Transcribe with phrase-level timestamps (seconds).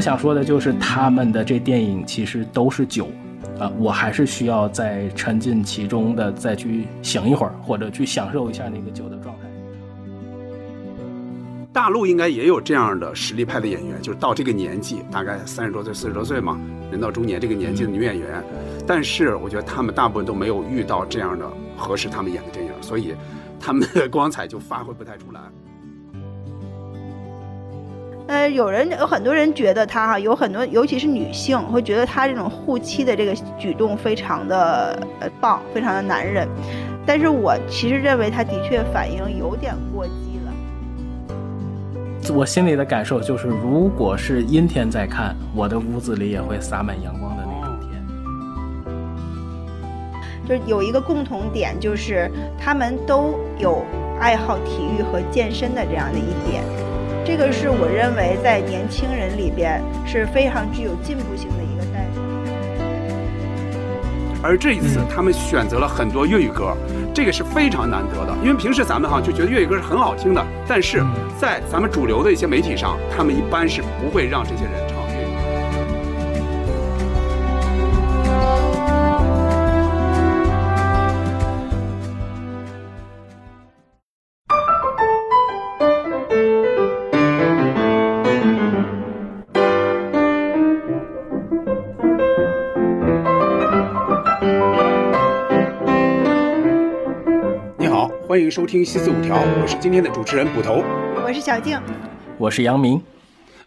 [0.00, 3.06] 我想说的就是他们的这电影其实都是酒，
[3.58, 9.42] 啊，我还是需要再沉浸其中的再去醒一会儿，或者去享受一下那个酒的状态。
[11.70, 16.58] 大陆应该也有这样的实力派的演员，就是到这个年纪，大概三十多岁、四十多岁嘛，
[16.90, 18.42] 人到中年这个年纪的女演员，
[18.86, 23.14] 但是我觉得他们大部分都没有遇到这样的合适他们演的电影，所以
[23.60, 25.40] 他们的光彩就发挥不太出来。
[28.30, 36.46] 呃，有人有很多人觉得他哈，有很多尤其是女性会觉得他这种护妻的这个举动非常的呃棒，非常的男人，
[37.04, 40.52] 但是我其实认为他的确反应有点过激了。
[42.32, 48.00] 我心里的感受就是，如果是阴天在看，我的屋子里也会洒满阳光的那种天。
[50.46, 53.82] 就是有一个共同点，就是他们都有
[54.20, 56.62] 爱好体育和健身的这样的一点，
[57.30, 62.20] 这个是我认为在年轻人里边是非常具有进步性的一个代表。
[64.42, 66.76] 而这一次，他们选择了很多粤语歌。
[67.14, 71.04] 这个是非常难得的，因为平时咱们哈就觉得粤语歌是很好听的，但是
[71.38, 74.99] 在咱们主流的一些媒体上，他们一般是不会让这些人唱。
[98.30, 100.84] 欢迎收听《西四五条》，我是今天的主持人捕头，
[101.16, 101.76] 我是小静，
[102.38, 103.02] 我是杨明。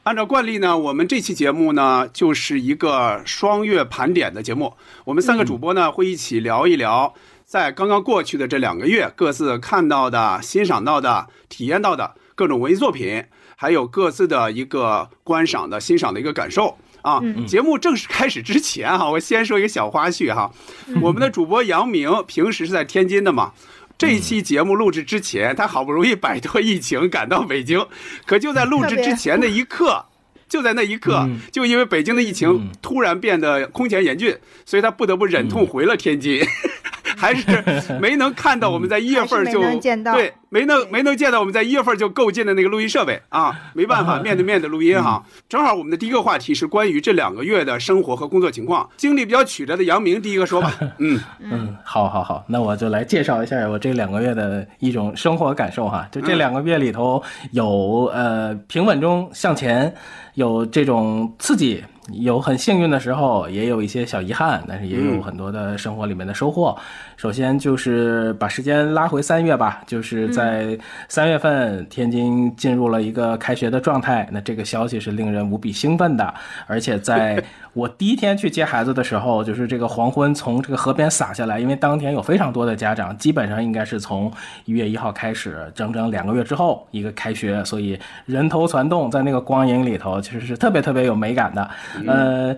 [0.04, 4.72] 按照惯例呢，我们这期节目呢就是一个双月盘点的节目。
[5.04, 13.26] 我们三个主播呢会一起聊一聊，在刚刚过去的这两个月各自看到的、欣赏到的、体验到的各种文艺作品，
[13.58, 17.22] 还有各自的一个观赏的、欣赏的一个感受啊。
[17.46, 20.50] 节目正式开始之前哈，我先说一个小花絮哈。
[21.02, 23.52] 我们的主播杨明平时是在天津的嘛。
[24.04, 27.88] 这一期节目录制之前，他好不容易摆脱疫情赶到北京，
[28.28, 30.08] 可就在录制之前的一刻，
[30.50, 36.46] 就在那一刻，就因为北京的疫情突然变得空前严峻，所以他不得不忍痛回了天津。
[37.16, 37.44] 还是
[38.00, 39.62] 没能看到我们在一月份就
[40.14, 45.24] 对没能没能见到我们在一月份就购进的那个录音设备啊，没办法面对面的录音哈。
[45.50, 50.72] 正好我们的第一个话题是关于这两个月的生活和工作情况，经历比较曲折的杨明第一个说吧。
[51.00, 56.08] 嗯嗯，好好好，那我就来介绍一下我这两个月的一种生活感受哈。
[56.12, 59.92] 就这两个月里头有呃平稳中向前，
[60.36, 61.84] 有这种刺激。
[62.12, 66.78] 有很幸运的时候，也有一些小遗憾，但是也有很多的生活里面的收获。
[67.24, 74.28] 首先就是把时间拉回三月吧，就是在三月份，天津进入了一个开学的状态。
[74.30, 76.34] 那这个消息是令人无比兴奋的，
[76.68, 77.42] 而且在
[77.72, 84.30] 我第一天去接孩子的时候，就是这个黄昏从这个河边洒下来，因为当天有非常多的家长，基本上应该是从
[84.66, 91.70] 一月一号开始，整整两个月之后一个开学，所以人头攒动在那个光影里头，其实是特别特别有美感的。
[92.06, 92.54] 呃，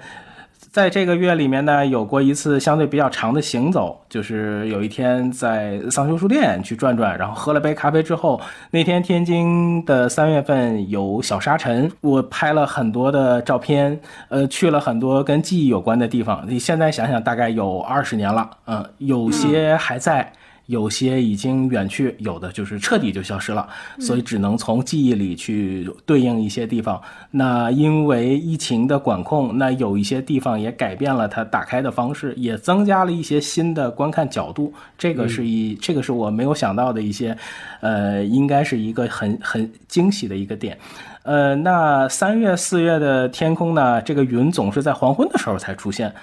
[0.76, 8.42] 在这个月里面呢，有过一次相对比较长的行走，就是有一天在桑丘书店去转转，然后喝了杯咖啡之后，
[8.72, 13.98] 那天天津的三月份有小沙尘，我拍了很多的照片，
[14.28, 16.44] 呃，去了很多跟记忆有关的地方。
[16.46, 20.30] 你现在想想，大概有二十年了，嗯，有些还在。
[20.68, 23.68] 有些已经远去，有的就是彻底就消失了，
[24.00, 27.00] 所以只能从记忆里去对应一些地方。
[27.32, 34.74] 那因为疫情的管控，那有一些地方也改变了它打开的方式，也增加了一些新的观看角度。
[34.98, 37.38] 这个是一，这个是我没有想到的一些，
[37.82, 40.78] 呃，应该是一个很很惊喜的一个点。
[41.24, 46.14] 呃，那三月四月的天空呢，这个云总是在黄昏的时候才出现。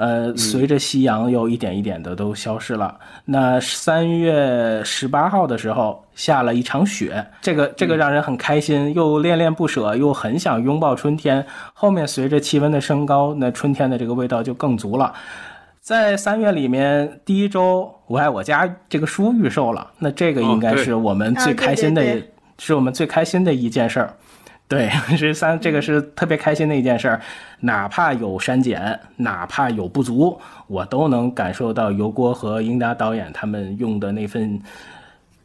[0.00, 2.96] 呃，随着夕阳又一点一点的都消失了。
[3.26, 11.44] 那三月十八号的时候下了一场雪，这个这个让人很开心，又恋恋不舍，又很想拥抱春天。
[11.74, 15.12] 后面随着气温的升高，那春天的这个味道就更足了。
[15.82, 22.02] 在三月里面第一周，《我爱我家》这个书预售了，那这个应该是我们最开心的，
[22.56, 24.14] 是我们最开心的一件事儿。
[24.70, 24.88] 对，
[25.18, 27.20] 是三这个是特别开心的一件事儿，
[27.58, 30.38] 哪怕有删减，哪怕有不足，
[30.68, 34.62] 我都能感受到油锅和英达导演他们用的那份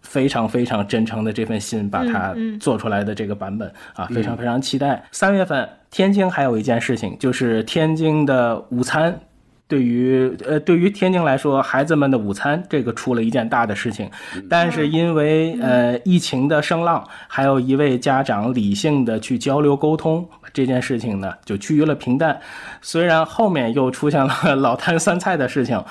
[0.03, 5.03] 非常非常真诚的这份心，把它做出来的这个版本啊，非常非常期待。
[5.11, 9.19] 三月份天津还有一件事情，就是天津的午餐
[9.67, 14.09] 对于呃，对于天津来说，孩子们的午餐这个出了一件大的事情，
[14.49, 22.39] 但是因为呃疫情的声浪，还有一位家长理性的去交流沟通，这件事情呢就趋于了平淡。
[22.81, 25.83] 虽然后面又出现了 老坛酸菜的事情。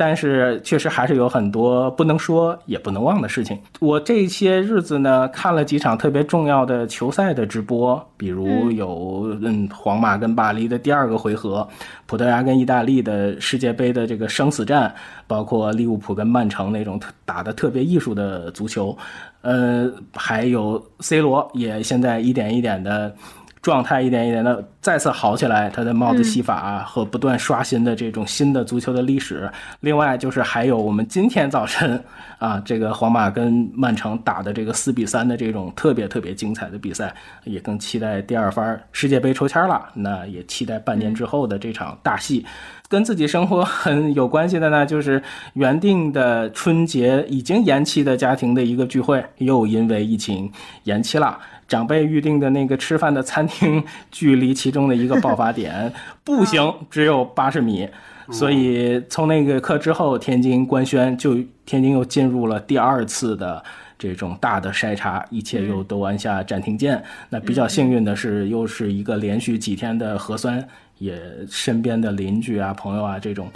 [0.00, 3.58] 但是确实还是有很多不能说也不能忘的事情。
[3.80, 11.68] 我这些日子呢，看了几场特别重要的球赛的直播，比如有嗯皇马跟巴黎的第二个回合，
[12.06, 14.90] 葡萄牙跟意大利的世界杯的这个生死战，
[15.26, 18.96] 包括利物浦跟曼城那种打的特别艺术的足球，
[19.42, 23.14] 呃，还有 C 罗也现在一点一点的。
[23.62, 29.50] 状态一点一点的再次好起来，他的帽子戏法和不断刷新的这种新的足球的历史。
[29.80, 32.02] 另外就是还有我们今天早晨
[32.38, 37.14] 啊，这个皇马跟曼城打的这个四比三的这种特别特别精彩的比赛，
[37.44, 39.90] 也更期待第二番世界杯抽签了。
[39.94, 42.46] 那也期待半年之后的这场大戏。
[42.88, 45.22] 跟自己生活很有关系的呢，就是
[45.52, 50.50] 原定的春节已经延期的家庭的一个聚会，又因为疫情
[50.84, 51.38] 延期了。
[51.70, 55.92] 长辈预定的那个吃饭的餐厅， 距离其中的一个爆发点
[56.24, 57.88] 步行只有八十米，
[58.32, 63.62] 所以从那个课之后，天津官宣，就天津又进入了第二次的
[63.96, 67.00] 这种大的筛查，一切又都按下暂停键。
[67.28, 70.66] 那比较幸运的是，又是一个连续几天的核酸，
[70.98, 71.16] 也
[71.48, 73.48] 身边的邻居啊、朋友啊这种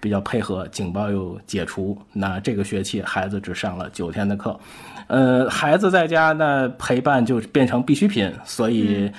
[0.00, 1.96] 比较配合，警报又解除。
[2.12, 4.58] 那这个学期孩子只上了九天的课。
[5.10, 9.10] 呃，孩子在家那，陪伴就变成必需品，所以，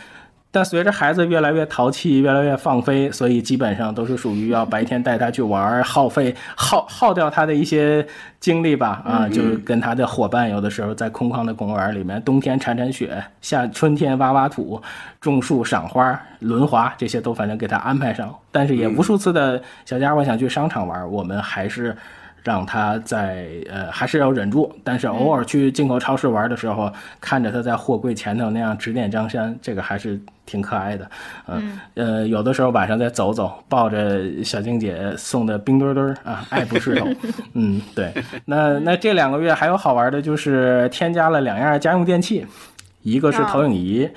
[0.49, 8.07] 但随着孩子越来越淘气，越来越放飞，所以基本上都是属于要白天带他去玩，耗费耗耗掉他的一些
[8.39, 14.81] 精力吧，啊，就是跟他的伙伴有的时候在空旷的公园里面，冬天铲铲雪，夏春天挖挖土，
[15.19, 21.93] 种树赏花轮滑这些都反正给他安排上，但是也无数次的小家伙想去商场玩，我们还是。
[22.43, 31.09] 让他在呃还是要忍住，但是偶尔去进口超市玩的时候，看着他在货柜前头那样指点江山，这个还是挺可爱的。
[31.47, 37.07] 嗯呃，有的时候晚上再走走，抱着小静姐送的冰墩墩啊，爱不释手。
[37.53, 38.13] 嗯，对。
[38.45, 42.45] 那那这两个月还有好玩的，就是添加了两样家用电器。
[43.03, 44.09] 一个是投影仪，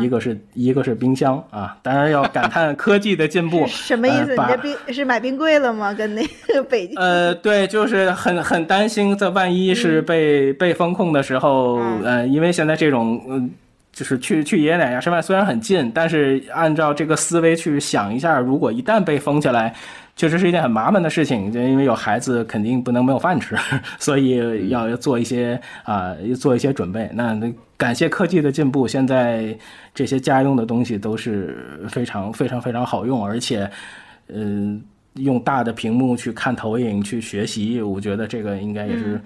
[0.00, 1.76] 一个是一个是冰箱啊！
[1.82, 3.66] 当然要感叹 科技的进步。
[3.66, 4.30] 什么意思？
[4.30, 5.92] 你这冰是买冰柜了吗？
[5.92, 6.98] 跟那个北京？
[6.98, 13.50] 呃，对，就是很很担心，这万一是被被封控的时候，呃，因为现在这种嗯，
[13.92, 19.74] 就是去去爷爷奶奶吃饭虽然很近，但是按照这个思维去想一下，如果一旦被封起来。
[20.16, 23.56] 确实是一件很麻烦的事情，就因为有孩子，肯定不能没有饭吃，
[23.98, 27.08] 所以要要做一些啊，做一些准备。
[27.14, 29.56] 那那感谢科技的进步，现在
[29.94, 33.70] 这些家用的东西都是非常非常非常好用，而且，
[34.28, 34.84] 嗯，
[35.14, 39.18] 用大的屏幕去看投影去学习，我觉得这个应该也是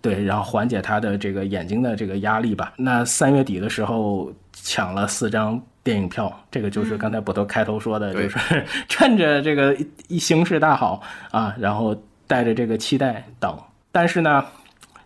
[0.00, 2.72] 对，然后缓解他的这个眼睛的这个压力吧。
[2.76, 5.62] 那三月底的时候抢了四张。
[5.84, 9.76] 电影票，这个就是刚才捕头开头说的，就是趁着这个
[10.06, 11.02] 一形势大好
[11.32, 11.92] 啊，然后
[12.28, 13.58] 带着这个期待等。
[13.90, 14.44] 但是呢，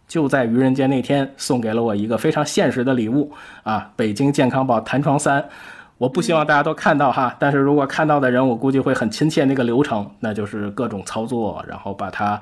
[0.06, 3.32] 就在愚人节那天，送给了我一个非常现实的礼物
[3.62, 5.44] 啊，北京健康宝弹窗三。
[5.98, 12.40] 我不希望大家都看到哈，但是如果看到的人，我估计会很亲切那个流程，那就是各种操作，然后把它。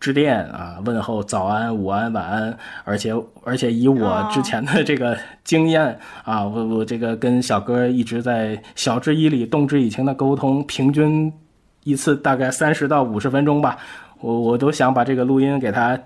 [0.00, 3.12] 致电啊，问候早安、午安、晚安，而且
[3.44, 5.14] 而且以我之前的这个
[5.44, 11.30] 经验啊，我我这个跟小哥一直在晓之以理、动之以情的沟通，平均
[11.84, 13.76] 一次大概三十到五十分钟吧，
[14.22, 16.00] 我我都想把这个录音给他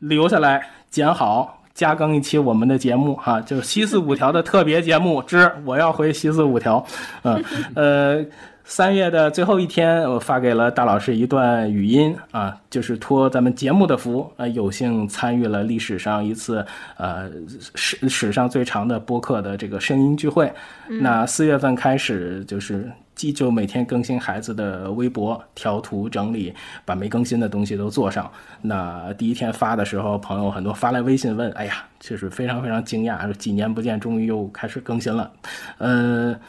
[0.00, 6.84] 留下来、剪好，加更一期我们的节目哈，就是西四五条的特别节目之我要回西四五条，
[7.22, 8.26] 嗯呃。
[8.62, 16.64] 三月的最后一天，我发给了大老师一段语音啊，就是托咱们节目的福，啊，有幸参与了历史上一次
[16.96, 17.28] 呃
[17.74, 20.52] 史史上最长的播客的这个声音聚会。
[20.86, 22.88] 那四月份开始，就是
[23.32, 28.30] 就每天更新孩子的微博，调图整理，把没更新的东西都做上。
[28.62, 35.30] 那第一天发的时候，朋友很多发来微信问，哎呀，就是非常非常惊讶，几年不见，终于又开始更新了，
[35.78, 36.40] 嗯。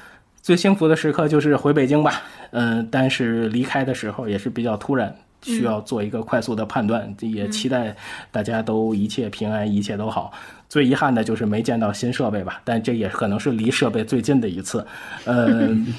[0.44, 7.96] 最幸福的时刻就是回北京吧，嗯，但是离开的时候也是比较突然，需要做一个快速的判断，也期待
[8.32, 10.34] 大家都一切平安，一切都好。
[10.68, 14.84] 最遗憾的就是没见到新设备吧，但这也可能是离设备最近的一次。
[15.26, 15.94] 嗯，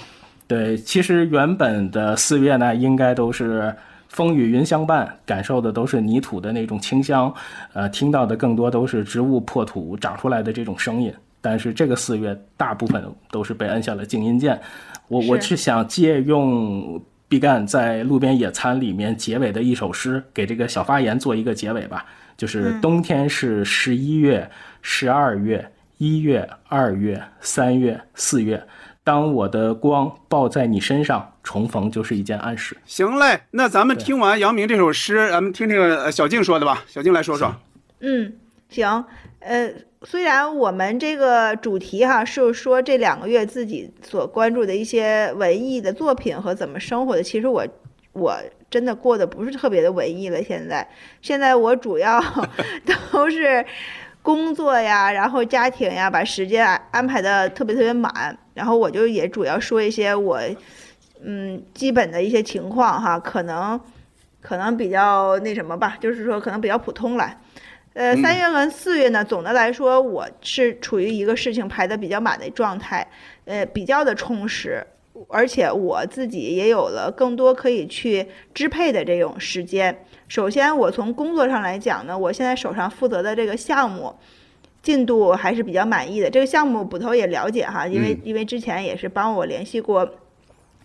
[0.52, 3.74] 对，其实原本的四月呢，应该都是
[4.08, 7.32] 风雨云相伴，感受的都是泥土的那种清香，
[7.72, 11.10] 呃，听到的更多都是植物破土长出来的这种声音。
[11.40, 14.60] 但是这个四月大部分都是被摁下了静音键，
[15.08, 22.04] 我我是想借用毕赣在路边野餐里面结尾的一首诗，给这个小发言做一个结尾吧。
[22.36, 24.50] 就是冬天是十一月、
[24.82, 25.66] 十二月、
[25.96, 28.62] 一月、二月、三月、四月。
[29.04, 32.76] 当我的光抱在你身上，重逢就是一件暗示。
[32.86, 36.84] 行嘞，那咱们听完杨明这首诗，咱们听听小静说的吧。
[36.86, 37.52] 小静来说说。
[38.00, 38.32] 嗯，
[38.68, 39.04] 行。
[39.40, 47.66] 呃，虽然我们这个主题哈是说这两个月自己所关注的一些文艺的作品和怎么生活的，其实我
[48.12, 48.36] 我
[48.70, 50.40] 真的过得不是特别的文艺了。
[50.44, 50.88] 现在，
[51.20, 52.22] 现在我主要
[53.10, 53.66] 都是
[54.22, 58.38] 工作呀，然后家庭呀，把时间安排的特别特别满。
[58.54, 60.40] 然后我就也主要说一些我
[61.22, 63.80] 嗯基本的一些情况哈，可能
[64.40, 67.38] 可能比较那什么吧，就是说可能比较普通了。
[67.94, 73.06] 呃，三月跟四月呢，总的来说，我是处于一个事情排的比较满的状态，
[73.44, 74.82] 呃，比较的充实，
[75.28, 79.94] 而且我自己也有了更多可以去支配的这种时间。
[80.26, 84.14] 首先，我从工作上来讲呢，我现在手上负责的这个项目
[84.82, 86.28] 进度还是比较满意的。
[86.28, 90.08] 这个项目捕头也了解哈，因为因为之前也是帮我联系过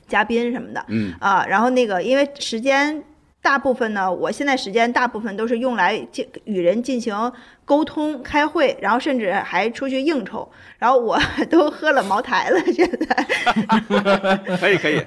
[0.07, 3.03] 嘉宾什么的，嗯啊，然后那个因为时间。
[3.41, 7.31] 大部分呢，我现在时间大部分都是用来进与人进行
[7.63, 10.49] 沟通、开会，然后甚至还出去应酬。
[10.77, 11.17] 然后我
[11.49, 14.57] 都喝了茅台了，现在。
[14.57, 14.99] 可以可以。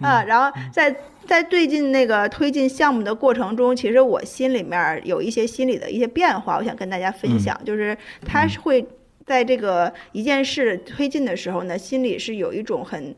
[0.00, 0.94] 啊，然后在
[1.26, 7.60] 在最近那个推进项目的过程中，其实我心里面有一些心理的一些变化，我想跟大家分享。
[7.64, 8.86] 就是他是会
[9.26, 13.12] 在这个一件事推进的时候呢，心里是有一种很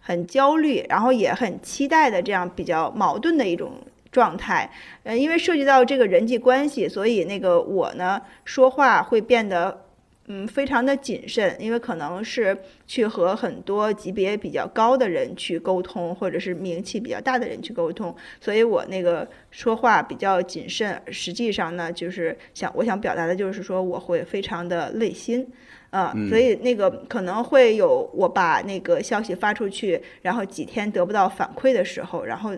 [0.00, 3.70] 很焦虑，然后也很期待的这样比较矛盾的一种。
[4.16, 4.70] 状态，
[5.02, 9.84] 呃，因为涉及到这个人际关系，所以那个我呢说话会变得，
[10.28, 12.56] 嗯，非常的谨慎，因为可能是
[12.86, 20.98] 去和很多级别比较高的人去沟通，或者是名气比较大的人去沟通，所以我那个说话比较谨慎。
[21.10, 25.46] 实际上呢，就是想我想表达的就是说，我会非常的累心，
[25.90, 32.56] 啊，所以那个可能会有我把那个消息发出去，然后几天得不到反馈的时候，然后。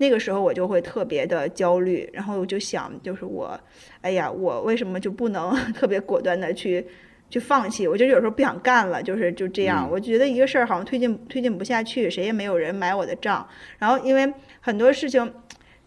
[0.00, 3.58] 那个时候我就会特别的焦虑，然后我就想，就是我，
[4.00, 6.86] 哎呀，我为什么就不能 特别果断的去
[7.28, 7.86] 去放弃？
[7.88, 9.88] 我就有时候不想干了，就是就这样。
[9.90, 13.46] 我觉得一个事儿好像推进推进不下去，谁也没有人买我的账。
[13.78, 15.32] 然后因为很多事情，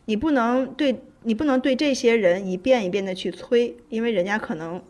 [0.05, 4.81] 你不能对你不能对这些人一遍一遍的去催，因为人家可能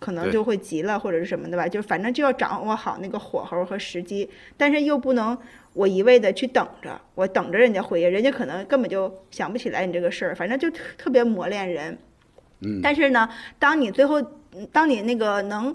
[0.00, 1.68] 可能就会急了或者是什么的吧。
[1.68, 5.38] 就反正就要掌握好那个火候和时机，但是又不能。
[5.74, 11.98] 我一味的去等着，我等着人家回应，人家可能根本就想不起来你这个事儿，反正就特特别磨练人。
[12.60, 12.80] 嗯。
[12.82, 13.28] 但是呢，
[13.58, 14.22] 当你最后，
[14.72, 15.74] 当你那个能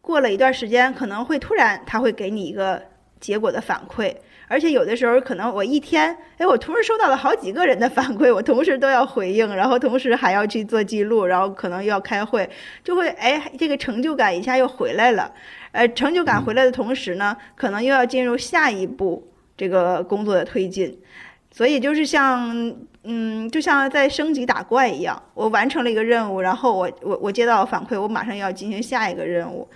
[0.00, 2.82] 过了一段时间，可能会突然他会给你一个
[3.20, 4.14] 结果的反馈，
[4.48, 12.50] 而且有的时候可能我一天，哎，我同时收到了好几个人的反馈，我同时都要回应，然后同时还要去做记录，然后可能又要开会，
[12.84, 15.32] 就会哎，这个成就感一下又回来了。
[15.72, 19.26] 呃，成就感回来的同时呢，可能又要进入下一步
[19.56, 20.98] 这个工作的推进，
[21.50, 22.74] 所以就是像，
[23.04, 29.66] 嗯，就像在升级打怪一样，我完成了一个任务，然后我我我接到反馈，我马上要进行下一个任务，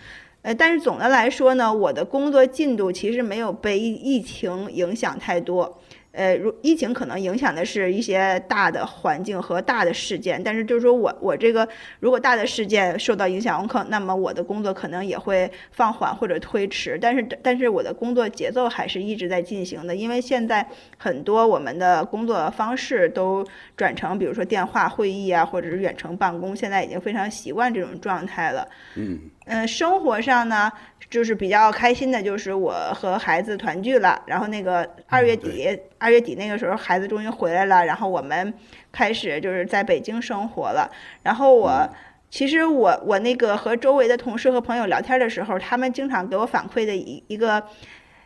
[0.42, 5.80] 呃，但是总的来说呢，我的工作进度其实没有被疫疫情影响太多。
[6.16, 11.68] 呃，如疫情可能影响的是一些大的环境和大的事件，但是就是说我我这个
[12.00, 23.46] 如果大的事件受到影响，我可那么我的工作可能也会放缓或者推迟，但是但是我的工作节奏还是一直在进行的，因为现在很多我们的工作方式都
[23.76, 28.66] 转成比如说电话会议啊，或者是远程办公，现在已经非常习惯这种状态了。
[28.94, 30.72] 嗯嗯，生活上呢，
[31.08, 35.78] 就是比较开心的，就是我和孩子团聚了，然后那个二月底。
[35.98, 38.52] 二月底那个时候，孩子终于回来了，然后我们
[38.92, 40.90] 开始就是在北京生活了。
[41.22, 41.88] 然后我
[42.28, 47.64] 其实我我那个和周围的同事和朋友聊天的时候，他们经常给我反馈的一一个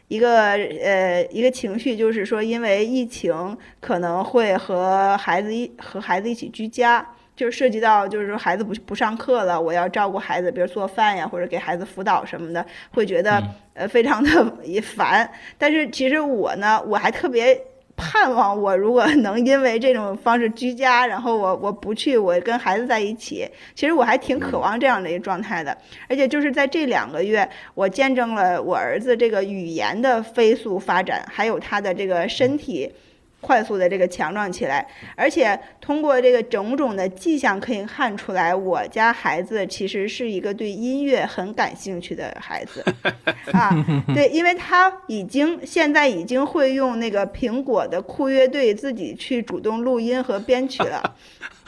[0.09, 7.07] 一个呃一个情绪，就是说因为疫情可能会和孩子一和孩子一起居家。
[7.41, 13.43] 就涉及到，就是说孩子不不上课了，我要照顾孩子，比如做饭呀，或者给孩子辅导什么的，会觉得
[13.73, 15.27] 呃非常的也烦。
[15.57, 17.59] 但是其实我呢，我还特别
[17.97, 25.75] 盼望，我如果能因为这种方式居家，然后我我不去，我跟孩子在一起，其实我还挺渴望这样的一个状态的。
[26.11, 32.93] 而且就是在这两个月，我见证了我儿子这个语言的飞速发展，还有他的这个身体。
[33.41, 42.85] 快速的这个强壮起来，而且通过这个种种的迹象可以看出来，我家孩子其实是一个对音乐很感兴趣的孩子
[43.53, 43.71] 啊。
[44.15, 51.17] 对，因为他已经现在已经会用那个苹果的酷乐队自己去主动录音和编曲了。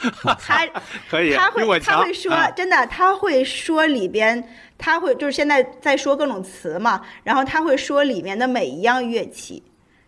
[0.39, 0.67] 他
[1.09, 4.43] 可以，他会他会说啊真的，他会说里边。
[4.75, 9.63] 他会就是现在在说各种词嘛，然后他会说里面的每一样乐器，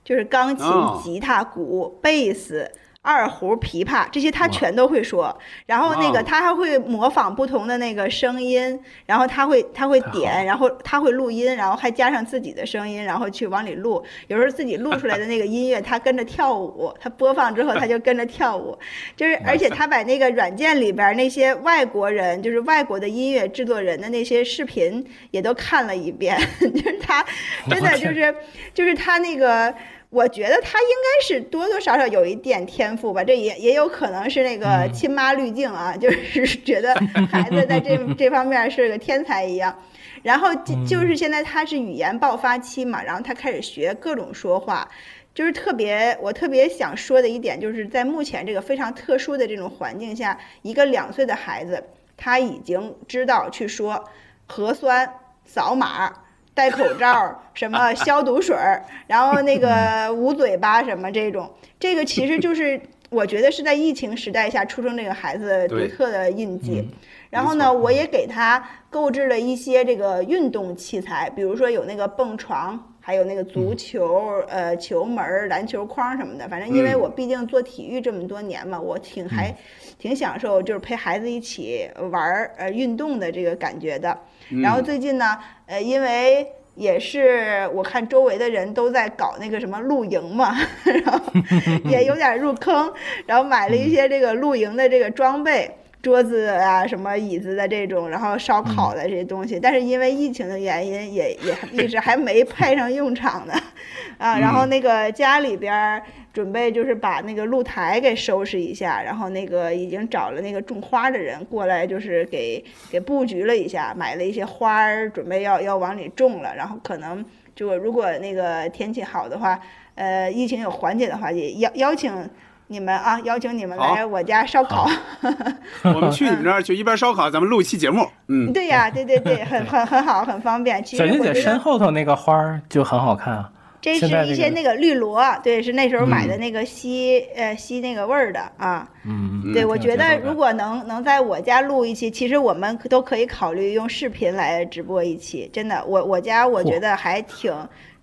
[0.05, 2.71] 就是钢琴、哦吉他、鼓、贝斯、
[3.01, 5.37] 二胡、琵琶这些他全都会说。
[5.67, 14.03] 然后那个哦他还会模仿不同的那个声音，然后他会他会点，然后他会录音，然后还加上自己的声音，然后去往里录。
[14.27, 18.75] 有时候自己录出来的那个音乐，他跟着跳舞，他播放之后他就跟着跳舞，
[19.15, 27.23] 就是而且他把那个软件里边那些外国人，就是外国的音乐制作人的那些视频也都看了一遍， 就是他
[27.69, 28.35] 真的就是
[28.73, 29.71] 就是他那个。
[30.09, 36.95] 我觉得他应该是多多少少有一点天赋吧，这也也有可能是那个亲妈滤镜啊， 就是觉得
[37.29, 39.77] 孩子在这这方面是个天才一样。
[40.23, 44.87] 然后就就是现在他是语言爆发期嘛，然后他开始学各种说话，
[45.33, 51.83] 就是特别我特别想说的一点，就是在目前这个非常特殊的这种环境下，一个两岁的孩子
[52.15, 54.03] 他已经知道去说
[54.47, 55.11] 核酸、
[55.43, 56.11] 扫码。
[56.55, 61.47] 戴口罩，什么消毒水儿，然后那个捂嘴巴什么这种，
[61.79, 66.79] 这个其实就是我觉得是在疫情时代下出生这个孩子独特的印记。
[66.79, 66.89] 嗯
[67.35, 76.47] 然后呢，我也给他购置了一些这个运动器材，比如说有那个蹦床，还有那个足球、呃球门儿、篮球框什么的。
[76.47, 79.53] 反正因为嗯我毕竟做体育这么多年嘛，我挺还
[79.99, 84.17] 挺享受就是陪孩子一起玩儿呃运动的这个感觉的。
[84.63, 90.55] 然后最近呢，呃，因为也是我看周围的人都在搞那个什么露营嘛，
[91.03, 91.19] 然后
[91.91, 92.93] 也有点入坑，
[93.25, 95.69] 然后买了一些这个露营的这个装备。
[96.05, 103.53] 桌子啊，什么椅子的这种，然后烧烤的这些东西，但是因为疫情的原因也，也一直还没派上用场呢，
[104.19, 105.99] 啊，然后那个家里边儿
[106.31, 119.59] 准备就是把那个露台给收拾一下，然后那个已经找了那个种花的人过来，就是给给布局了一下，买了一些花儿，准备要要往里种了，然后可能就如果那个天气好的话，
[119.95, 122.29] 呃，疫情有缓解的话，也邀邀请
[122.67, 124.89] 你们啊，邀请你们来我家烧烤。
[125.83, 128.07] 我们去你们那儿去一边烧烤，咱们录一期节目。
[128.27, 130.83] 嗯，对呀，对对 对，很很很好，很方便。
[130.83, 133.51] 其实小金姐身我觉得后头那个花儿就很好看啊。
[133.81, 138.89] 这是一些那个绿萝，对，是那时候买的嗯那个吸呃吸那个味儿的啊。
[139.03, 145.47] 嗯，对，我觉得如果能能在我家录一期，其实我们都可以考虑用视频来直播一期。
[145.53, 147.53] 真的，我我家我觉得还挺，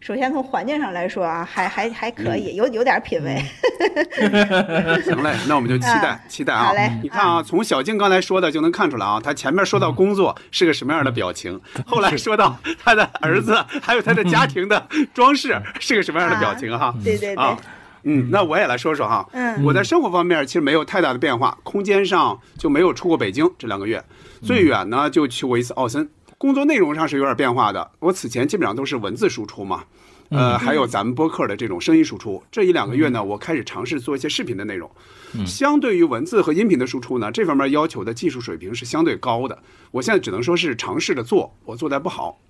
[0.03, 2.43] 首先从环境上来说啊，还还还可嗯。
[2.43, 3.41] 以，有有点品位。
[5.05, 6.65] 行嘞，那我们就期待啊期待啊。
[6.65, 6.91] 好嘞！
[7.01, 14.85] 你看啊，从小静刚才说的就能看出来啊，他前面说到工作是个什么样的表情，后来说到他的儿子还有他的家庭的
[15.15, 16.93] 装饰是个什么样的表情哈。
[17.05, 17.45] 对对对。
[17.45, 17.57] 啊，
[18.03, 19.25] 嗯，那我也来说说哈。
[19.33, 19.63] 嗯。
[19.63, 24.03] 我在生活方面其实没有太大的变化，空间上就没有出过北京这两个月，
[24.43, 26.11] 最远呢就去过一次奥森。
[26.43, 29.85] 工作内容上是有点变化的，我此前基本上都是文字输出嘛，
[30.31, 32.43] 呃，还有咱们播客的这种声音输出。
[32.51, 34.91] 这一两个月呢，我开始尝试做一些视频的内容。
[35.47, 39.57] 相对于文字和音频的输出呢，这方面要求的技术水平是相对高的。
[39.93, 42.41] 我现在只能说是尝试着做，我做的不好。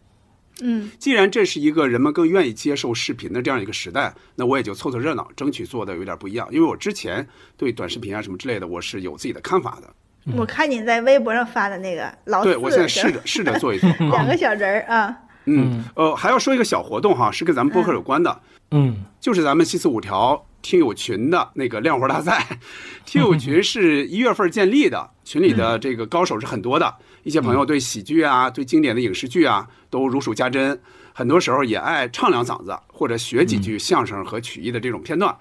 [0.62, 6.48] 嗯既然这是一个人们更愿意接受视频的这样一个时代，那我也就凑凑热闹，争取做的有点不一样。
[6.50, 7.28] 因为我之前
[7.58, 9.94] 对短视频啊什么之类的，我是有自己的看法的。
[10.36, 13.88] 我看你在微博上发的那个老四，对我现在试着 试着做一做。
[14.10, 19.04] 两个小人儿啊，嗯，呃，还要说一个小活动哈，是跟咱们播客有关的，嗯。
[19.20, 22.44] 就是咱们西四五条听友群的那个亮活大赛。
[23.06, 30.76] 听友群是一月份建立的，群里的这个高手是很多的，一些朋友对喜剧啊、对经典的影视剧啊都如数家珍，
[31.12, 35.32] 很多时候也爱唱两嗓子或者学几句相声和曲艺的这种片段。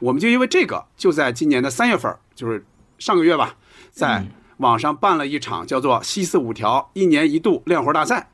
[0.00, 2.62] 我们就因为这个，就在今年的三月份，就是
[2.98, 3.54] 上个月吧，
[3.90, 4.24] 在
[4.58, 8.28] 网上办了一场叫做“西四五条一年一度亮活大赛”。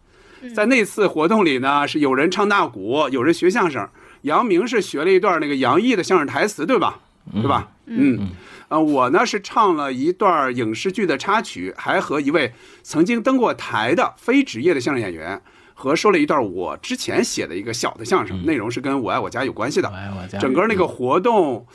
[0.55, 3.89] 在那次活动里呢，是有人唱大鼓，有人学相声。
[4.23, 6.99] 杨明是学了一段那个杨毅的相声台词，对吧？
[7.33, 7.69] 对吧？
[7.87, 8.29] 嗯，
[8.69, 15.41] 呃，我呢是唱了一段影视剧的插曲，还和一位曾经登过台的非职业的相声演员，
[15.75, 19.95] 和说了一段我之前写的一个小的相声，内容是跟我爱我家有关系的我。
[19.95, 21.67] 爱我家整个那个活动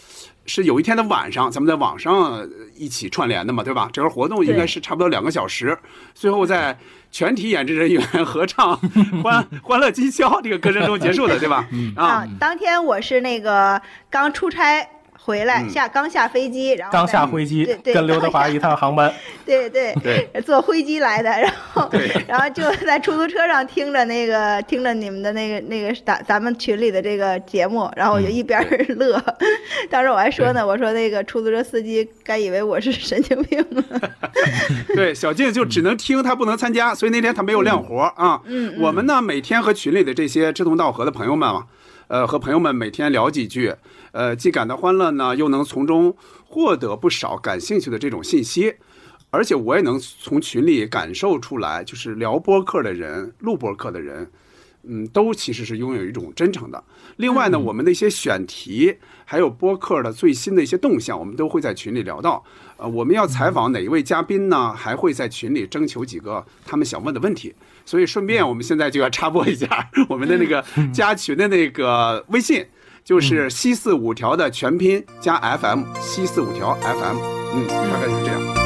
[0.46, 3.90] 是有一天的晚上，咱们在网上一起串联的嘛，对吧？
[3.94, 5.78] 整个活动应该是差不多两个小时，
[6.14, 6.78] 最后在
[7.12, 8.76] 全体演职人员合唱
[9.22, 11.68] 《欢 欢乐今宵》这个歌声中结束的，对吧？
[11.96, 14.88] 啊，啊，当天我是那个刚出差
[15.24, 19.14] 回来嗯下刚下飞机，然后刚下飞机跟刘德华一趟航班，
[19.46, 28.60] 对对 对坐飞机来的，然后对然后就在出租车上听着那个听着你们的那个那个咱咱们群里的这个节目，然后我就嗯一边
[28.98, 29.24] 乐，
[29.90, 33.84] 当时我还说呢，我说那个出租车司机该以为我是神经病了，
[34.96, 38.42] 对，小静就只能听，他不能参加，所以那天他没有亮活啊。
[38.46, 41.66] 嗯，我们呢，每天和群里的这些志同道合的朋友们嘛，
[42.08, 43.74] 呃，和朋友们每天聊几句，
[44.12, 48.76] 呃，既感到欢乐呢，又能从中获得不少感兴趣的这种信息。
[49.34, 54.30] 而且我也能从群里感受出来，就是聊播客的人、录播客的人，
[54.84, 56.84] 嗯，都其实是拥有一种真诚的。
[57.16, 62.44] 另外呢，我们的一些选题，还有播客的最新的一些动向，我们都会在群里聊到。
[62.76, 64.74] 呃，我们要采访哪一位嘉宾呢？
[64.74, 67.56] 还会在群里征求几个他们想问的问题。
[67.86, 70.62] 所以顺便，我们现在就要插播一下 我们的那个
[70.94, 72.66] 加群的那个微信，
[73.04, 77.18] 就是西四五条的全拼加 FM，西四五条 FM，
[77.54, 78.61] 嗯，大概就是这样。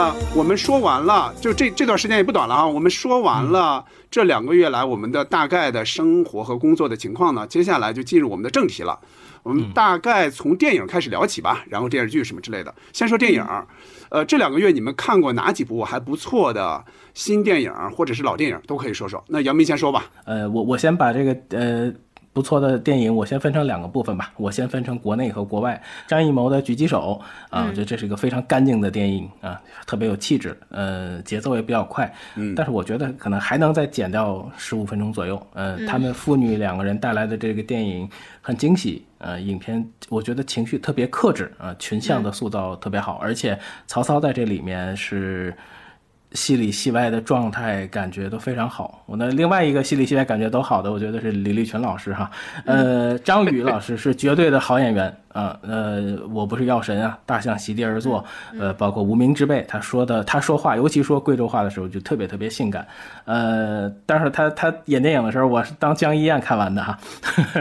[0.00, 2.66] 那我们说完了，就这这段时间也不短了啊。
[2.66, 8.98] 我们说完了这两个月来我们的大概的生活和工作的情况呢，接下来就进入我们的正题了。
[9.42, 12.74] 我们大概从电影开始聊起吧，然后电视剧什么之类的。
[12.94, 13.44] 先说电影，
[14.08, 16.82] 呃，这两个月你们看过哪几部还不错的
[17.12, 19.22] 新电影或者是老电影都可以说说。
[19.28, 20.06] 那杨明先说吧。
[20.24, 21.92] 呃，我我先把这个呃
[22.32, 24.32] 不错的电影，我先分成两个部分吧。
[24.36, 25.82] 我先分成国内和国外。
[26.06, 27.20] 张艺谋的《狙击手》
[27.54, 32.12] 啊，我觉得这是一个非常干净的电影啊，特别有气质，呃，节奏也比较快。
[32.36, 35.44] 嗯但是我觉得可能还能再减掉十五分钟左右。
[35.54, 38.08] 呃，他们父女两个人带来的这个电影
[38.40, 39.04] 很惊喜。
[39.18, 45.52] 呃，影片我觉得情绪特别克制啊、群像的塑造特别好，而且曹操在这里面是。
[46.32, 49.02] 戏里戏外的状态感觉都非常好。
[49.06, 52.30] 我的另外一个戏里戏外感觉都好的，我觉得是李立群老师哈，
[52.64, 58.24] 呃，张宇老师是绝对的好演员啊，呃，我不是药神啊，大象席地而坐，
[58.58, 62.86] 呃，包括无名之辈，他说的他说话，尤其说贵州话的时候就特别特别性感，
[63.24, 66.96] 呃，但是他他演电影的时候，我是当江一燕看完的哈，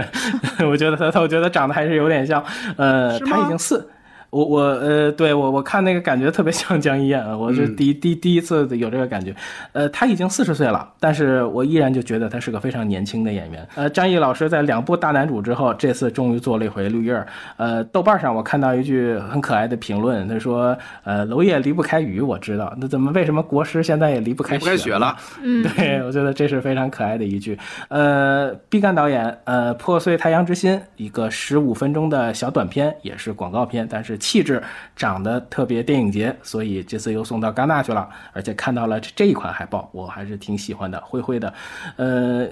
[0.70, 2.44] 我觉得他他我觉得长得还是有点像，
[2.78, 3.90] 呃，他已经四。
[4.30, 9.36] 我我呃，对我我看那个感觉特别像江一燕啊，我是嗯第第第一次有这个感觉。
[9.72, 13.68] 呃，他已经四十岁了，但是我依然就觉得他是个非常年轻的演员。
[13.76, 17.28] 呃，张译老师在两部大男主之后，这次终于做了一回绿叶儿。
[17.58, 27.58] 呃，豆瓣上我看到一句很可爱的评论，他说：“呃，娄烨离不开雨，我知道，那怎么为什么国师现在也离不开离不开雪了， 嗯，对，我觉得这是非常可爱的一句。
[27.88, 34.62] 呃，毕赣导演，呃，《破碎太阳之心》一个十五分钟的小短片，也是广告片，但是气质
[34.96, 38.08] 长得特别电影节，所以这次又送到戛纳去了。
[38.34, 41.52] 而且看到了这这一款海报，我还是挺喜欢的，灰灰的。
[41.96, 42.48] 呃，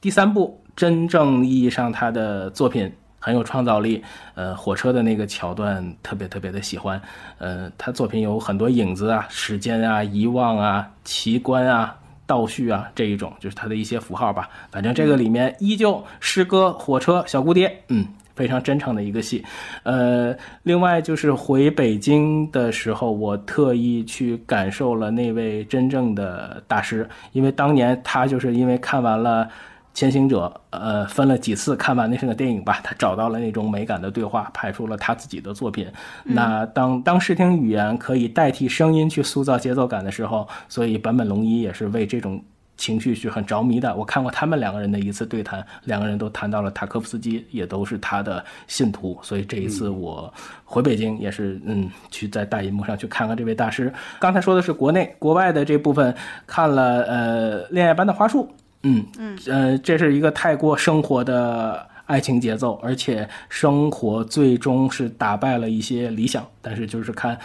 [0.00, 2.92] 第三部真正意义上他的作品。
[3.18, 4.04] 很有创造力，
[4.36, 7.00] 呃，火车的那个桥段特别特别的喜欢，
[7.38, 14.48] 呃，他作品有很多影子啊、时间啊、遗忘啊、奇观啊、倒叙啊这一种，就是他的一些符号吧。
[14.70, 19.44] 反正这个里面依旧诗歌、火车、小蝴蝶，嗯，非常真诚的一个戏。
[19.82, 29.48] 呃，另外就是回北京的时候，我特意去感受了那位真正的大师，因为当年他就是因为看完了。
[29.96, 35.88] 前行者，呃，分了几次看完那是个电影吧，他找到了那种美感的对话，拍出了他自己的作品。
[36.22, 42.44] 那当当视听语言可以代替声音去塑造节奏感的时候，所以坂本龙一也是为这种
[42.76, 43.94] 情绪是很着迷的。
[43.94, 49.18] 我看过他们两个人的一次对谈，两个人都谈到了塔科夫斯基，也都是他的信徒。
[49.22, 50.32] 所以这一次我
[50.64, 53.92] 回北京也是，嗯，去在大银幕上去看看这位大师。
[54.20, 56.14] 刚才说的是国内，国外的这部分
[56.46, 58.48] 看了，呃，恋爱般的花束。
[58.82, 66.46] 嗯嗯，呃，这是一个太过生活的爱情节奏，而且生活最终是打败了一些理想。
[66.62, 67.38] 但是就是看，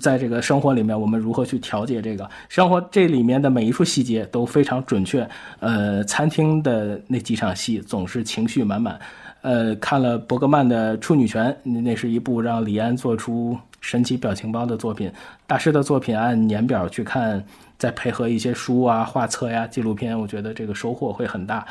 [0.00, 5.28] 在这个生活里面，我们如何去调节这个生活，这里面的每一处细节都非常准确。
[5.60, 8.98] 呃，餐厅的那几场戏总是情绪满满。
[9.42, 15.12] 呃，看了伯格曼的《处女泉》，那是一部让李安做出神奇表情包的作品。
[15.46, 17.44] 大师的作品按年表去看。
[17.78, 21.64] 再配合一些书啊、画册呀、纪录片，我觉得这个收获会很大。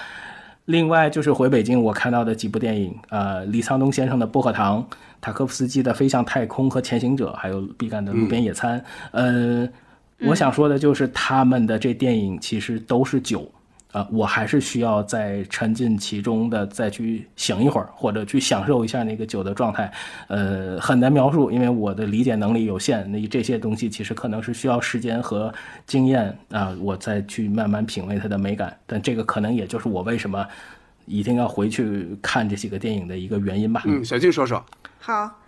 [0.67, 4.83] 另外就是回北京，我看到的几部电影，呃，李沧东先生的《薄荷糖》，
[5.21, 8.77] 塔科夫斯基的《飞向太空》和《潜行者》，还有毕赣的《路边野餐》。
[9.11, 9.67] 呃，
[10.27, 13.49] 我想说的就是他们的这电影其实都是酒。
[13.93, 19.91] 啊，我还是需要再沉浸其中的再去醒一会儿，或者去享受一下那个酒的状态。
[20.27, 23.09] 呃，很难描述，因为我的理解能力有限。
[23.11, 25.53] 那这些东西其实可能是需要时间和
[25.85, 28.77] 经验啊，我再去慢慢品味它的美感。
[28.85, 30.45] 但这个可能也就是我为什么
[31.05, 33.81] 一定要回去看这几个电影的一个原因吧。
[33.85, 34.63] 嗯，小静说说。
[34.99, 35.39] 好，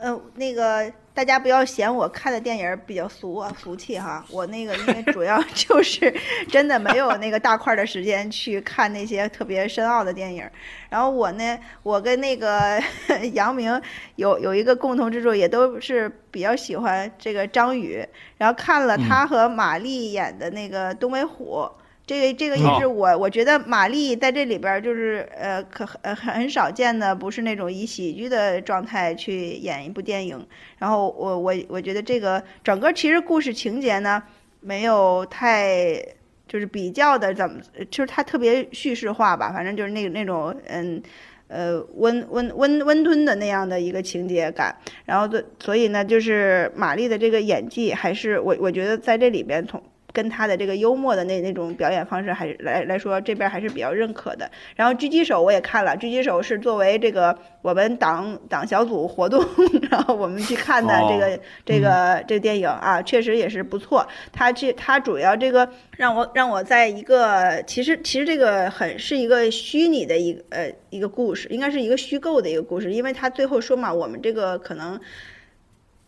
[0.00, 0.92] 呃，那个。
[1.12, 4.24] 大家不要嫌我看的电影比较俗啊，俗气哈。
[4.30, 6.14] 我那个因为主要 就是
[6.48, 10.48] 真的没有那个大块的时间去看那些特别深奥的电影。
[10.88, 12.80] 然后我呢，我跟那个
[13.34, 13.78] 杨明
[14.16, 18.02] 有有一个共同之处，也都是比较喜欢这个张宇。
[18.38, 21.68] 然后看了他和马丽演的那个《东北虎》。
[22.10, 30.44] 这个这个也是我，我觉得玛丽在这里边就是呃，可很很少见的，不是那种以喜剧的状态去演一部电影。
[30.78, 34.20] 然后我我我觉得这个整个其实故事情节呢，
[34.58, 36.04] 没有太
[36.48, 37.60] 就是比较的怎么，
[37.92, 41.00] 就是它特别叙事化吧，反正就是那那种嗯
[41.46, 44.74] 呃温温温温吞的那样的一个情节感。
[45.04, 49.80] 然后所以呢，就是玛丽的这个演技还是我我觉得在这里边从。
[50.12, 54.50] 跟他的这个幽默的那那种表演方式，还是来来说这边还是比较认可的。
[54.76, 59.44] 然后狙击手我也看了，狙击手是作为这个我们党党小组活动，
[59.90, 64.06] 然后我们去看的这个这个这个电影啊，确实也是不错。
[64.32, 74.98] 他这他主要这个让我让我在一个其实其实这个很是一个虚拟的一个呃一个故事，应该是一个虚构的一个故事，因为他最后说嘛，我们这个可能。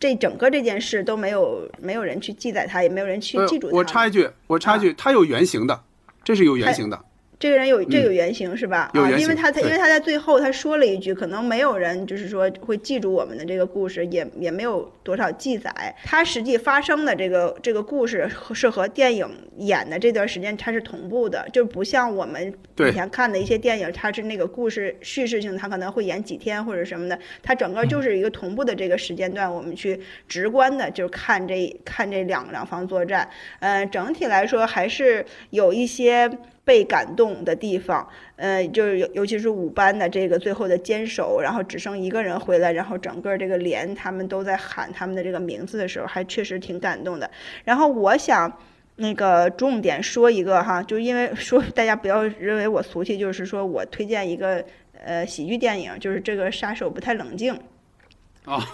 [0.03, 3.77] 这整个这件事都没有没有人去记载它，也没有人去记住它。
[3.77, 5.81] 我插一句，我插一句，它有原型的，
[6.25, 7.05] 这是有原型的。
[7.43, 8.89] 这个人有这个原型是吧？
[8.93, 15.93] 啊，因为他在因为他在最后他说了一句，可能没有人就是说会记住我们的这个故事，也也没有多少记载。
[16.05, 19.27] 他实际发生的这个这个故事是和电影
[19.57, 33.29] 演的这段时间它是同步的，就不像我们以前看的一些电影，它是那个故事叙事性，它可能会演几天或者什么的，它整个就是一个同步的这个时间段，我们去直观的就是看这看这两两方作战。
[33.59, 36.31] 嗯，整体来说还是有一些。
[36.65, 47.29] 被感动的地方，呃，就是尤尤其是五班的这个最后的坚守，然后只剩一个人回来，然后整个这个连他们都在喊他们的这个名字的时候，还确实挺感动的。
[47.65, 48.51] 然后我想
[48.95, 54.63] 那个重点说一个哈，就因为说大家不要认为我俗气，就是说我推荐一个
[55.03, 57.59] 呃喜剧电影，就是这个杀手不太冷静。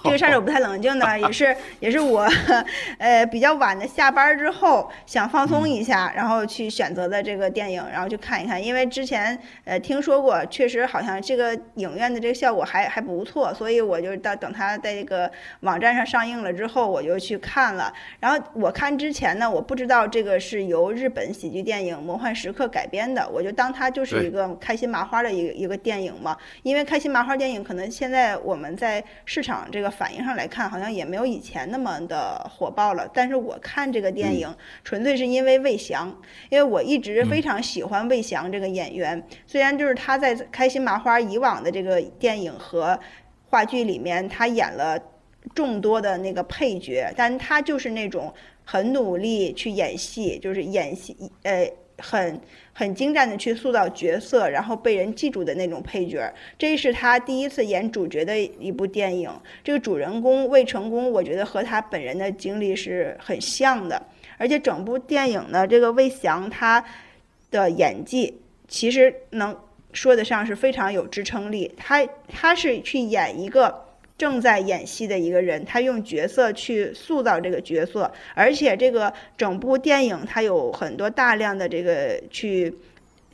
[0.03, 2.27] 这个杀手不太冷静呢， 也是也是我，
[2.97, 8.61] 呃，比较晚的下班之后想放松一下，然后去选择的这个电影，然后去看一看。
[8.61, 17.93] 因为之前呃听说过，确实好像这个影院的这个效果还还不错，所以我就到等它在这个网站上上映了之后，我就去看了。
[18.19, 26.35] 然后我看之前呢，我不知道这个是由日本喜剧电影《魔幻时刻》改编的，我就当它就是一个开心麻花的一个一个电影嘛。
[26.63, 29.58] 因为开心麻花电影可能现在我们在市场。
[29.71, 33.09] 这个反应上来看，好像也没有以前那么的火爆了。
[33.13, 34.47] 但是我看这个电影，
[34.83, 36.07] 纯粹是因为魏翔，
[36.49, 39.21] 因为我一直非常喜欢魏翔这个演员。
[39.47, 42.99] 虽然就是他在开心麻花以往的这个电影和
[43.49, 44.99] 话剧里面，他演了
[45.53, 51.69] 众多的那个配角，但他就是那种很努力去演戏，就是演戏，呃。
[52.01, 52.39] 很
[52.79, 59.29] 很精湛的去塑造角色，然后被人记住的那种配角，这是他第一次演主角的一部电影。
[59.61, 64.01] 这个主人公魏成功，我觉得和他本人的经历是很像的。
[64.37, 66.81] 而且整部电影呢，这个魏翔他
[67.51, 68.39] 的演技
[68.69, 69.53] 其实能
[69.91, 71.69] 说得上是非常有支撑力。
[71.75, 73.88] 他他是去演一个。
[74.19, 82.71] 正在演戏的一个人，他用角色去塑造这个角色，而且这个整部电影它有很多大量的这个去。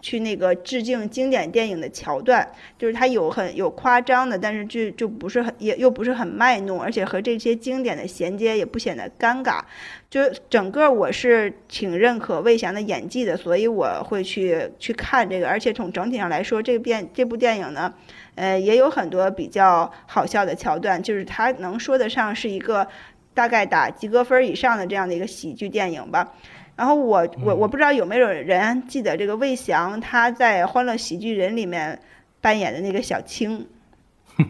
[0.05, 9.59] 去那个致敬经典电影的桥段，就是它有很有夸张的，但是就就不是很也又不是很卖弄，而且和这些经典的衔接也不显得尴尬。
[10.07, 15.47] 就整个我是挺认可魏翔的演技的，所以我会去去看这个。
[15.47, 17.91] 而且从整体上来说，这个电这部电影呢，
[18.35, 22.87] 呃，也有很多比较好笑的桥段，就是它能说得上是一个
[23.33, 26.31] 大概打及格分以上的这样的一个喜剧电影吧。
[26.75, 31.97] 然后我我我不知道有没有人记得这个魏翔他在《欢乐喜剧人》里面
[32.41, 33.65] 扮演的那个小青，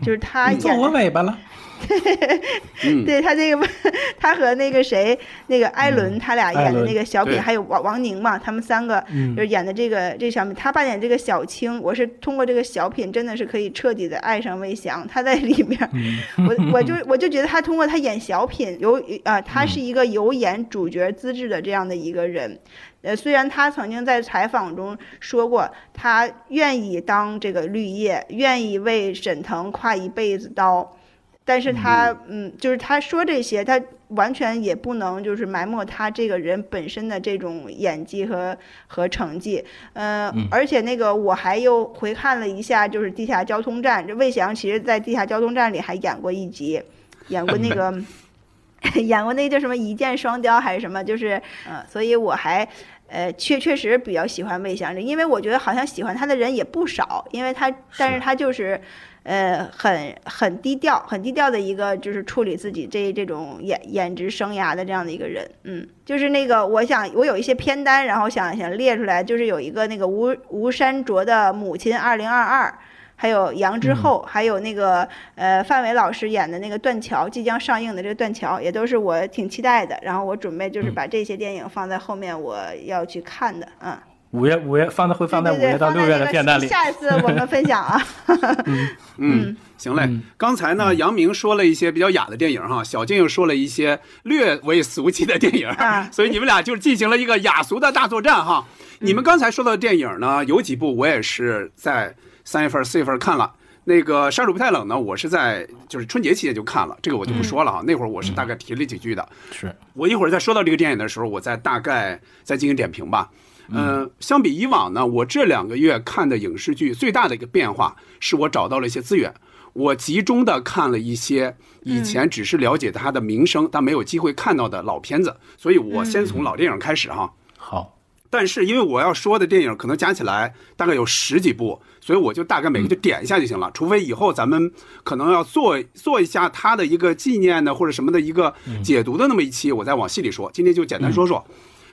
[0.02, 0.60] 就是他演。
[0.60, 1.38] 坐我尾巴了。
[2.86, 3.06] 嗯。
[3.06, 3.68] 对他这个，
[4.20, 9.36] 他和那个谁，那个艾伦，他俩演的那个小品，还有王王宁嘛，他们三个嗯。
[9.36, 15.08] 就是演的这个这小品，他扮演这个小青，我是通过这个小品，真的是可以彻底的爱上魏翔。
[15.08, 15.80] 他在里面，
[16.48, 22.60] 我我就我就觉得他通过他演小品，有啊、他是一个有演主角资质的这样的一个人。
[23.02, 30.98] 呃，虽然他曾经在采访中说过，他愿意当这个绿叶，愿意为沈腾挎一辈子刀，
[31.46, 33.80] 但是他，嗯，就是他说这些，他
[34.10, 39.64] 完全也不能就是埋没他这个人本身的这种演技和和成绩。
[39.94, 46.82] 呃，而且那个我还又回看了一下，就是《地下交通站》，这魏翔其实在《地下交通站》里还演过一集，
[47.30, 47.94] 演过那个。
[49.02, 52.68] 演过那个叫什么《一箭双雕》还是什么，就是，嗯、所以我还，
[53.08, 58.80] 呃，确确实比较喜欢魏翔，因为我觉得好像喜欢他的人也不少，因为他，但是他就是，
[59.26, 72.74] 呃，很很低调，很低调的一个，就是处理自己这这种演演职生涯的这样的一个人，嗯，就是那个，我想我有一些片单，然后想想列出来，就是有一个那个吴吴山卓的母亲二零二二。
[73.18, 79.98] 还有杨之后，还有那个呃范伟老师演的那个《断桥》即将上映的这个《断桥》，也都是我挺期待的。
[80.02, 83.98] 然后我准备就是把这些电影放在后面我要去看的，嗯，
[84.36, 86.68] 五月五月放在会放在五月到六月的片单里。
[86.68, 88.06] 下一次我们分享啊，
[89.18, 90.10] 嗯，行嘞。
[90.36, 98.66] 刚才呢，杨明说了一些比较雅的电影哈，小静又说了一些略微俗气的电影，啊 所以你们俩就进行了一个雅俗的大作战哈。
[99.00, 103.54] 你们刚才说到的电影呢，有几部我也是在三月份、四月份看了。
[103.88, 107.84] 那个《杀手不太冷》呢，我是在就是春节期间就看了，这个我就不说了哈。
[107.86, 109.24] 那会儿我是大概提了几句的。
[109.52, 113.30] 是，我一会儿在说到这个电影的时候，我再大概再进行点评吧。
[113.70, 119.34] 嗯、相比以往呢，我这两个月看的影视剧最大的一个变化，是我找到了一些资源，
[119.74, 125.36] 我集中的看了一些以前只是了解它的名声，但没有机会看到的老片子。
[125.58, 127.34] 所以我先从老电影开始哈。
[127.58, 127.98] 好，
[128.30, 133.72] 但是因为我要说的电影可能加起来大概有十几部，所以我就大概每个就点一下就行了。
[133.74, 134.72] 除非以后咱们
[135.04, 140.52] 可能要做做一下它的一个纪念的或者什么的一个解读的那么一期，我再往细里说。
[140.54, 141.44] 今天就简单说说，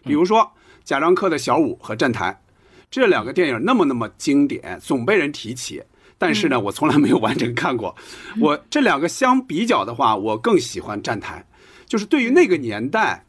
[0.04, 0.50] 比如说
[0.84, 2.40] 贾樟柯的小五和站台
[2.90, 5.82] 这两个电影那么那么经典，总被人提起。
[6.18, 7.96] 但是呢，我从来没有完整看过。
[8.40, 11.44] 我这两个相比较的话，我更喜欢站台，
[11.86, 13.24] 就是对于那个年代。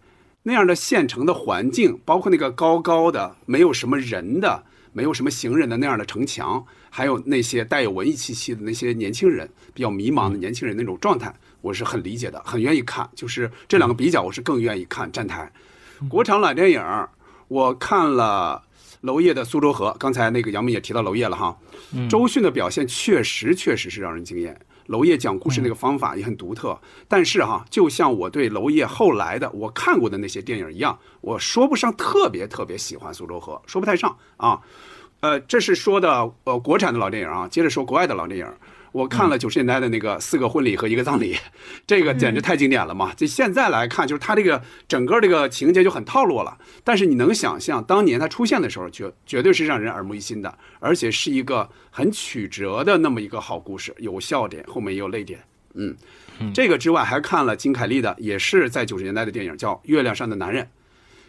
[0.46, 4.62] 那样的县城的环境，包括那个高高的、没有什么人的、
[4.92, 13.10] 没有什么行人的那样的城墙，还有那些带有文艺气息的那些年轻人，比较迷茫的年轻人那种状态，我是很理解的，很愿意看。
[13.16, 15.50] 就是这两个比较，我是更愿意看站台。
[16.10, 16.82] 国产老电影，
[17.54, 18.64] 我看了
[19.02, 21.56] 娄烨的《苏州河》，刚才那个杨明也提到娄烨了哈。
[22.10, 24.60] 周迅的表现确实确实是让人惊艳。
[24.88, 26.76] 娄烨讲故事那个方法也很独特，
[27.08, 34.60] 但是哈，就像我对娄烨后来的我看过的那些电影一样，我说不上特别特别喜欢《苏州河》，说不太上啊。
[35.20, 38.48] 呃，这是说的呃国产的老电影啊，接着说国外的老电影。
[38.94, 41.36] 我看了九十年代的那个四个婚礼和一个葬礼，
[41.88, 43.12] 这个简直太经典了嘛！
[43.18, 46.56] 这现在来看，就是它这个整个这个情节就很套路了。
[46.84, 55.40] 但是你能想象当年它出现的时候，绝绝对是让人耳目一新的，而且是一个很曲折的那么一个好故事，有笑点，后面也有泪点。
[55.74, 55.96] 嗯，
[56.54, 60.64] 这个之外还看了金凯利的，也是在九十年代的电影，叫《月亮上的男人》。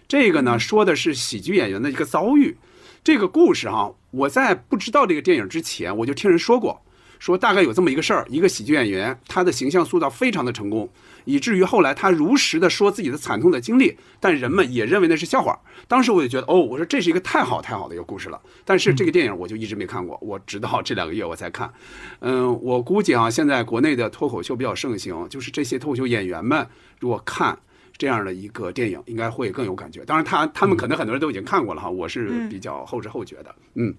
[0.07, 2.59] 这个呢，说的是喜剧演员的一个遭遇。
[3.03, 6.84] 这个故事哈、我在不知道这个电影之前，我就听人说过，
[7.25, 10.87] 说大概有这么一个事儿：一个喜剧演员，他的形象塑造非常的成功，
[11.25, 15.59] 以至于后来他如实的说自己的惨痛的经历，但人们也认为那是笑话。
[15.89, 18.39] 当时我就觉得，哦，我说这是一个太好太好的一个故事了。
[18.63, 21.73] 但是这个电影我就一直没看过，我直到这两个月我才看。
[22.21, 26.67] 嗯，我估计啊，现在国内的脱口秀比较盛行，就是这些脱口秀演员们
[27.01, 27.59] 如果看。
[27.97, 30.05] 这样的一个电影应该会更有感觉。
[30.05, 33.55] 当然他，他们可能很多人都已经看过了哈，我是比较后知后觉的。
[33.75, 33.95] 嗯，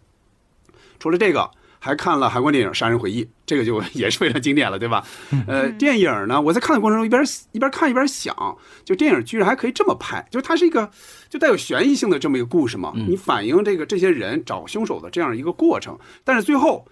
[1.00, 1.50] 除了这个，
[1.86, 5.06] 还看了韩国电影《杀人回忆》，这个就 也是非常经典了，对吧？
[5.48, 8.36] 呃，电影呢，我在看的过程中一边一边看一边想，
[8.84, 10.90] 就电影居然还可以这么拍，就它是一个
[11.30, 16.84] 就带有悬疑性的这么一个故事嘛，你反映这个这些人找凶手的这样一个过程，但是最后。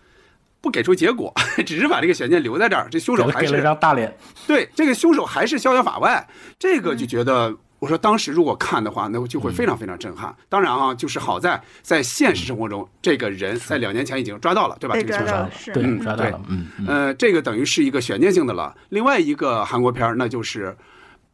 [0.61, 1.33] 不给出结果，
[1.67, 2.87] 只是把这个悬念留在这儿。
[2.89, 6.25] 这凶手还给了一是张大脸，对这个凶手还是逍遥法外，
[6.57, 7.53] 这个就觉得，
[7.83, 10.33] 我说当时如果看的话，那就会非常非常震撼。
[10.47, 14.93] 当然啊，就是好在在现实生活中，这个人在两年前已经抓到了，对吧？
[14.93, 15.73] 被这个凶手抓到了，是。
[15.73, 16.87] 对，嗯对抓到了，嗯，嗯。
[16.87, 18.73] 呃，这个等于是一个悬念性的了。
[18.87, 20.73] 另外一个韩国片儿，那就是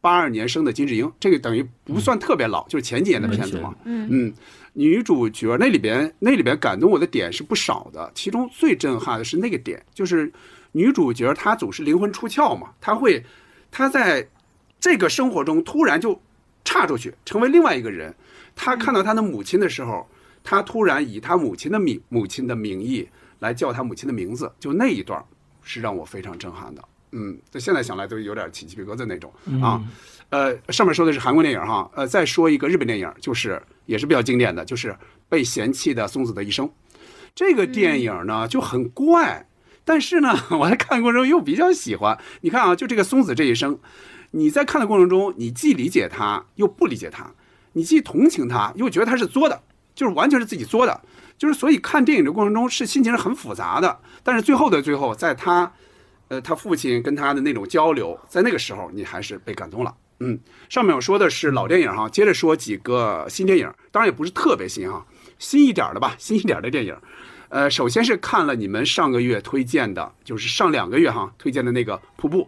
[0.00, 3.72] 八二年生的金智英，这个等于不算特别老，就是前几年的片子嘛。
[3.84, 4.08] 嗯。
[4.10, 4.34] 嗯，
[4.72, 10.32] 女主角那里边那里边感动我的点是不少的，其中最震撼的是那个点，就是
[10.72, 13.24] 女主角她总是灵魂出窍嘛，她会
[13.70, 14.26] 她在
[14.80, 16.20] 这个生活中突然就
[16.64, 18.14] 岔出去，成为另外一个人。
[18.54, 20.06] 他看到他的母亲的时候，
[20.44, 23.08] 他突然以他母亲的名母亲的名义
[23.38, 25.22] 来叫他母亲的名字，就那一段
[25.62, 26.82] 是让我非常震撼的。
[27.12, 29.32] 嗯，这现在想来都有点起鸡皮疙瘩那种
[29.62, 29.82] 啊。
[30.28, 34.94] 呃，上面说的是韩国电影哈，呃，再说一个日本电影，就是也是比较经典的，就是
[35.28, 36.70] 被嫌弃的松子的一生。
[37.34, 39.48] 这个电影呢就很怪，
[39.84, 42.16] 但是呢，我在看过之后又比较喜欢。
[42.42, 43.78] 你看啊，就这个松子这一生，
[44.32, 47.32] 你在看的过程中，你既理解他，又不理解他，
[47.72, 49.62] 你既同情他，又觉得他是作的，
[49.94, 51.00] 就是完全是自己作的，
[51.36, 53.98] 就是所以看电影的过程中是心情是很复杂的。
[54.22, 55.72] 但是最后的最后，在他，
[56.28, 59.94] 呃，他父亲跟他的那种交流，在那个时候，你还是被感动了。
[60.20, 65.04] 嗯，上面我说的是老电影哈，接着说几个新电影，当然也不是特别新哈，
[65.38, 66.94] 新一点的吧，新一点的电影。
[67.48, 72.42] 呃，首先是看了你们上个月推荐的，就是上两个月哈推荐的那个《瀑布》，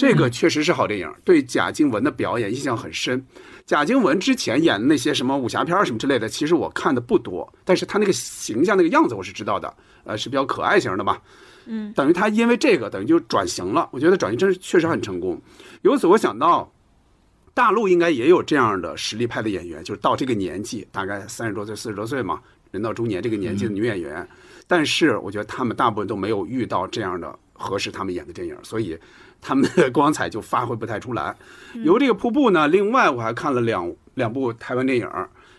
[0.00, 3.22] 这个确实是好电影，对贾静雯的表演印象很深。
[3.66, 9.72] 贾静雯之前演的那些什么武侠片什么之类的，其实我看的不多，但是她那个形象那个样子我是知道的，
[10.04, 11.18] 呃，是比较可爱型的嘛。
[11.66, 15.38] 嗯，等于她因为这个等于就转型了，我觉得转型真是确实很成功。
[15.82, 16.72] 由此我想到。
[17.52, 22.40] 大陆应该也有这样的实力派的演员，就是到这个年纪，大概三十多岁、四十多岁嘛，
[22.70, 24.26] 人到中年这个年纪的女演员。
[24.68, 28.96] 但是我觉得他们大部分都没有遇到这样的合适他们演的电影，所以
[29.40, 31.34] 他们的光彩就发挥不太出来。
[31.84, 35.08] 由这个瀑布呢，另外我还看了两两部台湾电影，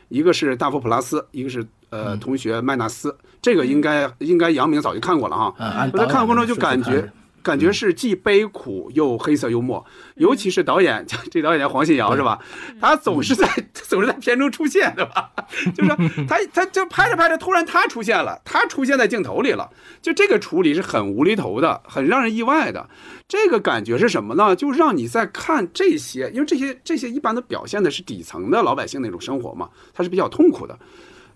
[0.09, 3.15] 一个是《大佛普拉斯》，一个是呃同学麦纳斯。
[3.41, 5.53] 这个应该应该杨明早就看过了哈。
[5.93, 7.11] 我在看的过程中就感觉。
[7.43, 9.85] 感觉是既悲苦又黑色幽默，
[10.15, 12.39] 尤其是导演， 这导演叫黄信尧是吧？
[12.79, 15.31] 他总是在 总是在片中出现，对吧？
[15.75, 15.89] 就是
[16.27, 19.69] 他他就拍着拍着，突然他出现了，他出现在镜头里了，
[20.01, 22.89] 就这个处理是很无厘头的，很让人意外的。
[23.27, 24.55] 这个感觉是什么呢？
[24.55, 30.77] 就让你在看这些，因为这些这些一般的表现的是底层的老百姓那种生活嘛，他是比较痛苦的。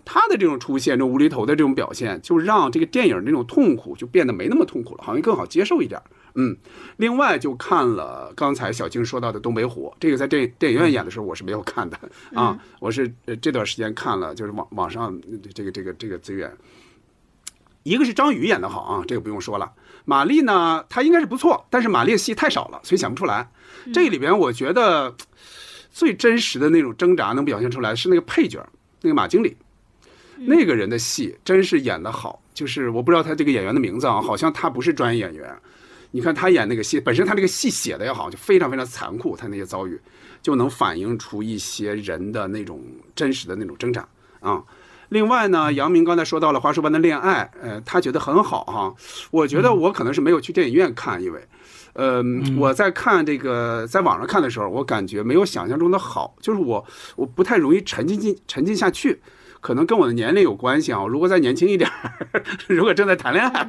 [0.06, 6.00] 他的这种出现，这无厘头的这种表现，就让这个电影那种痛苦就变得没那么痛苦了，好像更好接受一点。
[6.36, 6.56] 嗯，
[6.98, 11.98] 另外就看了刚才小静说到的《东北虎》，这个在电电影院演的时候我是没有看的
[12.34, 15.20] 啊，我是这段时间看了，就是网网上
[15.52, 16.50] 这个这个这个资源。
[17.82, 19.72] 一个是张宇演的好啊，这个不用说了。
[20.04, 23.50] 马丽呢，她应该是不错，但是马丽戏太少了，所以想不出来。
[23.92, 25.14] 这里边我觉得
[25.90, 28.64] 最真实的那种挣扎能表现出来是那个配角，
[29.02, 29.56] 那个马经理。
[30.36, 35.56] 那个人的戏真是演得好，就是我不知道他这个演员的名字啊，好像他不是专业演员。
[36.12, 40.00] 你看他演那个戏，本身他这个戏写的也好，就非常非常残酷，他那些遭遇
[40.40, 42.80] 就能反映出一些人的那种
[43.14, 44.06] 真实的那种挣扎
[44.40, 44.62] 啊。
[45.10, 48.94] 另外呢，杨明刚才说到了《花束般的恋爱》，呃，他觉得很好哈。
[49.30, 51.40] 我觉得我可能是没有去电影院看，因为，
[51.92, 52.22] 呃，
[52.56, 56.84] 我在看这个在网上看的时候，我感觉没有想象中的好，就是我
[57.14, 59.20] 我不太容易沉浸进沉浸下去。
[59.66, 61.04] 可能跟我的年龄有关系啊！
[61.08, 62.12] 如果再年轻一点儿，
[62.68, 63.68] 如果正在谈恋爱，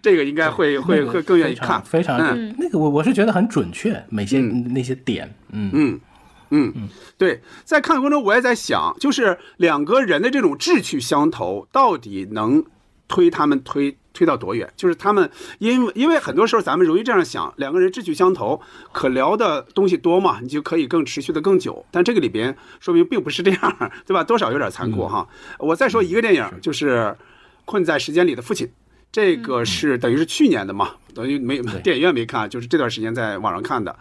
[0.00, 1.82] 这个应该会会会更愿意看。
[1.82, 6.00] 非常嗯那个，我我是觉得很准确，每些那些点，嗯嗯
[6.48, 6.88] 嗯，
[7.18, 7.42] 对。
[7.62, 12.64] 在看的过程中，我也在想，就是两个人的这种志趣相投，到底能
[13.06, 13.98] 推他们推。
[14.14, 14.72] 推到多远？
[14.76, 18.58] 就是他们，因为因为很多时候咱们容易这样想，两个人志趣相投，
[18.92, 21.84] 可聊的东西多嘛，你就可以更持续的更久。
[21.90, 24.24] 但这个里边说明并不是这样，对吧？
[24.24, 25.28] 多少有点残酷哈。
[25.58, 27.14] 我再说一个电影，就是
[27.64, 28.66] 《困在时间里的父亲》，
[29.10, 33.98] 这个是等于是去年的嘛，等于没电影院没看，就是这段时间在网上看的，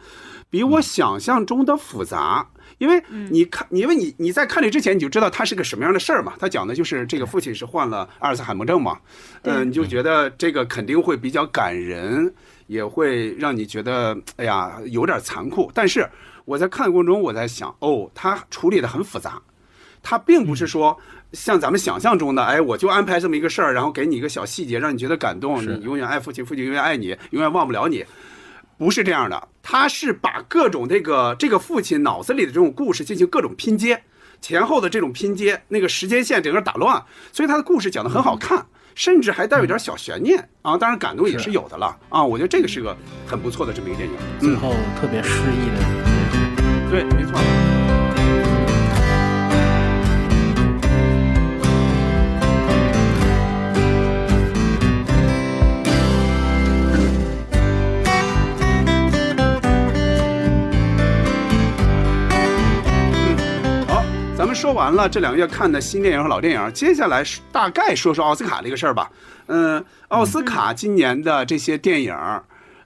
[0.51, 2.47] 比我想象中的复杂。
[2.77, 6.33] 因为你看，因为你你在看这之前你就知道他是个什么样的事儿嘛。
[6.39, 8.99] 他讲的就是这个父亲是患了阿尔茨海默症嘛，
[9.43, 12.33] 嗯，你就觉得这个肯定会比较感人，
[12.67, 15.71] 也会让你觉得哎呀有点残酷。
[15.73, 16.07] 但是
[16.45, 19.41] 我在看的过程中，我在想，哦，他处理的很复杂，
[20.01, 20.97] 他并不是说
[21.31, 28.03] 像咱们想象中的，哎，我就安排这么一个事儿，然后给你一个小细节，让你觉得感动，你永远爱父亲，父亲永远爱你，永远忘不了你。
[28.83, 34.03] 不是这样的，他是把各种这个这个父亲脑子里的这种故事进行各种拼接，
[34.41, 41.51] 前后的这种拼接，那个时间线整个打乱，所以他的故事讲的很好看，甚至还带有点小悬念啊，当然感动也是。
[41.51, 42.93] 有的了啊，我觉得这个是个
[43.25, 47.72] 很不错的这么一个电影，最后特别诗意的，对，没错。
[64.43, 69.09] 咱们说完了这两个月看的新电影和老电影，接下来大概说说奥斯卡这个事儿吧。
[69.45, 72.13] 嗯，奥斯卡今年的这些电影，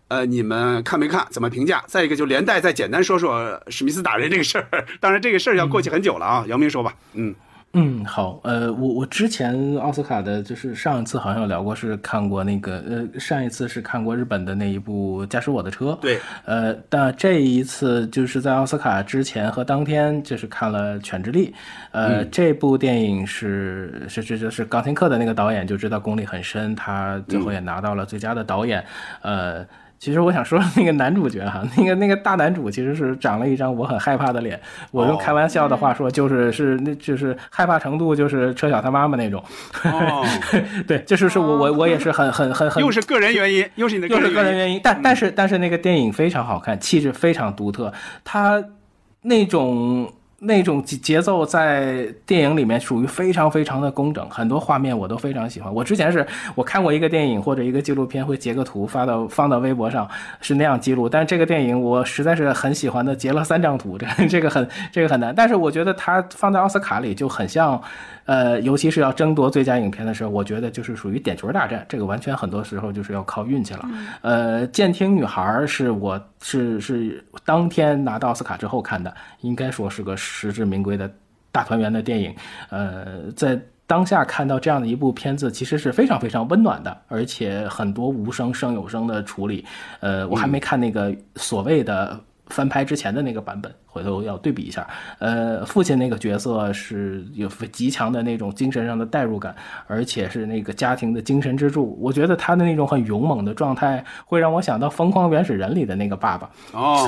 [0.08, 1.26] 呃，你们看没看？
[1.32, 1.84] 怎么评价？
[1.88, 4.86] 再一个就连带再简单说说史密斯打人这个事儿。
[5.02, 6.46] 当然，这个事儿要过去很久了啊。
[6.48, 7.34] 姚明说吧，嗯。
[7.80, 21.50] 嗯，好，呃，我我之前奥斯卡的，就是上一次好像有聊过，是看过那个，呃，上一次是看过日本的那一部《驾驶我的车》，对，呃，但这一次就是在奥斯卡之前和当天，就是看了《犬之力》，
[21.92, 28.84] 呃，这部电影是是是就是钢琴课的那个导演就知道功力很深，他最后也拿到了最佳的导演，
[29.22, 29.64] 呃。
[30.00, 34.60] 其实我想说那个男主角哈，那个那个大男主其实是长了一张我很害怕的脸。
[34.92, 39.44] 我用开玩笑的话说，就是是那就是害怕程度就是车晓他妈妈那种。
[39.84, 40.26] 哦，
[40.88, 42.84] 对，就是是我我我也是很很很很。
[42.84, 44.80] 又是个人原因，又是你的又是个人原因。
[44.84, 47.92] 但但是但是那个电影非常好看，气质非常独特，
[48.24, 48.64] 他
[49.22, 50.12] 那种。
[50.40, 55.74] 那种节节奏在电影里面属于非常非常的工整，很多画面我都非常喜欢。
[55.74, 60.08] 我之前是我看过一个电影或者一个纪录片，会截个图发到放到微博上，
[60.40, 61.10] 是那样记录。
[61.10, 65.34] 但是这个电影我实在是很喜欢的，截了三张图，这这个很这个很难。
[65.36, 67.82] 但是我觉得它放在奥斯卡里就很像。
[68.28, 73.86] 呃，尤其是要争夺最佳影片的时候，我觉得就是属于点球大战，这个完全很多时候就是要靠运气了。
[74.22, 81.12] 呃，监听女孩是我是是当天拿到奥斯卡之后看的，应该说是个实至名归的
[81.52, 82.36] 大团圆的电影。
[82.70, 89.66] 呃，在当下看到这样的一部片子，其实是非常非常温暖的，而且很多无声胜有声的处理。
[90.00, 92.20] 呃，我还没看那个所谓的。
[92.50, 94.88] 翻拍之前的那个版本，回头要对比一下。
[95.18, 99.56] 呃，父亲那个角色是有极强的那种精神上的代入感，
[99.88, 101.98] 而且是那个家庭的精神支柱。
[102.00, 106.48] 我觉得他的那种很勇猛的状态，会让我想到《疯狂原始人》里的那个爸爸，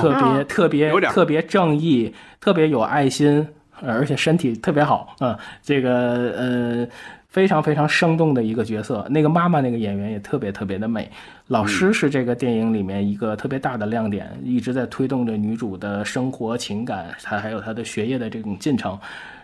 [0.00, 3.46] 特别特别特别正义，特别有爱心，
[3.80, 5.14] 而且身体特别好。
[5.20, 5.92] 嗯，这个
[6.36, 6.88] 呃。
[7.30, 11.08] 非常非常生动的一个角色，那个妈妈那个演员也特别特别的美。
[11.50, 18.96] 老师是这个电影里面一个特别大的亮点，一直在推动着女主的生活情感，她还有她的学业的这种进程。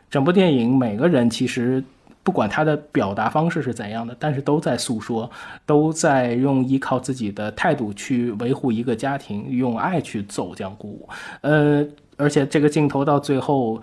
[0.09, 1.83] 整部电影每个人其实
[2.23, 5.29] 不管他的表达方式是怎样的，但是都在诉说，
[5.67, 11.09] 都在用依靠自己的态度去维护一个家庭，用爱去走江湖。
[11.41, 11.85] 呃，
[12.17, 13.83] 而且这个镜头到最后。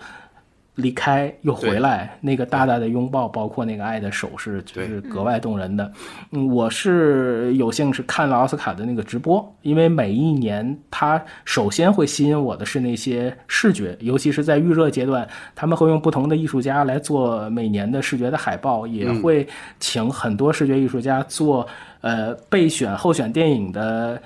[0.76, 5.92] 离开又回来，那个大大的拥抱，包括那个爱的手势，就是格外动人的。
[6.32, 19.46] 嗯，我是有幸是看了奥斯卡的那个直播，因为每一年它首先会吸引我的是那些视觉，尤其是在预热阶段，他们会用不同的艺术家来做每年的视觉的海报，也会
[19.78, 21.66] 请很多视觉艺术家做
[22.00, 24.20] 呃备选候选电影的。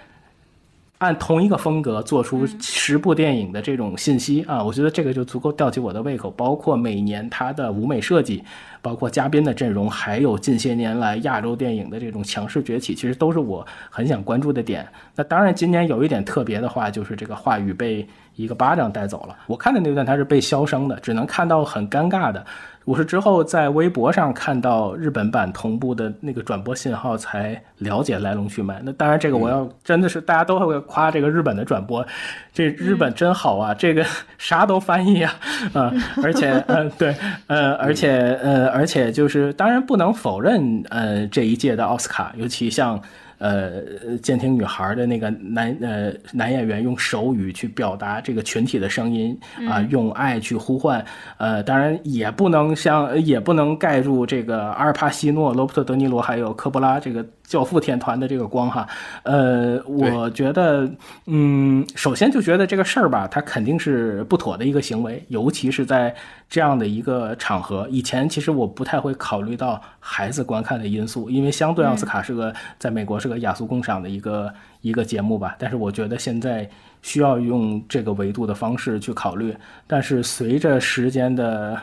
[0.98, 6.28] 按同一个风格做出十部电影的这种信息啊，我觉得这个就足够吊起我的胃口。
[6.32, 8.42] 包括每年它的舞美设计，
[8.82, 14.86] 包括嘉宾的阵容，还有近些年来亚洲电影的这种强势崛起，其实都是我很想关注的点。
[15.14, 19.36] 那当然，今年有一点特别的话，就是这个话语被一个巴掌带走了。
[19.46, 22.44] 我看的那段它是被消声的，只能看到很尴尬的。
[22.88, 28.80] 我是之后在微博上看到日本版同步的那个转播信号，才了解来龙去脉。
[28.82, 32.02] 那当然，这个我要真的是大家都会夸这个日本的转播，
[32.50, 34.02] 这日本真好啊，这个
[34.38, 35.34] 啥都翻译啊，
[35.74, 37.14] 啊，而且，嗯，对，
[37.48, 42.98] 呃，而且，呃，而且就是当然不能否认，呃，这一届的奥斯卡，尤其像。
[43.38, 43.82] 呃，
[44.22, 51.04] 监听女孩的那个男呃男演员用手语去表达这个群体的声音啊，用爱去呼唤。
[51.38, 57.24] 呃，当然也不能像也不能盖住这个阿尔帕西诺、罗伯特·德尼罗还有科波拉这个。
[57.48, 58.86] 教父天团的这个光哈，
[59.22, 60.86] 呃，我觉得，
[61.24, 66.14] 嗯，首先就觉得这个事儿吧，它肯定是不妥的一个行为，尤其是在
[66.50, 67.88] 这样的一个场合。
[67.90, 75.56] 以前其实我不太会考虑到孩子观看的因素，因为相对奥斯卡是个在美国是个雅俗共赏的一个一个节目吧。
[75.58, 76.68] 但是我觉得现在
[77.00, 79.56] 需要用这个维度的方式去考虑。
[79.86, 81.80] 但是随着时间的。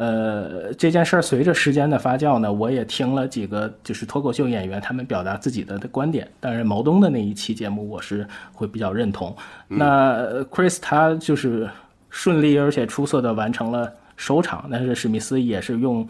[0.00, 6.26] 呃，这件事儿随着时间的发酵呢，我也听了几个就是脱口秀演员他们表达自己的的观点。
[6.40, 9.36] 但是毛东的那一期节目，我是会比较认同。
[9.68, 11.68] 那 Chris 他就是
[12.08, 16.08] 顺利而且出色的完成了首场，但是史密斯也是用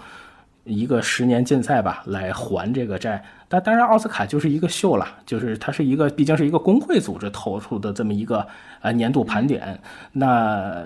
[0.62, 3.20] 一个十年禁赛吧来还这个债。
[3.48, 8.46] 但当然，奥斯卡就是一个秀了，就是它是一个毕竟是一个工会组织投出的这么一个
[8.82, 9.76] 呃年度盘点。
[10.12, 10.84] 那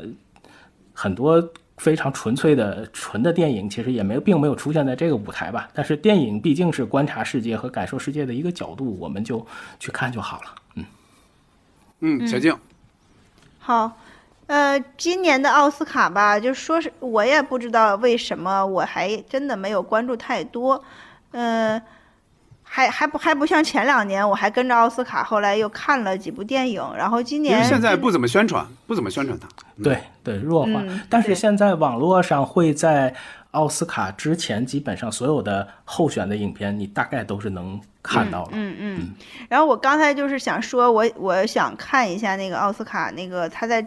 [0.94, 1.46] 很多。
[1.76, 5.68] 非常纯粹的纯的电影，其实也没并没有出现在这个舞台吧。
[5.74, 9.44] 但是电影毕竟是观察世界和感受世界的一个角度，我们就
[9.80, 10.54] 去看就好了。
[10.76, 10.84] 嗯
[12.00, 12.56] 嗯，小静，
[13.58, 13.98] 好，
[14.46, 20.84] 呃，今年的奥斯卡吧，就说是我也不知道为什么，我还真的没有关注太多。
[21.32, 21.80] 嗯、
[22.74, 29.46] 还还不还不像前两年，我还跟着奥斯卡，后来又看了几部电影，然后今年因为现在不怎么宣传，不怎么宣传它。
[29.80, 30.82] 对对，弱化。
[30.82, 33.14] 嗯但是现在网络上会在
[33.52, 38.48] 奥斯卡之前，基本上所有的候选的影片，你大概都是能看到了。
[38.50, 39.14] 嗯嗯，
[39.48, 43.80] 然后我刚才就是想说，我我想看一下那个奥斯卡那个他在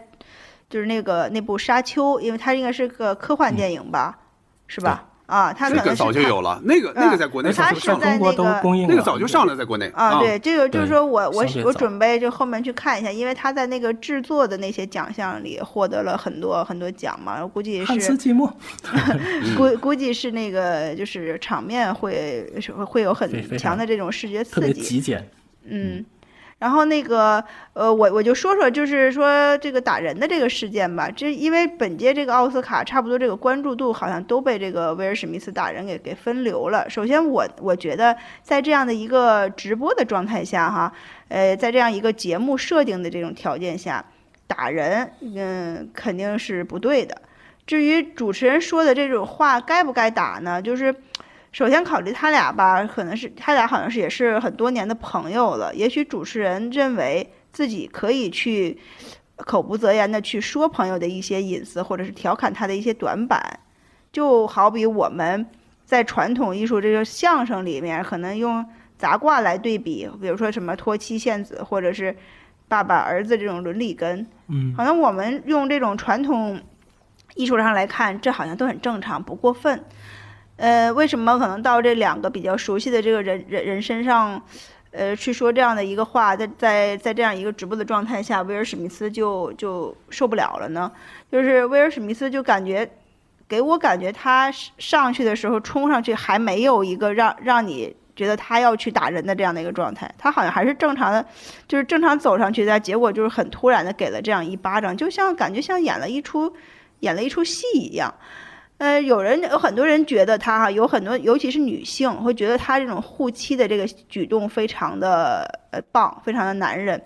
[0.69, 4.17] 就是那个那部《沙丘》，因为它应该是个科幻电影吧，
[4.67, 5.03] 是吧？
[5.27, 18.51] 啊，他可这个能是它早就有了，那个那个在国内是在中国都那个公映了，那个早就上了，在国内啊，对，这个就是说我我我准备就后面去看一下，因为他在那个制作的那些奖项里获得了很多很多奖嘛，我估计汉斯是季默，
[19.57, 25.29] 估估计是那个就是场面会是会会有很强的这种视觉特别刺激，极简。
[25.69, 26.05] 嗯，
[26.59, 27.43] 然后那个
[27.73, 31.07] 呃，我我就说说，就是说这个打人的这个事件吧。
[31.15, 36.89] 这因为本届这个奥斯卡差不多这个关注度好像都被这个威尔史密斯打人给给分流了。
[36.89, 40.91] 首先我我觉得在这样的一个直播的状态下哈，
[41.27, 44.03] 呃，在这样一个节目设定的这种条件下，
[44.47, 47.21] 打人嗯肯定是不对的。
[47.67, 50.59] 至于主持人说的这种话该不该打呢？
[50.59, 50.95] 就是
[51.57, 55.73] 首先考虑他俩吧，可能是他俩好像是也是很多年的朋友了。
[55.73, 58.77] 也许主持人认为自己可以去
[59.37, 63.59] 口不择言的去说朋友的一些隐私，或者是调侃他的一些短板。
[64.11, 65.43] 就好比我们
[65.83, 68.63] 在传统艺术这个相声里面，可能用
[68.95, 72.15] 杂卦来对比，比如说什么托妻献子，或者是
[72.67, 74.23] 爸爸儿子这种伦理根。
[74.47, 76.61] 嗯，好像我们用这种传统
[77.33, 79.83] 艺术上来看，这好像都很正常，不过分。
[80.57, 84.41] 呃，为什么可能到这两个比较熟悉的这个人人人身上，
[84.91, 90.91] 呃，去说这样的一个话，在在在这样一个直播的状态下，威尔史密斯就就受不了了呢？
[91.31, 92.89] 就是威尔史密斯就感觉，
[93.47, 101.23] 给我感觉他上去的时候冲上去还没有一个让让你觉得他要去打人的这样的一个状态，他好像还是正常的，
[101.67, 106.51] 就是正常走上去的，结果就是很突然的给了这样一巴掌，就像感觉像演了一出
[107.01, 108.11] 演了一出戏一样。
[108.77, 117.01] 呃，有人有很多人觉得他哈，有很多尤其是女性会觉得他这种护妻的这个举动非常的呃棒，非常的男人。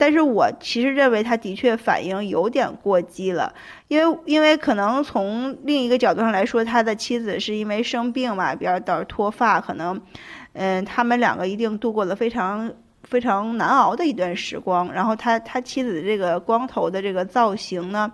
[0.00, 3.52] 但是我其实认为他的确反应有点过激了，
[3.88, 10.00] 因为因为可能从另一个角度上来说，他的妻子是因为生病嘛，比较导致脱发，可能，
[10.52, 14.92] 嗯，他们两个一定度过了非常非常难熬的一段时光。
[14.92, 18.08] 然后他他妻子的这个光头的这个造型呢，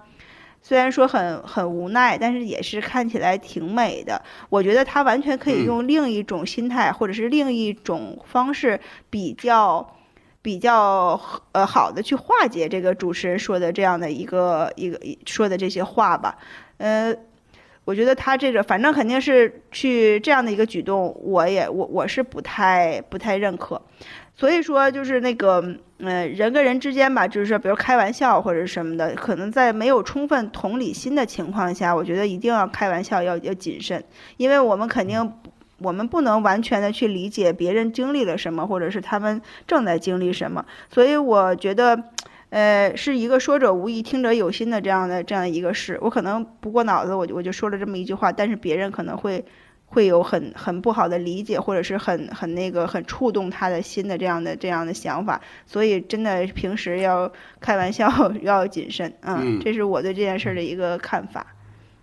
[0.67, 4.23] 虽然说很很无奈，但是也是看起来挺美的。
[4.49, 9.95] 我觉得他完全可以嗯用另一种心态，或者是另一种方式，比较
[10.41, 11.21] 比较
[11.53, 16.39] 呃好的去化解这个主持人说的这样的一个一个一说的这些话吧。
[16.79, 17.15] 呃，
[17.85, 23.83] 我觉得他这个反正肯定是去这样的一个举动，我也我我是不太不太认可。
[24.37, 25.63] 所以说，就是那个，
[25.99, 34.03] 呃，人跟人之间吧，就是说，比如开玩笑或者什么的，可能在没有充分同理心的情况下，我觉得一定要开玩笑，要要谨慎，
[34.37, 35.33] 因为我们肯定，
[35.79, 42.03] 我们不能完全的去理解别人经历了什么，或者是他们正在经历什么，所以我觉得，
[42.51, 45.97] 呃，是一个说者无意，听者有心的这样的这样的一个事。
[46.03, 49.45] 我可能不过脑子，我就我就说了这么一句话，但是别人可能会。
[49.95, 58.11] 会有很很不好的理解，或者是很很那个很触动他的心的这样的这样的想法，所以真的平时要开玩笑
[58.43, 61.47] 要谨慎，嗯，嗯这是我对这件事儿的一个看法。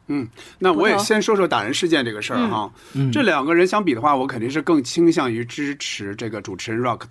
[0.07, 0.27] 嗯
[0.57, 2.71] 那我也先说说打人事件这个事儿哈。
[2.93, 7.09] 嗯这两个人相比的话，我肯定是更倾向于支持这个主持人 Rock 的。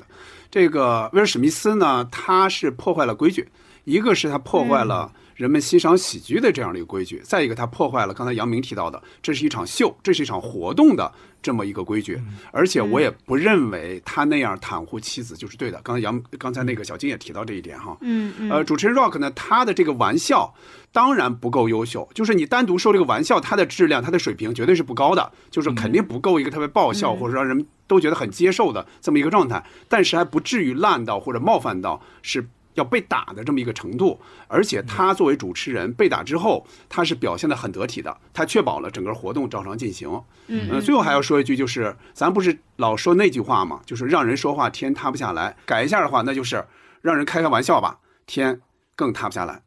[0.50, 3.46] 这个威尔史密斯呢，他是破坏了规矩，
[3.84, 11.10] 一个是他破坏了人们欣赏喜剧的这样的一个规矩，再一个它破坏了刚才杨明提到的，这是一场秀，这是一场活动的
[11.40, 12.20] 这么一个规矩。
[12.52, 15.80] 而且我也不认为他那样袒护妻子就是对的。
[15.82, 17.96] 刚才杨刚才那个小金也提到这一点哈。
[18.02, 20.52] 嗯嗯呃，主持人 Rock 呢，他的这个玩笑
[20.92, 32.46] 当然不够优秀，就是你单独说这个玩笑，它的质量、它的水平绝对是不高的，就是肯定不够一个特别爆笑、或者让人都觉得很接受的这么一个状态，但是还不至于烂到或者冒犯到是。
[32.74, 40.08] 要被打的这么一个程度，而且他作为主持人被打之后，他是表现的很得体的，他确保了整个活动照常进行。
[40.46, 45.56] 嗯呃，最后还要说一句，就是咱不是老说那句话嘛，就是让人说话天塌不下来。
[45.64, 46.64] 改一下的话，那就是
[47.02, 48.60] 让人开开玩笑吧，天
[48.94, 49.62] 更塌不下来。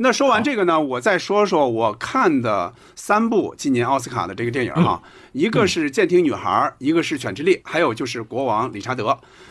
[0.00, 9.06] 那说完这个呢，我再说说我看的三部今年奥斯卡的这个电影哈，一个是《监听女孩》，一个是《犬之力》，还有就是《国王理查德》。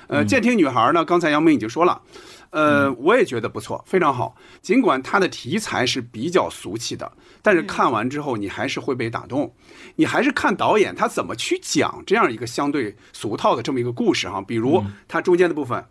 [0.07, 2.01] 呃，《监听女孩》呢，刚才杨明已经说了，
[2.49, 4.35] 呃，我也觉得不错，非常好。
[4.61, 9.53] 尽管它的题材是比较俗气的，但是看完之后你还是会被打动，
[9.95, 14.41] 你还是看导演他怎么去讲这样一个相对俗套的这么一个故事哈。
[14.41, 15.83] 比如他中间的部分。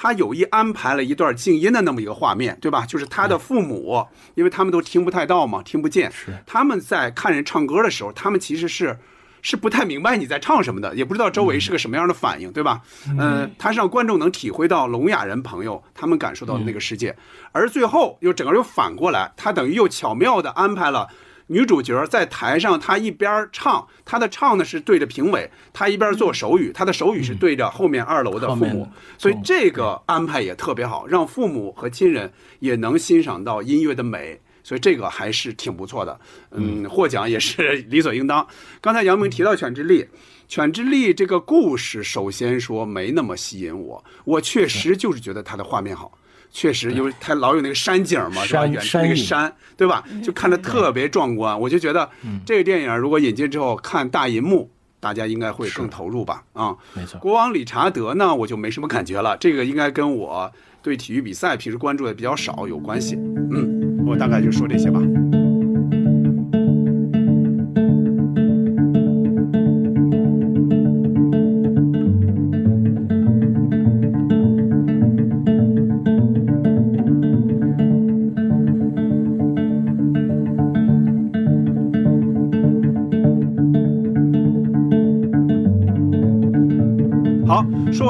[0.00, 2.86] 他有意安排了一段静音的那么一个画面，对吧？
[2.86, 6.08] 就是他的父母，因为他们都听不太到嘛，听不见。
[6.12, 8.96] 是他们在看人唱歌的时候，他们其实是
[9.42, 12.80] 是不太明白你在唱什么的，也不知道周围是个什么样的反应，对吧？
[13.18, 17.16] 嗯，他是让观众能体会到聋哑人朋友他们感受到的那个世界，
[17.52, 21.08] 而最后又整个又反过来，他等于又巧妙的安排了。
[21.50, 28.86] 女主角在台上，她一边唱，她的唱呢是对着评委，她一边做手语，她的手语是对着后面二楼的父母，
[29.16, 36.20] 所以这个安排也特别好，让父母和亲人也能欣赏到音乐的美，所以这个还是挺不错的。
[36.50, 38.46] 嗯，获奖也是 理所应当。
[38.82, 40.02] 刚才杨明提到《犬之力》，
[40.46, 46.12] 《犬之力》这个故事，首先说没那么吸引我，我确实就是觉得它的画面好。
[46.50, 48.66] 确实，因为它老有那个山景嘛，是吧？
[48.66, 50.04] 远处那个山，对吧？
[50.22, 51.58] 就看着特别壮观。
[51.58, 52.06] 我就觉得
[52.44, 56.44] 这个电影如果引进之后看大银幕，大家应该会更投入吧？
[56.52, 57.18] 啊，没错。
[57.20, 59.34] 国王理查德呢，我就没什么感觉了。
[59.38, 60.52] 这个应该跟我
[60.82, 63.14] 对体育比赛平时关注的比较少有关系。
[63.50, 63.77] 嗯，
[64.08, 65.00] 我大概就说这些吧。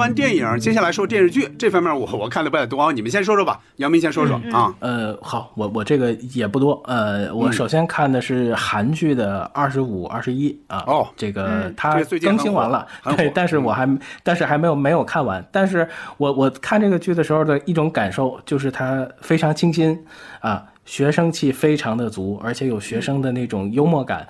[0.09, 3.61] 完电影，接下来说电视剧这方面，我我看的不太多，你们先说说吧。
[3.76, 4.74] 杨明先说说啊。
[4.80, 6.80] 呃，好，我我这个也不多。
[6.86, 10.82] 呃，我首先看的是韩剧的二十五、二十一啊。
[10.86, 12.86] 哦，这个它更新完了，
[13.16, 13.86] 对，但是我还
[14.22, 15.46] 但是还没有没有看完。
[15.52, 15.86] 但是
[16.16, 19.98] 我我看这个剧的时候的一种感受就是它非常清新
[20.40, 24.26] 啊，学生气非常的足，而且有学生的那种幽默感。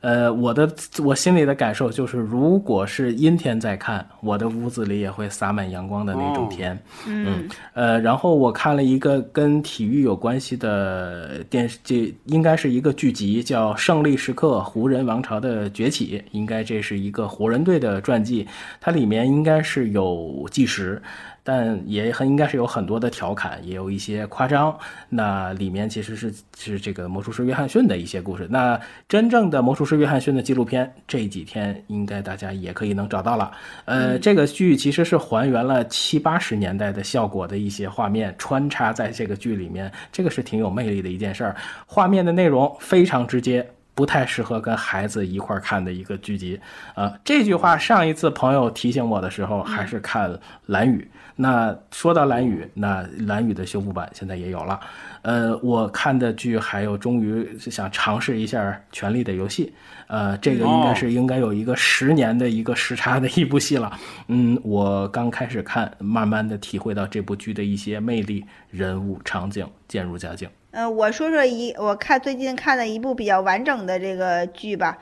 [0.00, 0.72] 呃，我的
[1.02, 6.78] 我心里的感受就是，如果是阴天在看，我的屋子里也会洒满阳光的那种天。
[7.06, 18.46] 嗯，呃，然后我看了一个跟体育有关系的电视剧，应该是一个剧集，叫《胜利时刻：湖人王朝的崛起》，应该这是一个湖人队的传记，
[18.80, 21.02] 它里面应该是有计时。
[21.48, 24.78] 但也很应该是有很多的调侃，也有一些夸张。
[25.08, 28.46] 那里面其实是是这个魔术师约翰逊的一些故事。
[28.50, 28.78] 那
[29.08, 33.50] 真正的魔术师约翰逊的纪录片，这几天应该大家也可以能找到了。
[33.86, 41.56] 呃，这个剧其实是还原了七八十年代的效果的一些画面，穿插在这个剧里面，这个是挺有魅力的一件事儿。
[41.86, 43.66] 画面的内容非常直接。
[43.94, 46.60] 不太适合跟孩子一块儿看的一个剧集，
[46.94, 50.30] 啊，这句话上一次朋友提醒我的时候还是看
[50.66, 51.10] 《蓝雨》。
[51.40, 54.80] 那说到《蓝宇》，那《蓝宇》的修复版现在也有了。
[55.22, 59.66] 呃，我看的剧还有，终于想尝试一下《权力的游戏》。
[60.08, 63.92] 呃，这个应该是应该有一个十年的一个时差的一部戏了。
[64.26, 70.48] 嗯，我刚开始看，慢慢的体会到这部剧的一些魅力、人物、场景渐入佳境。
[70.72, 74.98] 呃，我说说一，我看最近看的一部比较完整的这个剧吧，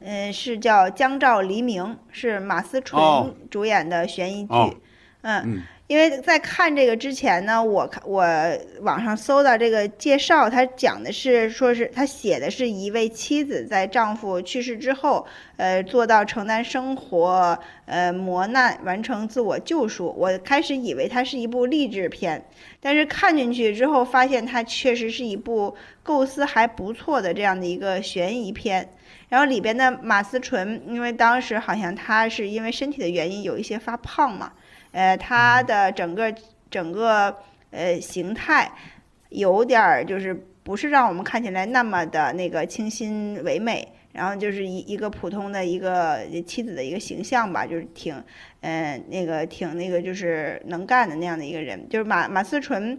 [0.00, 4.76] 嗯，是叫《江照黎明》，是马思纯主演的悬疑剧，
[5.22, 5.62] 嗯。
[5.88, 8.22] 因为在看这个之前呢，我看我
[8.82, 20.14] 网上搜到这个介绍，他讲的是说是他写的是一位妻子在丈夫去世之后，呃，做到承担生活呃磨难，完成自我救赎。
[20.14, 22.44] 我开始以为它是一部励志片，
[22.82, 28.90] 但是看进去之后发现它确实是一部构思还不错的这样的一个悬疑片。
[29.30, 34.52] 然后里边的马思纯，因为当时好像她是因为身体的原因有一些发胖嘛。
[34.92, 36.34] 呃，他的整个
[36.70, 37.36] 整个
[37.70, 38.70] 呃形态，
[39.28, 48.22] 有点儿就是不是让我们看起来那么的那个清新唯美，然后就是一一个普通的一个妻子的一个形象吧，就是挺，
[48.60, 52.98] 嗯，那个挺那个就是能干的那样的一个人，就是马马思纯，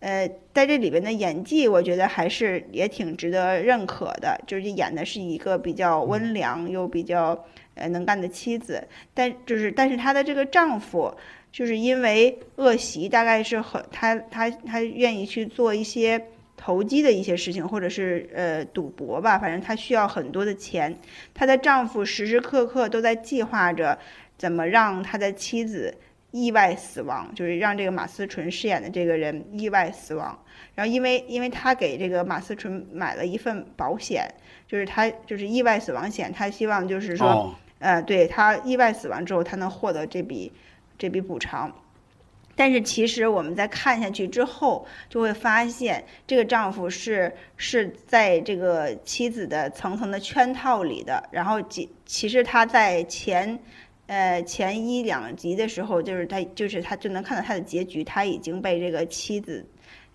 [0.00, 7.44] 呃，在这里边的演技，我觉得还是也挺值得认可的，就是演的是一个比较温良又比较。
[7.74, 11.14] 呃，能干的妻子，但就是，但是她的这个丈夫，
[11.50, 16.22] 就是因为恶习，大概是很他他他愿意去做一些
[16.56, 20.96] 投机的一些事情，或者是呃赌博吧，反正他需要很多的钱。
[21.34, 23.98] 她的丈夫时时刻刻都在计划着
[24.38, 25.94] 怎么让他的妻子
[26.30, 30.38] 意外死亡，就是让这个马思纯饰演的这个人意外死亡。
[30.74, 34.26] 然后因为因为他给这个马思纯买了一份保险，
[34.72, 40.50] 就是他就是意外死亡险，他希望就是说，哦，呃，对他意外死亡之后，他能获得这笔
[40.96, 41.70] 这笔补偿。
[42.56, 51.22] 但是其实我们在看下去之后，就会发现这个丈夫是是在这个妻子的层层的圈套里的。
[51.30, 53.58] 然后其其实他在前，
[54.06, 59.66] 呃前一两集的时候，就是他就是他就能看到他的结局，他已经被这个妻子，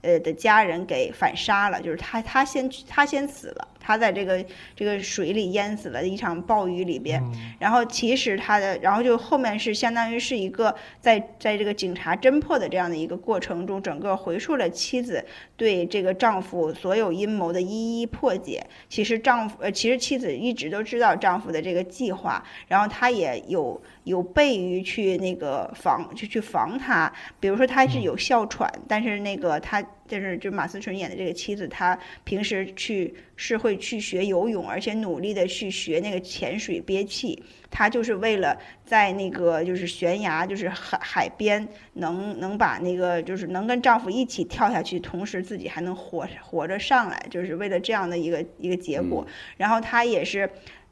[0.01, 7.23] 呃的家人给反杀了，就是他他先他先死了，他在这个这个水里淹死了一场暴雨里边。
[7.57, 15.23] 然后其实他的，然后就后面是相当于是一个在在这个警察侦破的这样的一个过程中，整个回溯了妻子
[15.55, 18.61] 对这个丈夫所有阴谋的一一破解。
[18.89, 37.43] 其实丈夫呃，其实妻子一直都知道丈夫的这个计划，然后她也有有备于去那个防就去防他，比如说他是有哮喘，但是那个她就是就马思纯演的这个妻子，她平时去是会去学游泳，而且努力的去学那个潜水憋气。
[37.70, 49.28] 她就是为了在那个就是悬崖，就是海海边能能把那个就是能跟丈夫一起跳下去，同时自己还能活活着上来，就是为了这样的一个一个结果。
[49.58, 50.49] 然后她也是。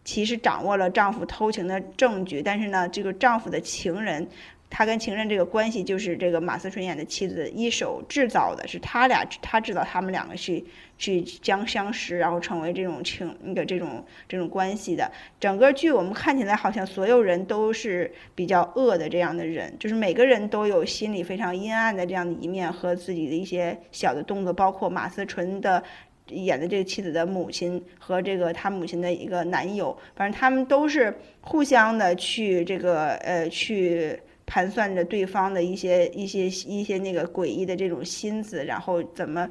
[0.07, 4.27] 其实掌握了丈夫偷情的证据，但是呢，这个丈夫的情人，
[4.69, 10.65] 他跟情人这个关系就是这个马思纯演的妻子一手制造的，是他俩他知道他们两个去
[10.97, 15.09] 去将相识，然后成为这种情那个这种这种关系的。
[15.39, 25.83] 整个剧我们看起来好像所有人都是比较恶的这样的人，就是每个人都有心里非常阴暗的这样的一面和自己的一些小的动作，包括马思纯的。
[26.29, 39.49] 演的这个妻子的母亲和这个他母亲的一个男友，反正他们都是互相的去这个呃去盘算着对方的一些一些一些那个诡异的这种心思，然后怎么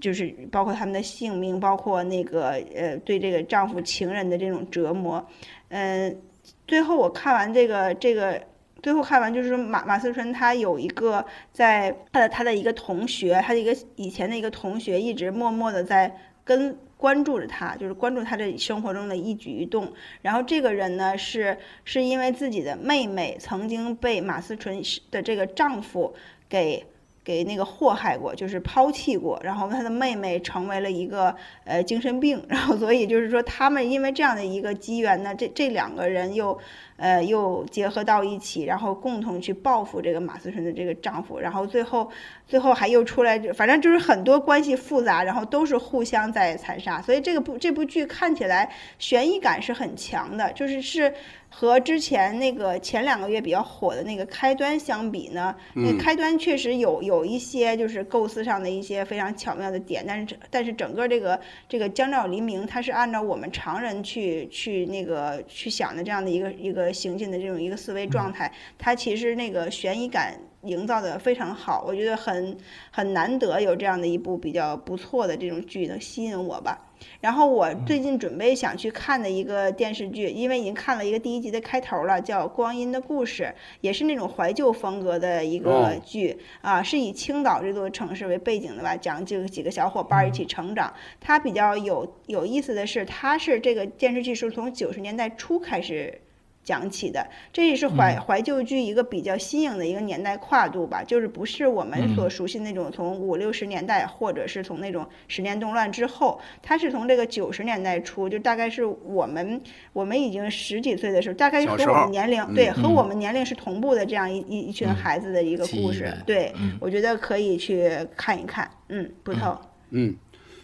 [0.00, 5.26] 就是包括他们的性命，包括那个呃对这个丈夫情人的这种折磨，
[5.68, 6.20] 嗯，
[6.66, 8.42] 最后我看完这个这个。
[8.82, 16.12] 最后看完就是说马马思纯她有一个在她的她的一个同学，她的一个以前的一个同学一直默默的在
[16.42, 19.92] 跟关注着他，就是关注他这生活中的一举一动。
[20.20, 24.80] 然后这个人呢是是因为自己的妹妹曾经被马思纯
[25.10, 26.14] 的这个丈夫
[26.48, 26.86] 给
[27.24, 31.34] 给那个祸害过，就是抛弃过，然后他的妹妹成为了一个
[31.64, 36.56] 呃精神病， 然后所以就是说他们因为这样的一个机缘呢，这这两个人又。
[37.02, 42.08] 呃，又结合到一起，然后共同去报复这个马思纯的这个丈夫，然后最后，
[42.46, 51.12] 最后还又出来，反正就是很多关系复杂，然后都是互相在残杀，所以这个部这部剧看起来悬疑感是很强的，就是是
[51.48, 66.91] 和之前那个前两个月比较火的那个开端相比呢，那开端确实有有一些就是构思上的一些非常巧妙的点，但是但是整个这个这个江照黎明，他是按照我们常人去去那个去想的这样的一个一个。
[66.92, 72.56] 行进的这种一个思维状态，它其实那个悬疑感营造的非常好，我觉得很
[72.90, 76.88] 很难得有这样的一部比较不错的这种剧能吸引我吧。
[77.20, 83.42] 然后我最近准备想去看的一个电视剧，因为已经看了一个第一集的开头了，叫《光阴的故事》，
[83.80, 90.94] 也是那种怀旧风格的一个剧啊，是以青岛这座城市为背景的吧，讲这个几个小伙伴一起成长。
[91.20, 96.20] 它比较有有意思的是，它是这个电视剧是从九十年代初开始。
[96.64, 109.60] 讲起的，这也是怀怀旧剧一个比较新颖的一个年代跨度吧，就是不是我们所熟悉那种从五六十年代，或者是从那种十年动乱之后，它是从这个九十年代初，就大概是我们
[109.92, 119.58] 我们已经十几岁的时候，大概和我们年龄对和我们年龄是同步的这样一一一群孩子的一个故事，对我觉得可以去看一看，嗯，不透，
[119.90, 120.14] 嗯，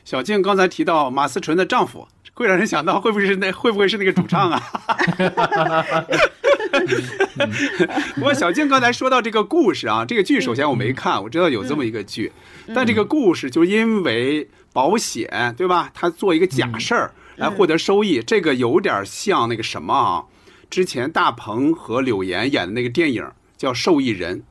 [0.09, 2.09] 小静刚才提到马思纯的丈夫。
[2.33, 4.63] 会让人想到会不会是那会不会是那个主唱啊？
[8.15, 12.33] 不过小静刚才说到这个故事啊，这个剧首先我没看，我知道有这么一个剧，
[12.75, 15.91] 但这个故事就因为保险对吧？
[15.93, 20.25] 他做一个假事儿来获得收益，这个有点像那个什么啊？
[20.71, 24.43] 之前大鹏和柳岩演的那个电影叫《受益人》，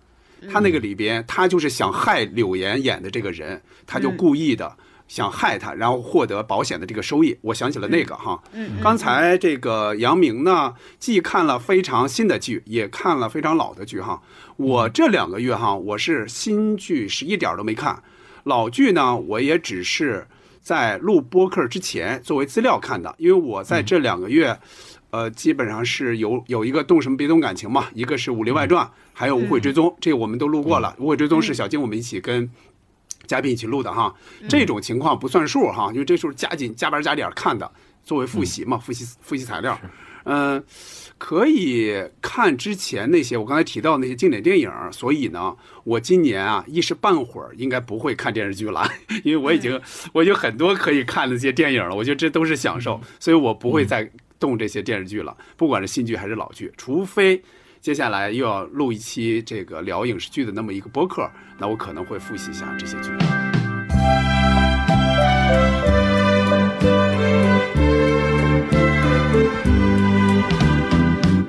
[0.52, 4.78] 他那个里边他就是想害柳岩演的这个人，他就故意的。
[5.08, 8.42] 想害他，然后获得保险的这个收益，我想起了那个哈。
[8.54, 14.22] 嗯，刚才这个杨明呢，既看了非常新的剧，也看了非常老的剧哈。
[14.58, 18.04] 我这两个月哈，我是新剧是一点都没看，
[18.44, 20.28] 老剧呢，我也只是
[20.62, 24.60] 在录播客之前作为资料看的，因为我在这两个月，
[25.12, 30.94] 呃，基本上是有有一个动什么别动感情嘛，一个是《武林外传》，还有《无悔追踪》，这个我们都录过了。
[31.00, 32.50] 无悔追踪》是小金我们一起跟
[33.28, 34.14] 嘉宾一起录的哈，
[34.50, 37.70] 这种情况不算数哈，因为这时候加紧加班加点看的，
[38.04, 39.80] 作为复习嘛，复习复习材料。
[40.30, 40.62] 嗯，
[41.18, 45.56] 可以看之前那些我刚才提到那些经典电影，所以呢，
[45.86, 48.86] 我今年啊一时半会儿应该不会看电视剧了，
[49.24, 49.80] 因为我已经
[50.12, 57.42] 我已经很多可以看的这些电影了，我觉得这都是享受，所以我不会再动这些电视剧了，不管是新剧还是老剧，除非
[57.80, 63.10] 接下来又要录一期这个聊影视剧的那么一个播客，那我可能会复习一下这些剧。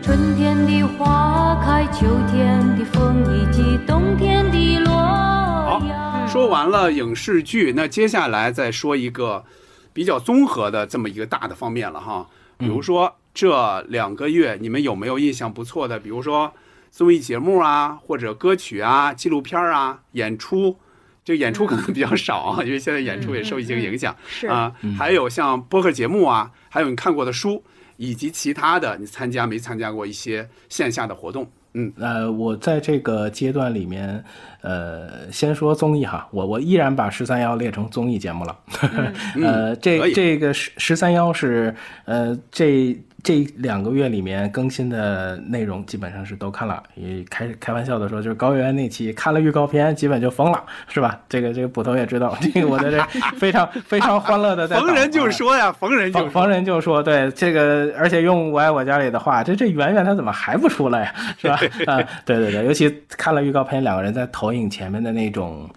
[0.01, 4.93] 春天的花开，秋天的风以及冬天的落。
[4.95, 5.83] 好。
[6.29, 9.45] 说完了影视剧，那接下来再说一个
[9.93, 12.29] 比较综合的这么一个大的方面了哈。
[12.59, 15.99] 比如说这两个月你们有没有印象不错的？
[15.99, 16.53] 比如说
[16.91, 20.77] 综艺节目啊，或者歌曲啊、纪录片啊、演出。
[21.25, 24.17] 就演出可能比较少啊， 因为现在演出也受疫情影响。
[24.27, 27.63] 是啊，还有像播客节目啊，还有你看过的书，
[27.99, 31.47] 以及其他的你参加没参加过一些线下的活动。
[31.75, 34.25] 嗯，呃，我在这个阶段里面，
[34.63, 38.59] 呃，先说综艺哈，我我依然把十三幺列成综艺节目了。
[39.45, 41.75] 呃，这这个十十三幺是
[42.07, 46.83] 呃这这两个月里面更新的内容基本上是都看了。
[46.95, 51.21] 也开开玩笑的说，就是高圆圆那期看了预告片，基本就疯了，是吧？
[51.29, 53.01] 这个这个捕头也知道， 这个我在这
[53.37, 55.57] 非常非常欢乐的 在逢人就说。
[55.57, 56.21] 呀，逢人就。
[56.21, 61.15] 逢逢人就说，对这个，而且用我爱我家里的话，这这圆圆她怎么还不出来呀？
[61.39, 61.55] 是吧？
[61.87, 65.69] 啊，对对对，尤其看了预告片，两个人在投影前面的那种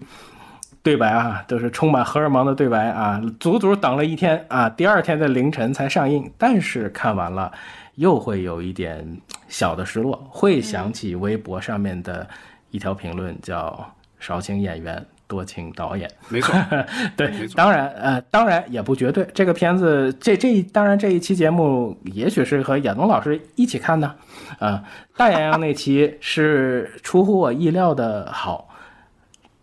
[0.83, 7.51] 对白啊，都是充满荷尔蒙的对白啊，足足等了一天啊，第二天的凌晨才上映，但是看完了
[7.95, 9.05] 又会有一点
[9.47, 12.27] 小的失落，会想起微博上面的
[12.71, 16.09] 一条评论，叫“少请演员，多请导演”。
[16.29, 16.55] 没错，
[17.15, 19.27] 对没，错当然，呃，当然也不绝对。
[19.35, 24.15] 这个片子，这这一当然这一期节目，也许是和亚东老师一起看的，
[24.57, 24.83] 啊、
[25.15, 28.67] 大洋洋那期是出乎我意料的好，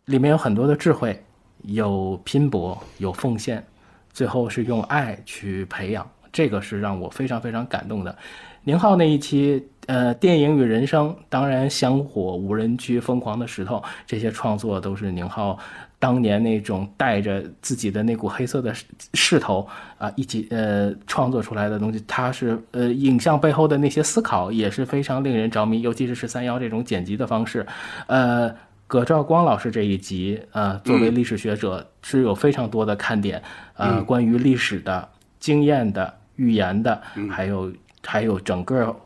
[0.08, 1.22] 里面有很多的智慧，
[1.64, 3.62] 有拼搏，有奉献，
[4.10, 8.16] 最后是用爱去培养，这个是让我非常非常感动的。
[8.64, 15.58] 宁浩那一期，呃，电影与人生，当然香火、无人区、疯狂的石头这些创作都是宁浩
[15.98, 18.74] 当年那种带着自己的那股黑色的
[19.12, 19.66] 势头
[19.98, 22.02] 啊、一起呃创作出来的东西。
[22.06, 27.66] 他是呃影像背后的那些思考也是非常令人着迷，尤其是十三幺这种剪辑的方式，
[28.06, 28.54] 呃。
[28.88, 33.40] 葛兆光老师这一集，呃，作为历史学者是有非常多的看点，
[33.74, 35.06] 呃，关于历史的、
[35.38, 37.70] 经验的、预言的，还有
[38.02, 38.96] 还有整个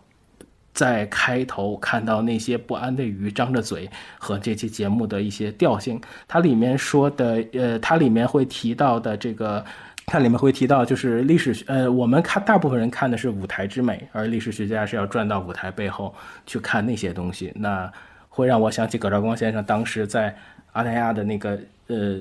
[0.73, 9.65] 在开头看到那些不安的鱼张着嘴和这期节目的一些调性，它里面说的，呃，它里面会提到的这个。
[10.05, 16.13] 它里面会提到，就是历史学，呃，我们看大部分人看的是舞台之美，而历史学家是要转到舞台背后
[16.45, 17.53] 去看那些东西。
[17.55, 17.91] 那
[18.35, 20.35] 会让我想起葛兆光先生当时在
[20.73, 22.19] 阿那亚的那个呃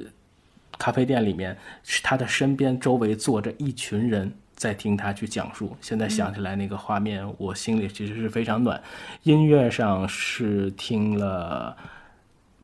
[0.78, 1.56] 咖啡店里面，
[2.04, 5.74] 他的身边周围坐着一群人在听他去讲述。
[5.80, 8.82] 现在想起来那个画面，我心里其实是非常暖。
[9.24, 11.76] 音乐上是听了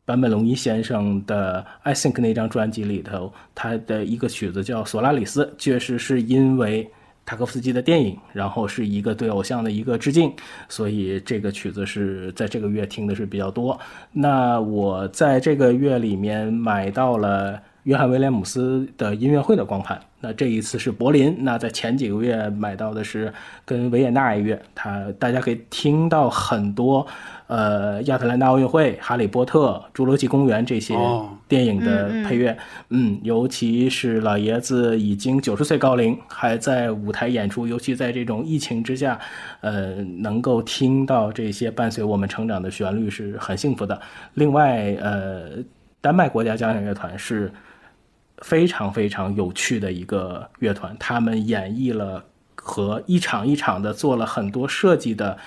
[0.04, 6.90] 坂本龙一先生的《I Think》那张专辑里头，他的一个曲子叫《索拉里斯》，确实是因为
[7.28, 10.32] 塔科夫斯基的电影，然后是一个对偶像的一个致敬，
[10.66, 13.78] 所以这个曲子是在这个月听的是比较多。
[14.12, 21.36] 那我在这个月里面买到了约翰威廉姆斯的音乐会的光盘，那这一次是柏林。
[21.44, 23.30] 那在前几个月买到的是
[23.66, 27.06] 跟维也纳音乐，它大家可以听到很多。
[27.48, 32.56] 呃，亚特兰大奥运会、哈利波特、侏罗纪公园这些哦电影的配乐，
[32.90, 39.18] 嗯尤其是老爷子已经九十岁高龄，还在舞台演出，尤其在这种疫情之下，
[39.62, 43.98] 呃，能够听到这些伴随我们成长的旋律是很幸福的。
[44.34, 45.52] 另外，呃，
[46.02, 47.50] 丹麦国家交响乐团是
[48.42, 52.22] 非常非常有趣的一个乐团，他们演绎了
[52.54, 55.38] 和一场一场的做了很多设计的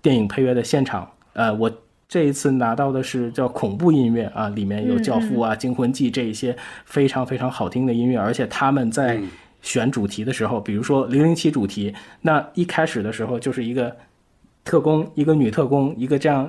[0.00, 1.10] 电影配乐的现场。
[1.34, 1.70] 呃，我
[2.08, 9.20] 这一次拿到的是叫恐怖音乐啊，里面有《教父》啊、惊魂记》这一些非常非常好听的音乐，而且他们在
[9.62, 13.96] 选主题的时候，比如说《零零七》主题，那一开始的时候就是一个
[14.64, 16.48] 特工，一个女特工，一个这样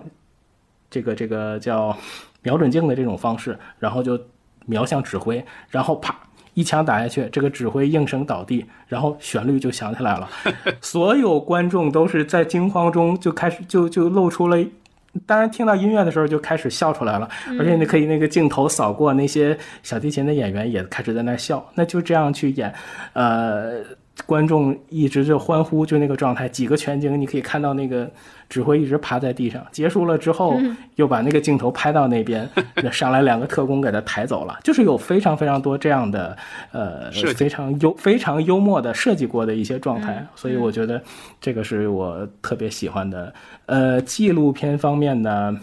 [0.90, 1.98] 这个这个叫
[2.44, 4.20] 瞄准镜的这种方式，然后就
[4.66, 6.16] 瞄向指挥，然后啪
[6.56, 10.28] 一枪打下去，这个指挥应声倒地，然后旋律就响起来了，
[10.82, 14.58] 所有观众都是在惊慌中就开始就就露出了。
[15.26, 22.74] 当然，听到音乐的时候就开始笑出来了，而且你可以那个镜头扫过那些小提琴的演员也开始在那笑，那就这样去演，
[23.14, 23.82] 呃，
[24.26, 26.48] 观众一直就欢呼，就那个状态。
[26.48, 28.10] 几个全景你可以看到那个
[28.48, 30.58] 指挥一直趴在地上，结束了之后
[30.96, 32.50] 又把那个镜头拍到那边，
[32.92, 36.38] 上来两个特工给他抬走了，就是有非常非常多这样的
[36.72, 41.02] 呃非常幽非常幽默的设计过的一些状态，所以我觉得
[41.42, 43.34] 这个是我特别喜欢的。
[43.66, 45.58] 呃，纪录片方面呢，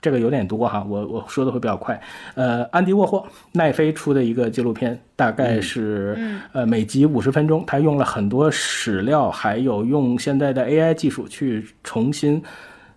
[0.00, 2.00] 这个有点多哈，我我说的会比较快。
[2.34, 12.42] 呃，安迪沃霍奈飞出的一个纪录片，大概是、呃每集五十分钟，他用了很多史料，还有用现在的 AI 技术去重新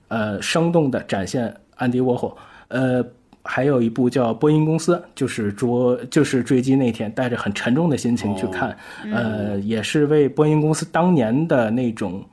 [0.08, 2.36] 呃生动的展现安迪沃霍。
[2.70, 3.04] 呃，
[3.44, 8.76] 还有一部叫《波音公司》，就是捉就是坠机那天，带着很沉重的心情去看，
[9.12, 12.24] 呃，也是为波音公司当年的那种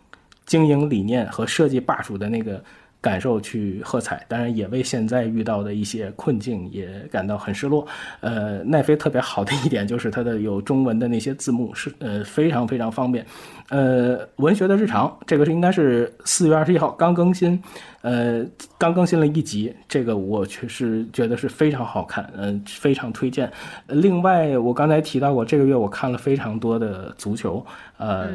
[0.47, 2.63] 经营理念和设计霸主的那个
[3.01, 7.87] 感受去喝彩，当然也为现在遇到的一些困境也感到很失落。
[8.21, 13.25] 呃，奈飞特别好的一点就是它的有中文的那些字幕是呃非常非常方便。
[13.71, 17.63] 呃，文学的日常这个是应该是四月二十一号刚更新，
[18.03, 18.45] 呃，
[18.77, 23.51] 刚更新了一集，这个我确实觉得是非常好看，嗯、非常推荐。
[23.87, 27.65] 呃另外，我刚才提到过，这个月我看了非常多的足球，
[27.97, 28.29] 呃，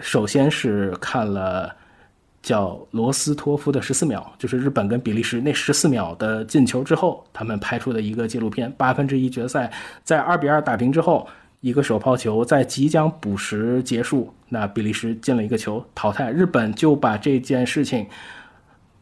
[0.00, 1.72] 首先是看了。
[2.40, 8.72] 叫罗斯托夫的十四秒，就是日本跟比利时那十四秒的进球之后，他们拍出的一个纪录片。
[8.78, 9.70] 八分之一决赛
[10.04, 11.26] 在二比二打平之后，
[11.60, 18.06] 一个手抛球在即将补时结束，那比利时进了一个球淘汰，日本就把这件事情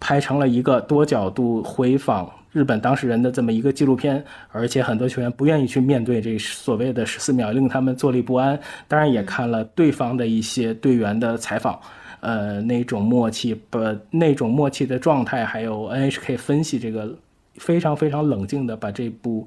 [0.01, 8.59] 拍成了一个多角度回访日本当事人的这么一个纪录片，而且很多球员不愿意去面对这所谓的十四秒，令他们坐立不安。
[8.89, 11.79] 当然也看了对方的一些队员的采访。
[12.21, 13.79] 呃，那种默契，不，
[14.11, 17.17] 那种默契的状态，还有 NHK 分析这个
[17.57, 19.47] 非常非常冷静的把这部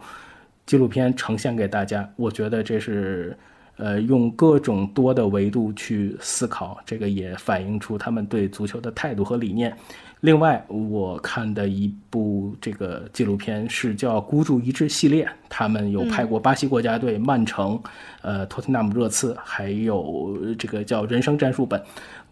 [0.65, 3.37] 纪录片呈现给大家，我觉得这是
[3.79, 9.75] 呃用各种多的维度去思考，这个也反映出他们对足球的态度和理念。
[10.21, 17.81] 另外，我看的一部这个纪录片是叫《孤注一掷》系列，他们有拍过巴西国家队、曼城、
[18.21, 21.79] 呃托特纳姆热刺，还有这个叫《人生战术本》。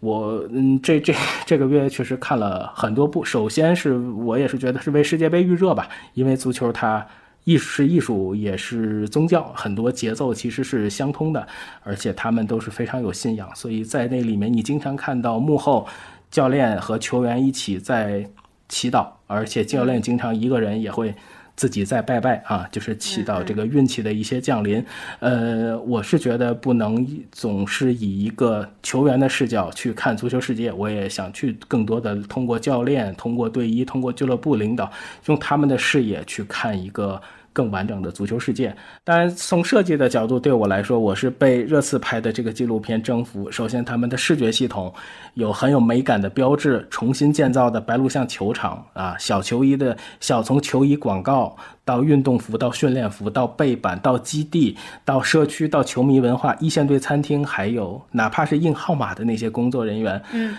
[0.00, 1.14] 我嗯，这这
[1.46, 3.24] 这个月确实看了很多部。
[3.24, 7.04] 首先是我也是觉得是为世界杯预热吧，因为足球它
[7.48, 11.46] 艺术是艺术，也是宗教，很多节奏其实是相通的，
[11.82, 15.86] 而且他们都是非常有信仰，所以在那里面你经常看到幕后
[16.30, 18.28] 教练和球员一起在
[18.68, 21.14] 祈祷，而且教练经常一个人也会。
[21.58, 24.84] 自己在拜拜啊，就是祈祷这个运气的一些降临。
[25.18, 34.88] 呃，我是觉得不能总是以一个球员的视角去看足球世界，我也想去更多的通过教练、通过队医、通过俱乐部领导，
[35.26, 37.20] 用他们的视野去看一个。
[37.58, 38.72] 更完整的足球世界。
[39.02, 43.50] 当然，从设计的角度，对我来说，我是被热刺拍的这个纪录片征服。
[43.50, 44.94] 首先，他们的视觉系统
[45.34, 60.56] 有很有美感的标志，重新建造的白鹿巷球场啊，小球衣的小从球衣广告到运动服，到训练服，到背板，到基地，到社区，到球迷文化，一线队餐厅，还有哪怕是印号码的那些工作人员，嗯，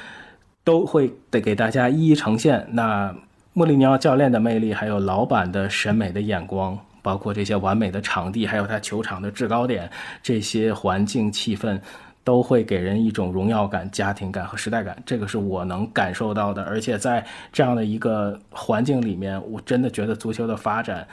[0.65, 2.67] 都会得给大家一一呈现。
[2.73, 3.15] 那
[3.53, 6.77] 莫里尼奥教练的魅力，还有老板的审美的眼光。
[7.01, 9.89] 包括这些完美的场地，还有他球场的制高点，
[10.21, 11.79] 这些环境气氛
[12.23, 14.95] 都会给人一种荣耀感、家庭感和时代感。
[15.05, 16.63] 这个是我能感受到的。
[16.63, 21.07] 而且在这样的一个环境里面，我真的觉得足球的发展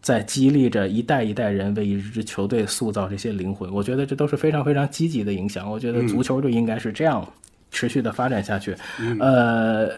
[0.00, 3.72] 在激励着一代一代人为一支球队塑造这些灵魂。
[3.72, 5.70] 我觉得这都是非常非常积极的影响。
[5.70, 7.26] 我觉得足球就应该是这样
[7.70, 8.74] 持续的发展下去。
[9.20, 9.90] 呃，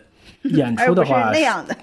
[0.42, 1.76] 演出的话而不是那样的。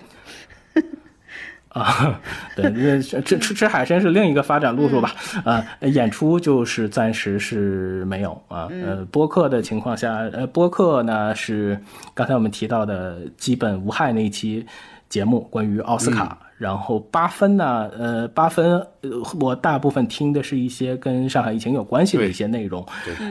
[1.74, 2.20] 啊，
[2.54, 5.16] 对，因为吃吃吃海参是另一个发展路数吧。
[5.46, 8.68] 啊，演出就是暂时是没有啊。
[8.86, 11.80] 呃，播客的情况下，呃，播客呢是
[12.14, 14.66] 刚才我们提到的基本无害那一期
[15.08, 16.38] 节目，关于奥斯卡。
[16.58, 19.10] 然后八分呢，呃，八分，呃，
[19.40, 22.86] 我大部分听的是一些跟上海疫情有关系的一些内容。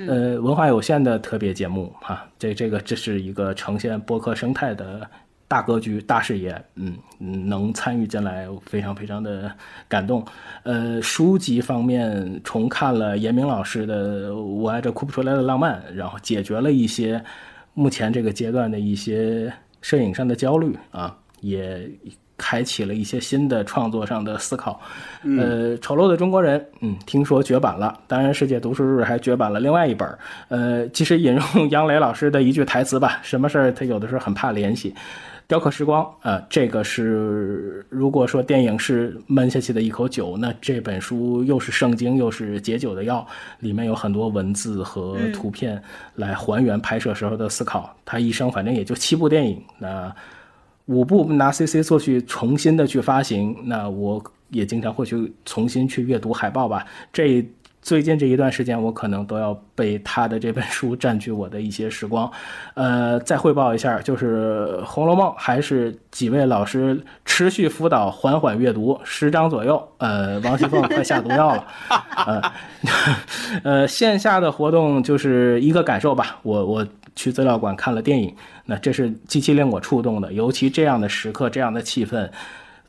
[0.09, 5.07] 呃，文化有限的特别节目哈，这这个这是一个呈现播客生态的。
[5.51, 9.53] 大格局、大视野，嗯，能参与进来，非常非常的
[9.89, 10.25] 感动。
[10.63, 17.21] 呃，书籍方面重看了严明老师的《我爱这哭不出来的浪漫》，然后解决了一些
[17.75, 19.53] 目前这个阶段的一些
[19.83, 21.91] 摄影上的焦虑啊，也
[22.41, 24.81] 开启了一些新的创作上的思考。
[25.39, 30.09] 呃，丑陋的中国人，嗯，听说绝版了，当然世界读书日还绝版了另外一本。
[30.49, 34.95] 呃，其实引用杨磊老师的一句台词吧，什么事儿他有的时候很怕联系。
[35.47, 43.27] 雕刻时光，呃，这个是如果说电影是闷下去的一口酒，那这本书又是圣经又是解酒的药，
[43.59, 45.83] 里面有很多文字和图片
[46.15, 47.93] 来还原拍摄时候的思考。
[48.05, 50.15] 他一生反正也就七部电影，那
[50.87, 56.87] 五部拿 CC 做去重新的去发行，那我也经常会去重新去阅读海报吧。
[57.13, 57.45] 这。
[57.83, 62.31] 最近这一段时间，我可能都要被他的这本书占据我的一些时光。
[62.75, 69.83] 呃，再汇报一下，就是《红楼梦》还是几位老师持续辅导，缓缓阅读十章左右。
[69.97, 71.67] 呃，王熙凤快下毒药了。
[72.27, 72.53] 呃，
[73.65, 76.39] 呃，线下的活动就是一个感受吧。
[76.43, 76.87] 我我
[77.17, 78.37] 去资料馆看了电影，
[78.67, 82.31] 那这是极其令我触动的，尤其这样的时刻，这样的气氛，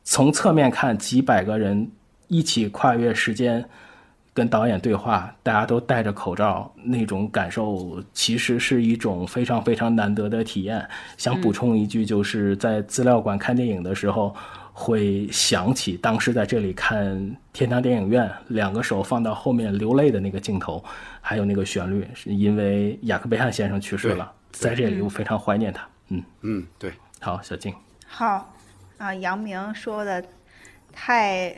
[0.04, 1.90] 从侧面看，几百个人
[2.28, 3.64] 一起跨越时间。
[4.34, 10.88] 跟导演对话，大家都戴着口罩，那种感受其实是一种非常非常难得的体验。
[11.18, 14.34] 想补充一句，就是在资料馆看电影的时候，
[14.72, 20.82] 会想起当时在这里看天堂电影院，两个手放到后面流泪的那个镜头，
[21.20, 25.86] 还有那个旋律，是因为雅克贝汉先生去世了，在这里我非常怀念他。
[26.08, 26.90] 嗯嗯，对，
[27.20, 27.74] 好，小静，
[28.06, 28.50] 好
[28.96, 30.24] 啊，杨明说的
[30.90, 31.54] 太。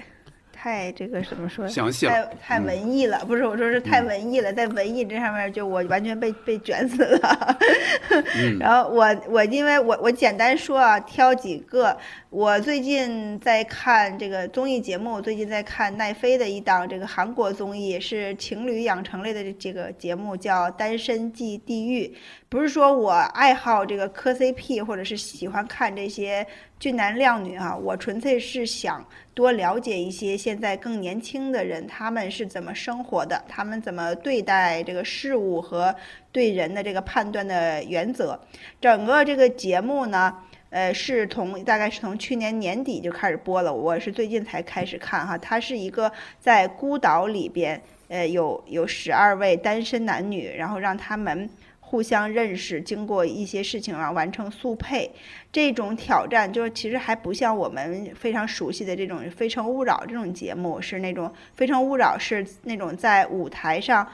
[0.64, 1.68] 太这个怎么说？
[1.68, 7.58] 详细太太文艺了，不是我说是太文艺了，在文艺这上面就我完全被被卷死了。
[8.58, 11.94] 然后我我因为我我简单说啊，挑几个。
[12.34, 22.08] 我最近在看这个综艺节目，最近在看奈飞的一档这个韩国综艺，是情侣养成类的这个节目，叫《单身即地狱》。
[22.48, 26.44] 不是说我爱好这个磕 CP，或者是喜欢看这些
[26.80, 35.94] 俊男靓女啊，我纯粹是想多了解一些现在更年轻的人，他们是怎么生活的，他们怎么对待这个事物和
[36.32, 38.40] 对人的这个判断的原则。
[38.80, 40.34] 整个这个节目呢。
[40.74, 45.38] 呃，是从大概是从去年年底就开始播了，我是最近才开始看哈。
[45.38, 46.10] 它是一个
[46.40, 51.48] 在孤岛里边，呃，有有十二位单身男女，然后让他们
[51.78, 55.08] 互相认识，经过一些事情啊，完成速配。
[55.52, 64.04] 这种挑战就是其实还不像我们非常熟悉的这种《非诚勿扰》这种节目，是那种《非诚勿扰》是那种在舞台上。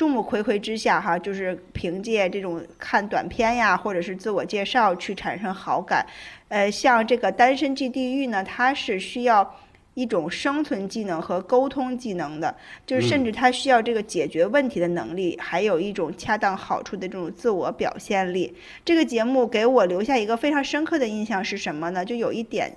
[0.00, 6.06] 众目睽睽之下，哈，就是凭借这种看短片呀，或者是自我介绍去产生好感。
[6.48, 9.54] 呃，像这个《单身即地狱》呢，它是需要
[9.92, 12.56] 一种生存技能和沟通技能的，
[12.86, 18.56] 就是甚至它需要这个解决问题的能力，还有一种恰当好处的这种自我表现力。
[18.82, 22.02] 这个节目给我留下一个非常深刻的印象是什么呢？
[22.02, 22.72] 就有一点，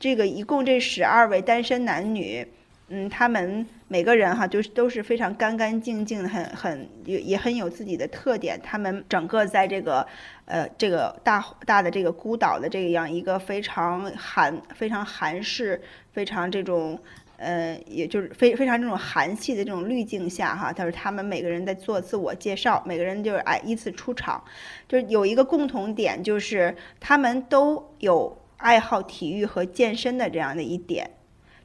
[0.00, 2.48] 这个一共这十二位单身男女。
[2.94, 8.60] 嗯，他们每个人哈，就是都是非常干干净净，很很也也很有自己的特点。
[8.62, 10.06] 他们整个在这个
[10.44, 15.80] 呃这个大大的这个孤岛的这样一个非常韩非常韩式
[16.12, 16.98] 非常这种
[17.38, 24.44] 呃也就是非非常这种韩系的这种滤镜下哈，他说他们每个人在做自我介绍，每个人就是哎依次出场，
[24.86, 31.10] 就是有一个共同点，就是他们都有爱好体育和健身的这样的一点。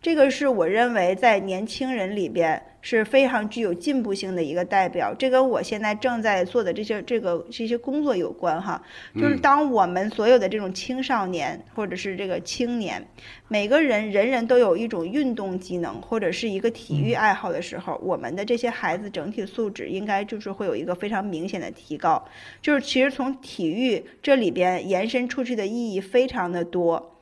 [0.02, 8.82] 这个是我认为在年轻人里边是非常具有进步性的一个代表，这跟我现在正在做的这些这个这些工作有关哈。
[9.16, 13.06] 就是当我们所有的这种青少年或者是这个青年，
[13.48, 22.24] 每个人人人都有一种运动技能或者是一个体育爱好的时候，我们的这些孩子整体素质应该就是会有一个非常明显的提高。
[22.62, 27.17] 就是其实从体育这里边延伸出去的意义非常的多。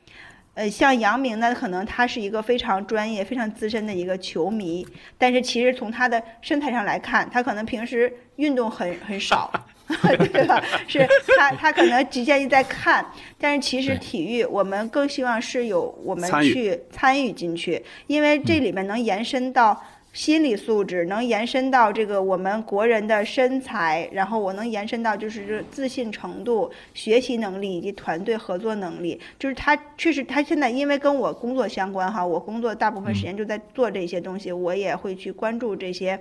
[0.56, 4.84] 呃，像杨明呢，可能他是一个非常专业、非常资深的一个球迷，
[5.18, 9.52] 但是其实从他的身材上来看，他可能平时运动很很少，
[10.32, 10.62] 对吧？
[10.88, 11.06] 是
[11.36, 13.04] 他他可能局限于在看，
[13.38, 19.78] 但是其实体育我们更希望是有我们去参与进去，因为这里面能延伸到。
[20.16, 29.20] 心理素质能延伸到这个我们国人的身材，然后我能延伸到就是自信程度、学习能力以及团队合作能力。
[29.38, 36.18] 就是他确实，他现在因为跟我工作相关哈，我工作大部分时间就在做这些东西，我也会去关注这些，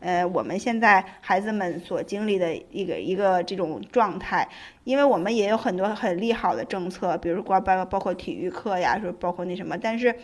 [0.00, 4.46] 呃，我们现在孩子们所经历的一个一个这种状态。
[4.84, 10.14] 因为我们也有很多很利好的政策，比如包包包括体育课呀，说包括那什么，但是。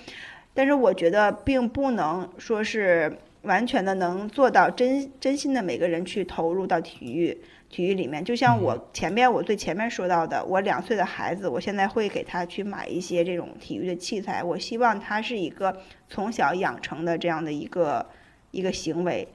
[0.54, 7.36] 但是我觉得并不能说是，完全的能做到真真心的每个人去投入到体育
[7.68, 8.24] 体育里面。
[8.24, 15.76] 就像我前面我最前面说到的，我两岁的孩子，我现在会给他去买一些这种体育的器材，我希望他是一个
[16.08, 18.06] 从小养成的这样的一个
[18.52, 19.28] 一个行为。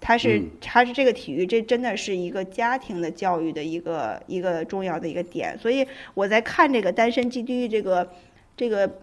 [0.00, 5.56] 他是嗯他是这个体育，这真的是一个家庭的教育的一个一个重要的一个点。
[5.56, 8.10] 所以我在看这个《单身即地狱》这个
[8.54, 9.00] 这个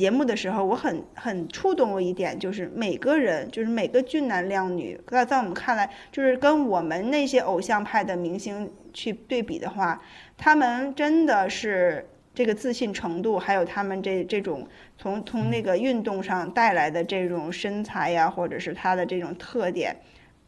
[0.00, 10.00] 节目的时候，我很很触动我一点，就是每个人，就是每个俊男靓女，在在我们看来，就是跟我们那些偶像派的明星去对比的话，
[10.38, 14.66] 他们真的是这个自信程度，还有他们这这种
[14.96, 19.94] 从从那个运动上带来的这种身材呀，或者是他的这种特点，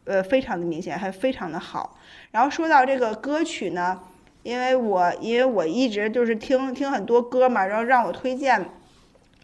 [0.05, 1.99] 呃，非常的明显，还非常的好。
[2.31, 3.99] 然后说到这个歌曲呢，
[4.41, 8.65] 因为我因为我一直就是听听很多歌嘛，然后让我推荐，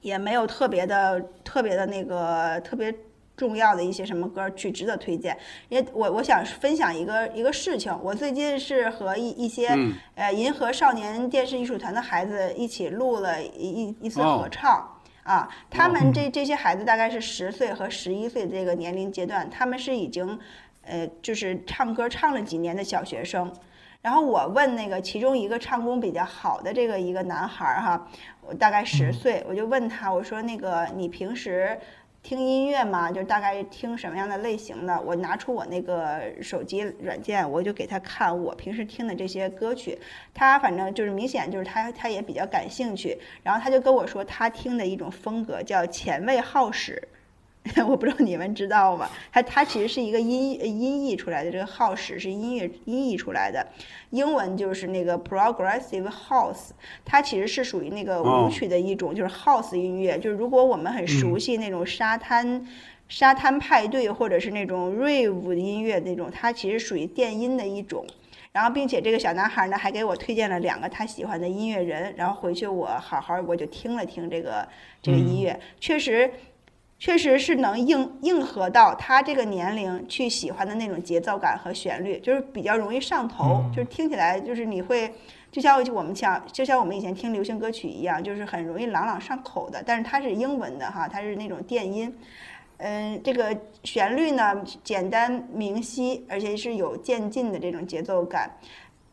[0.02, 2.94] 也没有特别的特别的那个特别
[3.36, 5.38] 重要的一些什么歌去值得推荐。
[5.70, 14.96] 因为我我想分享一个一个事情，我最近是和一一些、嗯呃银河少年电视艺术团的孩子一起录了一一一次哦合唱。
[15.24, 20.40] 啊，他们这这些孩子大概是十岁和十一岁这个年龄阶段，他们是已经，
[20.82, 23.54] 呃，就是唱歌唱了几年的小学生。
[24.02, 28.08] 然后我问那个其中一个唱功比较好的这个一个男孩儿哈，
[28.42, 31.78] 我大概十岁，我就问他，我说那个你平时
[32.24, 33.12] 听音乐吗？
[33.12, 35.02] 就大概听什么样的类型的？
[35.02, 40.00] 我拿出我那个手机软件，我就给他看我平时听的这些歌曲。
[40.34, 47.06] 他反正就是明显就是他他也比较感兴趣，然后他就跟我说他听的一种风格叫前卫好使。
[47.88, 49.10] 我不知道你们知道吗？
[49.32, 53.66] 它它其实是一个音音译出来的，这个 house 是音乐音译出来的，
[54.12, 56.70] 英文就是那个 progressive house，
[57.06, 60.18] 它其实是属于那个哦舞曲的一种，就是 house 音乐。
[60.18, 62.68] 就是如果我们很熟悉那种沙滩、
[63.08, 68.06] 沙滩派对或者是那种 rave 音乐那种，它其实属于电音的一种。
[68.52, 74.68] 然后，并且这个小男孩呢还给我推荐了两个他喜欢的音乐人，然后回去我好好我就听了听这个
[75.04, 76.30] 这个音乐，确实。
[77.00, 85.14] 确实是能应应和到他这个年龄去喜欢的那种节奏感和旋律，就是比较容易上头，就是听起来就是你会，
[85.50, 89.82] 就像我们像就像我们以前听流行歌曲一样，就是很容易朗朗上口的。
[89.86, 92.14] 但是它是英文的哈，它是那种电音，
[92.78, 98.52] 嗯，这个旋律呢简单明晰，而且是有渐进的这种节奏感。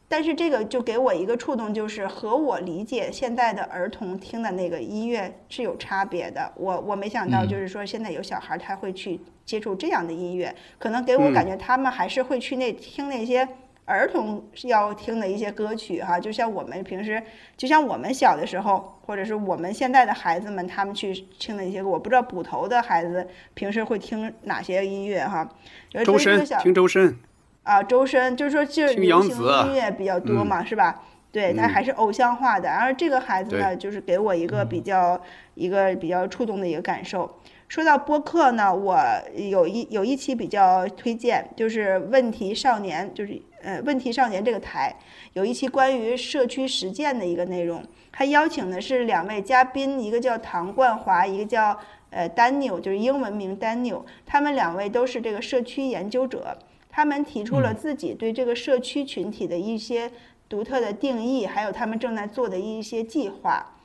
[0.08, 6.52] 但是这个就给我一个触动，就是和我理解现在的儿童听的那个音乐是有差别的。
[6.56, 13.48] 我我没想到，就是说现在有小孩儿他会去接触这样的音乐，可能给我感觉他们还是会去那听那些
[13.84, 17.22] 儿童要听的一些歌曲哈，就像我们平时，
[17.56, 25.48] 就像我们小的时候，或者是我们现在的孩子们他们去听的一些歌，我不知道捕头的孩子平时会听哪些音乐哈。
[25.92, 27.16] 有周深听周深，
[27.66, 31.02] 啊，周深就是说就是流行音乐比较多嘛，是吧？
[31.32, 32.68] 对，他嗯还是偶像化的。
[32.68, 35.20] 然后这个孩子呢，就是给我一个比较
[35.54, 37.28] 一个比较触动的一个感受。
[37.66, 38.96] 说到播客呢，我
[39.34, 44.94] 有一有一期比较推荐，就是问题少年，就是呃问题少年这个台
[45.32, 47.82] 有一期关于社区实践的一个内容，
[48.12, 51.76] 他邀请的是两位嘉宾，一个叫唐冠华，一个叫
[52.10, 56.56] 呃 Daniel，就是英文名 Daniel，他们两位都是这个社区研究者。
[56.96, 60.10] 他们提出了自己对这个社区群体的一些
[60.48, 63.75] 独特的定义，还有他们正在做的一些计划。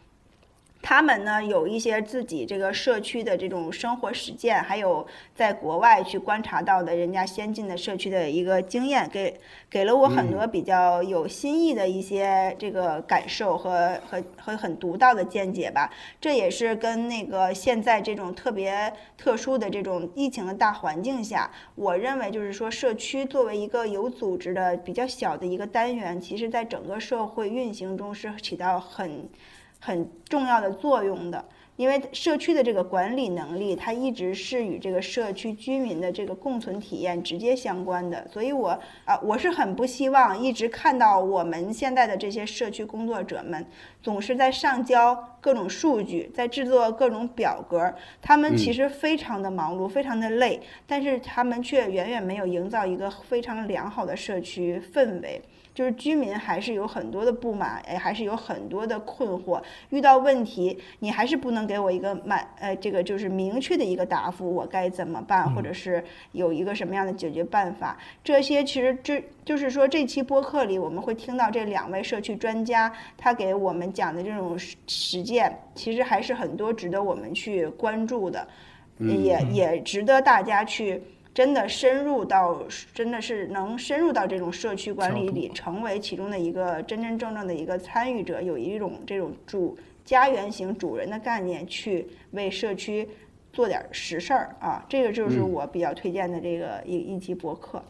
[0.82, 5.06] 他们呢有一些自己这个社区的这种生活实践，还有
[5.36, 9.40] 在国外去观察到的人家先进的社区的一个经验，给
[9.70, 15.92] 给了我很多比较有新意的一些这个感受和和和很独到的见解吧。
[16.20, 29.30] 这也是跟那个现在这种特别特殊的这种疫情的大环境下，我认为就是说社区作为一个有组织的比较小的一个单元，其实在整个社会运行中是起到很。
[29.84, 31.44] 很重要的作用的，
[31.76, 38.28] 因为社区的这个管理能力，它一直是与这个社区居民的这个共存体验直接相关的。
[38.32, 38.70] 所以我
[39.06, 43.66] 啊，我是很不希望一直看到我们现在的这些社区工作者们
[44.04, 47.92] 总是在上交各种数据，在制作各种表格，
[48.22, 55.42] 他们其实非常的忙碌，非常的累，但是他们却远远没有营造一个非常良好的社区氛围。
[55.74, 59.62] 就是居民还是有很多的不满，哎，还是有很多的困惑。
[59.90, 66.04] 遇到问题，你还是不能给我一个满，呃，这个就是明确的一个答复，我该怎么办，或者是
[66.34, 67.98] 有一个什么样的解决办法。
[68.24, 78.48] 这些其实这就是说，这期播客里我们会听到这两位社区专家他给我们讲的这种实实践，其实还是很多值得我们去关注的。
[79.00, 81.02] 也也值得大家去
[81.34, 82.62] 真的深入到，
[82.94, 93.08] 真的是能深入到这种社区管理里，成为其中的一个真真正正的一个参与者，有一种这种主家园型主人的概念，去为社区
[93.54, 94.86] 做点实事儿啊。
[94.90, 97.82] 这个就是我比较推荐的这个一一期博客。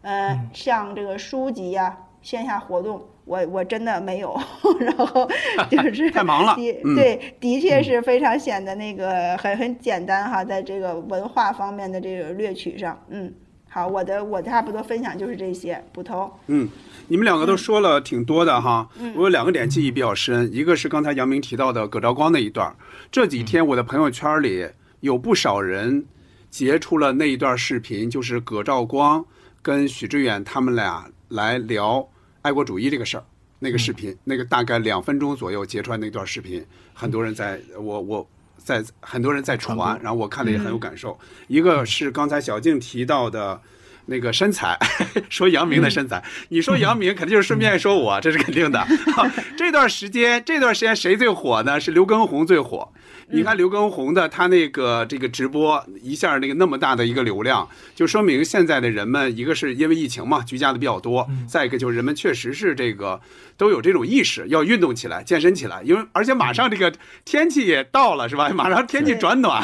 [0.00, 4.34] 呃，像这个书籍呀、线下活动，我我真的没有，
[4.80, 5.28] 然后
[5.70, 6.56] 就 是太忙了
[6.96, 13.30] 对，的确是非常显得那个很很简单哈，在这个文化方面的这个掠取上，嗯，
[13.68, 16.66] 好，我的我差不多分享就是这些，捕头，嗯，
[17.08, 19.12] 你们两个都说了挺多的哈，嗯。
[19.14, 22.74] 我有两个点记忆比较深，一个是刚才杨明提到的葛兆光那一段儿，
[23.12, 24.66] 这几天我的朋友圈里
[25.00, 26.06] 有不少人
[26.48, 29.22] 截出了那一段视频，就是葛兆光
[29.60, 32.08] 跟许知远他们俩来聊
[32.48, 33.24] 爱国主义这个事儿。
[33.58, 36.64] 那个视频，那个大概两分钟左右截出来那段视频，
[36.94, 38.26] 很多人在我我
[38.56, 41.18] 在很多人在传，然后我看了也很有感受。
[41.46, 43.60] 一个是刚才小静提到的。
[44.08, 44.76] 那个身材，
[45.28, 48.86] 说杨明的身材，你说杨明 肯定就是顺便说我，这是肯定的。
[49.56, 51.78] 这段时间，这段时间谁最火呢？
[51.78, 52.88] 是刘畊宏最火。
[53.30, 63.20] 你看刘畊宏的他那个这个直播一下那个那么大的一个流量，就说明现在的人们，一个是因为疫情嘛，居家的比较多，再一个就是人们确实是这个
[63.58, 66.90] 都有这种意识，要运动起来，健身起来，因为而且马上这个
[67.26, 68.48] 天气也到了，是吧？
[68.48, 69.62] 马上天气转暖，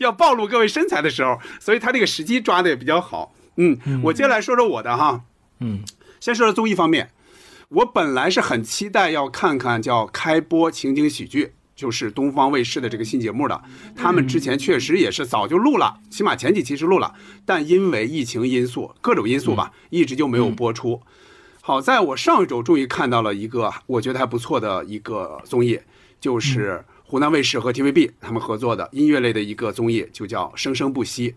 [0.00, 3.32] 要暴露各位身材的时候，所以他这个时机抓的也比较好。
[3.60, 5.24] 嗯，我接下来说说我的哈，
[5.58, 5.80] 嗯，
[6.20, 7.10] 先说说综艺方面，
[7.68, 13.60] 我本来是很期待要看看叫开播情景喜剧，就是东方卫视的这个新节目的。
[13.96, 17.12] 他们之前确实也是早就录了，起码前几期是录了，
[17.44, 21.02] 但因为疫情因素，各种因素吧，一直就没有播出。
[21.60, 25.80] 好在我上一周终于看到了一个我觉得还不错的一个综艺，
[26.20, 31.30] 就是湖南卫视和 TVB 他们合作的音乐类的一个综艺，就叫《生生不息》。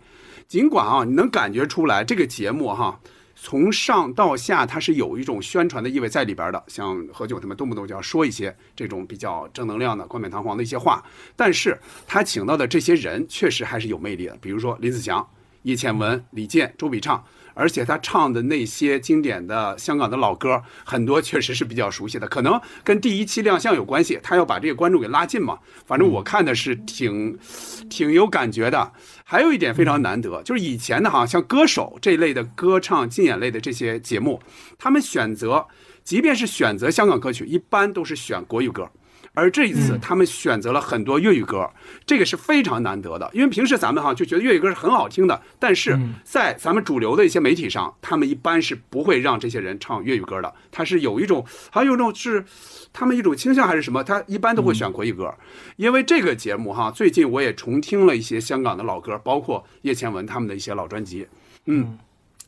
[0.52, 3.00] 尽管啊，你能感觉出来这个节目哈，
[3.38, 6.62] 从上到下它是有一种宣传的意味在里边的。
[6.68, 11.02] 像何炅他们动不动就要说一些这种比较正能量的、冠冕堂皇的一些话，
[11.38, 15.26] 但是他请到的这些人确实还是有魅力的，比如说林子祥、
[15.62, 17.24] 叶倩文、李健、周笔畅。
[17.54, 24.18] 而且他唱的那些经典的香港的老歌，很多确实是比较熟悉的，可能跟第一期亮相有关系。
[24.24, 25.60] 他要把这个观众给拉近嘛。
[25.86, 27.38] 反正我看的是挺，
[27.90, 28.94] 挺有感觉的。
[29.32, 34.42] 还有一点非常难得，就是以前的哈，像歌手这一类的歌唱竞演类的这些节目，
[34.78, 35.66] 他们选择，
[36.04, 38.92] 即便是选择香港歌曲，一般都是选国语歌。
[39.34, 41.70] 而这一次，他们选择了很多粤语歌，
[42.06, 43.32] 这个是非常难得的。
[43.34, 50.54] 因为平时咱们哈就觉得粤语歌是很好听的，但是在咱们主流的一些媒体上，他们一般是不会让这些人唱粤语歌的。
[50.70, 52.44] 他是有一种，好像有一种是
[52.94, 55.34] 他们一种倾向还是什么，他一般都会选国语歌。
[55.78, 61.28] 因为这个节目哈，最近我也重听了一些香港的老歌，包括叶倩文他们的一些老专辑。
[61.66, 61.98] 嗯，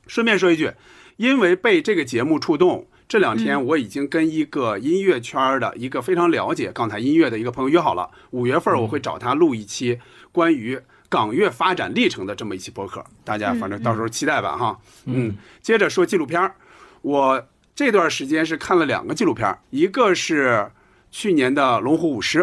[0.07, 0.71] 顺便说一句，
[1.17, 2.87] 因为被这个节目触动。
[3.05, 9.99] 这两天我已经跟一个音乐圈的一个非常了解港台音乐的一个朋友约好了，五月份我会找他录一期
[10.31, 10.79] 关于
[11.09, 14.79] 港乐发展历程的这么一期播客，大家反正到时候期待吧哈。
[15.05, 16.55] 嗯，接着说纪录片儿，
[17.01, 17.45] 我
[17.75, 20.71] 这段时间是看了两个纪录片，一个是
[21.09, 22.39] 去年的《龙虎舞狮》。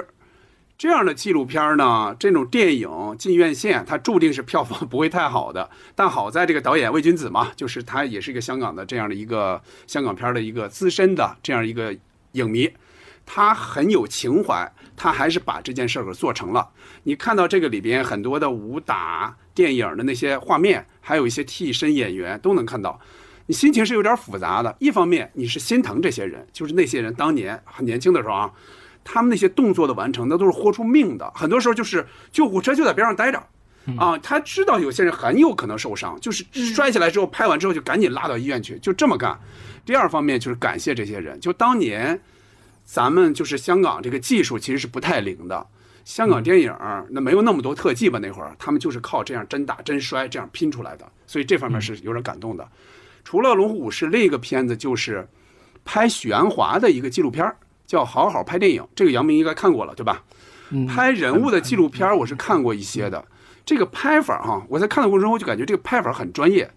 [0.76, 5.70] 这样的纪录片呢，这种电影进院线，它注定是票房不会太好的。
[5.94, 11.94] 但好在这个导演魏君子嘛，就是他也是一个香港的这样的一个香港片的一个资深的这样一个
[12.32, 12.68] 影迷，
[13.24, 16.68] 他很有情怀，他还是把这件事儿给做成了。
[17.04, 22.98] 你看到这个里边很多的武打电影的那些画面，还有一些替身演员都能看到，
[23.50, 24.76] 你心情是有点复杂的。
[24.78, 28.52] 一方面你是心疼这些人，就是那些人当年很年轻的时候啊。
[29.02, 31.28] 他们那些动作的完成，那都是豁出命的。
[31.34, 33.42] 很多时候就是救护车就在边上待着，
[33.98, 39.36] 啊，他知道有些人很有可能受伤，就是摔下来之后拍完之后就赶紧拉到医院去，就这么干。
[39.86, 42.20] 第二方面就是感谢这些人，就当年
[42.84, 45.66] 咱们就是香港这个技术其实是不太灵的，
[46.04, 46.72] 香港电影
[47.08, 48.18] 那没有那么多特技吧？
[48.22, 52.68] 那会儿他们就是靠这样真打真摔这样拼出来的，所以这方面是有点感动的。
[53.30, 55.24] 除了《龙虎武士》，另一个片子就是
[55.84, 57.56] 拍许鞍华的一个纪录片儿。
[57.86, 60.24] 叫好好拍电影，这个杨明应该看过了，对吧？
[60.88, 63.24] 拍人物的纪录片我是看过一些的。
[63.64, 66.68] 这个拍法哈，我在看的过程中我就感觉这个拍法很专业。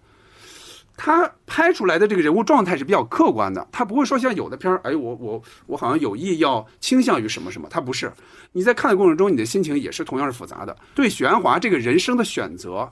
[0.96, 8.12] 他拍出来的这个人物状态是比较客观的，他不会说像有的片儿，哎，我我我好像有意要倾向于什么什么，他不是。
[8.52, 10.76] 你在看的过程中，你的心情也是同样是复杂的。
[10.94, 12.88] 对许鞍华这个人生的选择，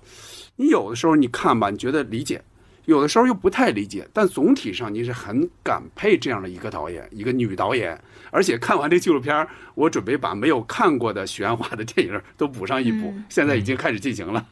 [0.57, 2.41] 你有的时候你看吧，你觉得理解；
[2.87, 8.01] 有的时候又不太理解，但总体上你是很感佩这样的一个导演，一个女导演。
[8.31, 14.47] 而且看完这纪录片，我准备把没有看过的许鞍华的电影都补上一补，现在已经开始进行了，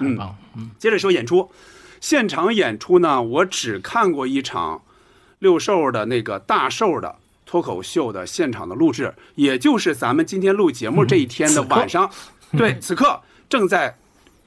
[0.00, 1.50] 嗯，接着说演出，
[2.02, 4.82] 现场演出呢，我只看过一场
[5.38, 7.16] 六兽的那个大兽的
[7.46, 12.10] 脱口秀的现场的录制，也就是咱们今天录节目这一天的晚上，
[12.58, 13.18] 对， 此刻
[13.48, 13.96] 正在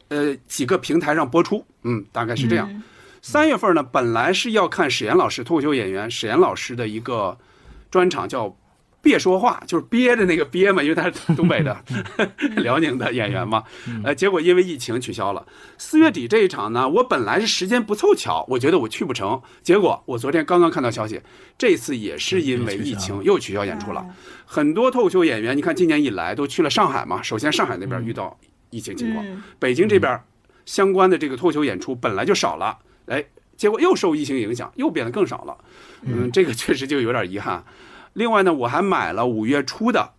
[0.09, 2.83] 呃几个平台上播出，嗯，大概是这样。
[3.21, 7.37] 三月份呢，本来是要看史岩老师脱口秀演员史岩老师的一个
[7.89, 8.55] 专场，叫。
[9.03, 11.75] 别说话，就是憋着那个憋嘛，因为他是东北的
[12.57, 13.63] 辽宁的演员嘛。
[14.03, 15.43] 呃，结果因为疫情取消了。
[15.79, 19.41] 四月底这一场呢，我本来是时间不凑巧，我觉得我去不成。
[19.63, 21.19] 结果我昨天刚刚看到消息，
[21.57, 24.05] 这次也是因为疫情又取消演出了。
[24.45, 27.23] 很多脱口秀演员，你看今年以来都去了上海嘛。
[27.23, 28.39] 首先上海那边遇到
[28.69, 29.25] 疫情情况，
[29.57, 30.21] 北京这边
[30.67, 32.77] 相关的这个脱口秀演出本来就少了，
[33.07, 33.23] 哎，
[33.57, 35.57] 结果又受疫情影响，又变得更少了。
[36.03, 37.63] 嗯，这个 确实就有点遗憾。
[38.13, 40.11] 另外呢，我还买了五月初的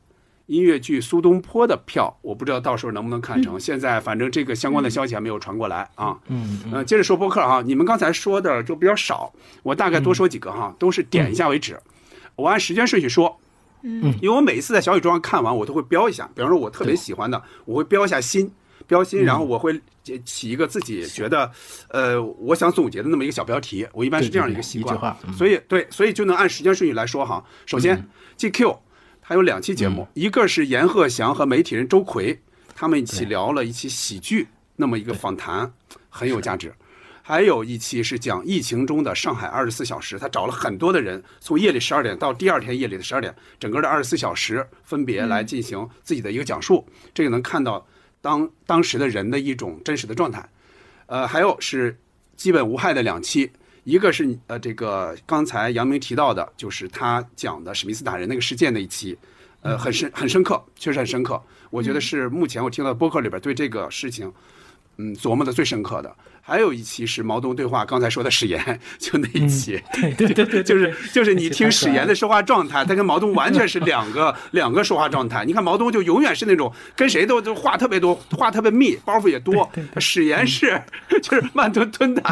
[0.46, 3.58] 音乐剧《苏东坡》的票，我不知道到时候能不能看成。
[3.58, 6.18] 现在反正这个相关的消息还没有传过来啊。
[6.28, 6.84] 嗯嗯。
[6.86, 9.32] 接着说播客哈，你们刚才说的就比较少，
[9.62, 11.78] 我大概多说几个哈，都是点一下为止。
[12.36, 13.38] 我按时间顺序说。
[13.82, 14.14] 嗯。
[14.22, 18.50] 因为我每一次在小宇宙上看完，我都会标一下，比方说我特别喜欢的，我会标一下心，
[18.92, 19.80] 标新，然后我会
[20.24, 21.50] 起一个自己觉得，
[21.88, 23.86] 呃，我想总结的那么一个小标题。
[23.92, 25.16] 我一般是这样一个习惯。
[25.36, 27.42] 所以对，所以就能按时间顺序来说哈。
[27.64, 28.06] 首先
[28.36, 28.76] ，GQ。
[29.24, 32.38] 它有两期节目，一个是阎鹤祥和媒体人周奎
[32.74, 35.72] 他们一起聊了一期喜剧，那么一个访谈
[36.10, 36.74] 很有价值。
[37.22, 47.86] 还有一期是讲疫情中的上海二十四小时，他找了很多的人，从夜里十二点到第二天夜里的十二点，整个的二十四小时分别来进行自己的一个讲述，这个能看到
[48.22, 50.48] 当当时的人的一种真实的状态。
[51.04, 51.98] 呃，还有是
[52.36, 53.50] 基本无害的两期。
[53.84, 59.18] 一个是呃，这个刚才杨明提到的，就是他讲的史密斯打人那个事件那一期，
[59.60, 61.42] 呃，很深很深刻，确实很深刻。
[61.68, 64.32] 我觉得是目前我听到播客里边对这个事情，
[64.98, 66.14] 嗯，琢磨的最深刻的。
[66.44, 69.80] 还有一期是毛东对话，刚才说的史岩，就那一期，
[70.18, 75.44] 对对 对，就是就是你听史岩的说话状态，他跟毛东完全是两个两个说话状态。
[75.44, 79.70] 你看毛东就永远是那种跟谁都都话特别多，话特别密，包袱也多。
[79.98, 80.82] 史岩是
[81.22, 82.22] 就是慢吞吞的，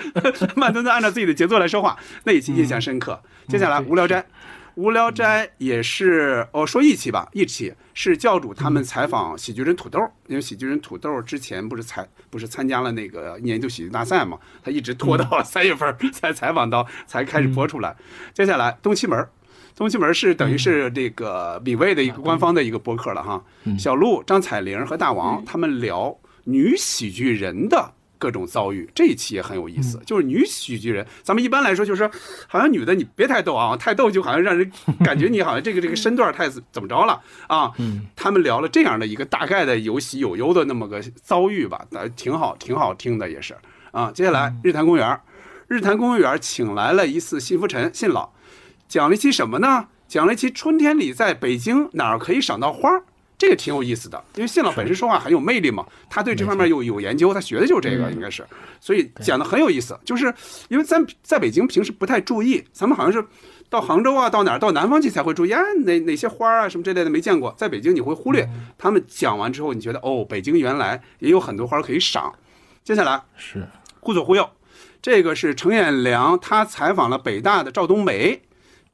[0.56, 3.20] 慢吞吞按照自己的节奏来说话，那一期印象深刻。
[3.48, 4.24] 接下来无聊斋。
[4.78, 9.98] 无聊斋也是哦，说一期吧，一期是教主他们采访喜剧人土豆，
[10.28, 17.96] 因为喜剧人土豆之前不是采不是参加了那个年度喜剧大赛嘛，他一直拖到 三月份 才采访到，才开始播出来。
[18.32, 19.28] 接下来东七门，
[19.74, 23.44] 东七门是等于是这个米未的一个官方的一个播客了哈。
[23.76, 27.94] 小鹿、张彩玲和大王他们聊女喜剧人的。
[28.18, 29.98] 各种遭遇，这一期也很有意思。
[30.04, 32.10] 就是女喜剧人，咱们一般来说就是，
[32.46, 34.70] 好像女的你别太逗啊，太逗就好像让人
[35.04, 37.72] 感觉你好像这个 这个身段太怎么着了啊。
[37.78, 41.86] 嗯，他们聊了这样的一个大概的有喜有忧的那么个遭遇吧，
[42.16, 43.56] 挺好，挺好听的也是
[43.92, 44.10] 啊。
[44.12, 45.20] 接下来日坛公园，
[45.68, 48.30] 日坛公园请来了一次信福臣信老，
[48.88, 49.86] 讲了一期什么呢？
[50.08, 53.04] 讲了一期春天里在北京哪儿可以赏到花儿。
[53.38, 58.44] 这个挺有意思的，因为谢老本身说话很有魅力嘛，他对这方面有有研究，他学的就是这个，应该是，
[58.80, 59.96] 所以讲的很有意思。
[60.04, 60.34] 就是
[60.68, 63.24] 因为咱在北京平时不太注意，咱们好像是
[63.70, 68.44] 到杭州啊，到哪儿到南方去才会注意啊，哪哪些花啊什么之类的没见过，在北京你会忽略。
[68.76, 72.34] 他们讲完之后，你觉得哦，北京原来也有很多花可以赏。
[72.82, 73.68] 接下来是
[74.00, 74.50] 忽左忽右，
[75.00, 78.42] 这个是程彦良，他采访了北大的赵冬梅。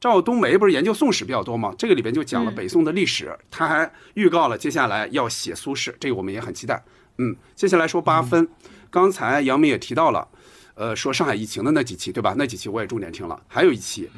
[0.04, 1.74] 赵冬梅不是研究宋史比较多吗？
[1.78, 6.84] 这个里边就讲了北宋的历史，他还预告了接下来要写苏轼，这个我们也很期待。
[7.16, 8.46] 嗯，接下来说八分，
[8.90, 10.28] 刚才杨明也提到了，
[10.74, 12.34] 呃，说上海疫情的那几期，对吧？
[12.36, 14.10] 那几期我也重点听了，还有一期，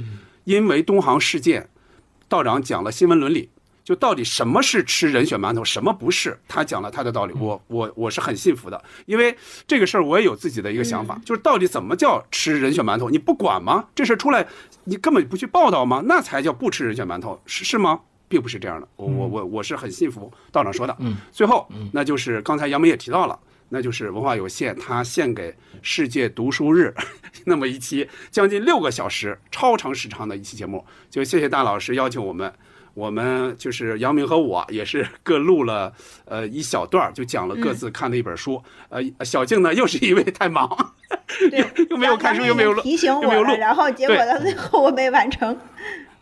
[0.42, 1.68] 因为东航事件，
[2.28, 3.50] 道长讲了新闻伦理。
[3.84, 6.36] 就到底什么是吃人血馒头，什么不是？
[6.48, 13.08] 他讲了他的道理，我我我是很信服的，因为这个事儿我也有自己的一个想法，就是到底怎么叫吃人血馒头？
[13.08, 13.84] 你不管吗？
[13.94, 14.44] 这事出来，
[14.86, 16.02] 你根本不去报道吗？
[16.06, 18.00] 那才叫不吃人血馒头，是是吗？
[18.28, 20.96] 并不是这样的，我我我我是很信服道长说的。
[20.98, 23.38] 嗯，最后，那就是刚才杨梅也提到了，
[23.68, 26.92] 那就是文化有限，他献给世界读书日
[27.46, 32.52] 那么一期将近六个小时超长时长的一期节目，就谢谢大老师邀请我们。
[32.96, 35.92] 我们就是杨明和我也是各录了
[36.24, 38.62] 呃一小段，就讲了各自看的一本书。
[38.88, 40.94] 呃，小静呢又是因为太忙，
[41.90, 45.54] 又没有看书，又没有录，提醒我了，然后结果到最后我没完成。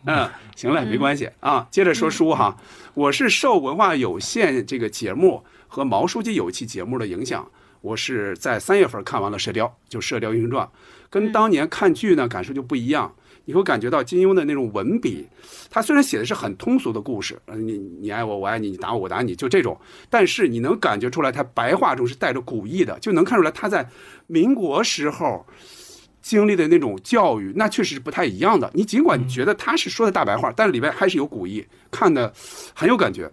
[0.05, 1.65] 嗯，行了，没关系啊。
[1.71, 2.57] 接着说书哈，
[2.93, 7.49] 我是受文化有限这个节目和毛书记有一期节目的影响。
[7.79, 10.65] 我是在三月份看完了《射雕》，就《射雕英雄传》，
[11.09, 13.15] 跟当年看剧呢感受就不一样。
[13.45, 15.25] 你会感觉到金庸的那种文笔，
[15.69, 23.87] 他虽然写的是很通俗的故事，呃，你你爱我，我爱你，你打我，我打你，就这种，但是你能感觉出来，他白话中是带着古意的，就能看出来他在
[24.27, 25.45] 民国时候
[26.21, 28.69] 经历的那种教育，那确实是不太一样的。
[28.73, 32.33] 你尽管觉得他是说的大白话，但是里边还是有古意，看的
[32.73, 33.31] 很有感觉。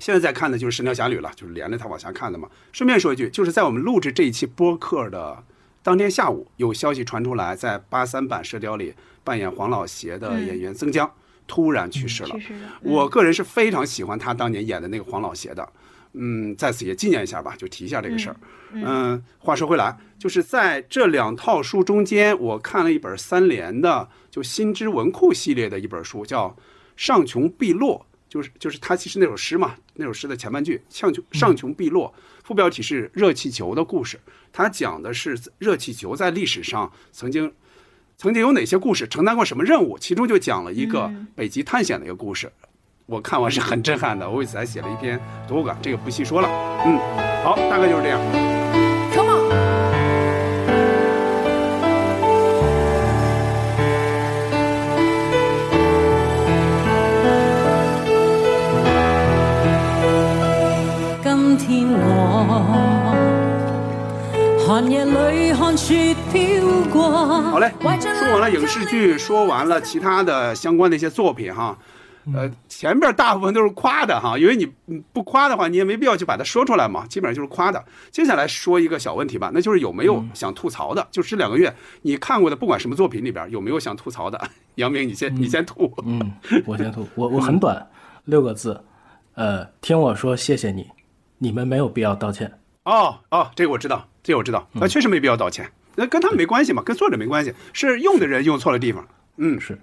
[0.00, 2.48] 现在在看的就是《神雕侠侣》了，就是连着他往下看的嘛。
[2.72, 5.40] 顺便说一句，就是在我们录制这一期播客的
[5.84, 11.08] 当天下午，有消息传出来，在八三版《射雕》里扮演黄老邪的演员曾江
[11.46, 12.30] 突然去世了。
[12.30, 12.72] 去世了。
[12.80, 15.72] 我个人是非常喜欢他当年演的那个黄老邪的，
[16.14, 18.36] 嗯，在此也纪念一下吧，就提一下这个事儿。
[18.72, 26.48] 嗯，话说回来，就是在这两套书中间，我看了一本三联的，就新知文库系列的一本书，叫
[26.96, 32.12] 《上穷碧落》，就是就是他其实那首诗嘛，那首诗的前半句“上穷上穷碧落”，
[32.44, 34.20] 副标题是热气球的故事，
[34.52, 37.52] 它讲的是热气球在历史上曾经。
[38.16, 39.98] 曾经有哪些故事，承担过什么任务？
[39.98, 42.48] 其中就讲了一个北极探险的一个故事，
[43.06, 44.30] 我看完是很震撼的。
[44.30, 46.48] 我为此还写了一篇读后感，这个不细说了。
[46.86, 46.96] 嗯，
[47.42, 48.53] 好，大概就是这样。
[61.66, 63.14] 今天我
[64.66, 67.10] 寒夜里看雪飄過。
[67.40, 71.78] 好嘞，说完了影视剧，说完了其他的相关的一些作品哈。
[72.34, 77.82] 呃，前边大部分都是夸的哈，因为你你不夸的话，你也没必要去把它说出来嘛，基本上就是夸的。
[78.10, 81.06] 接下来说一个小问题吧，那就是有没有想吐槽的？
[81.10, 84.38] 就是这两个月你看过的，不管什么作品里边有没有想吐槽的？
[84.76, 85.90] 杨明，你先你先吐。
[86.04, 86.30] 嗯，
[86.66, 87.86] 我先吐，我我很短，
[88.26, 88.78] 六个字，
[89.34, 90.86] 呃，听我说谢谢你，
[91.44, 92.50] 你们没有必要道歉。
[92.84, 99.06] 哦哦，这个我知道，这个我知道，那确实没必要道歉，那跟他们没关系嘛，跟作者没关系，是用的人用错了地方。
[99.36, 99.78] 嗯是，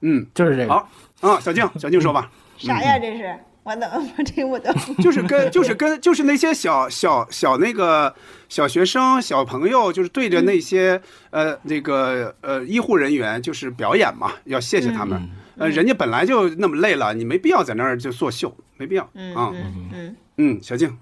[0.00, 0.72] 嗯，就是这个。
[0.72, 0.88] 好
[1.20, 2.30] 啊，小静，小静说吧。
[2.56, 2.98] 啥呀？
[2.98, 4.74] 这是我怎么我听不懂？
[5.04, 8.14] 就是跟就是跟就是那些小小小那个
[8.48, 10.98] 小学生小朋友，就是对着那些
[11.30, 15.20] 呃那个呃医护人员就是表演嘛，要谢谢他们。
[15.58, 19.50] 呃，人家本来就那么累了，你没必要在那儿就作秀，没必要嗯啊。
[19.52, 20.98] 嗯嗯，嗯，小静，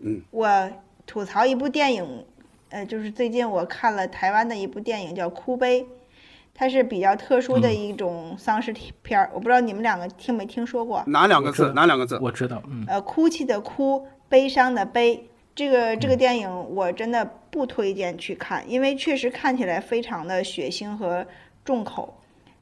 [0.00, 0.70] 嗯我
[1.06, 2.24] 吐槽一部电影，
[2.70, 5.82] 呃，就是最近我看了台湾的一部电影叫《哭悲》，
[6.54, 11.02] 它是比较特殊的一种丧尸片儿，我不知道你们两个听没听说过？
[11.06, 11.72] 哪两个字？
[11.74, 12.18] 哪两个字？
[12.22, 15.28] 我知道，嗯，呃，哭泣的哭，悲伤的悲。
[15.54, 21.26] 这个这个电影我真的不推荐去看，因为确实看起来非常的血腥和
[21.64, 22.14] 重口。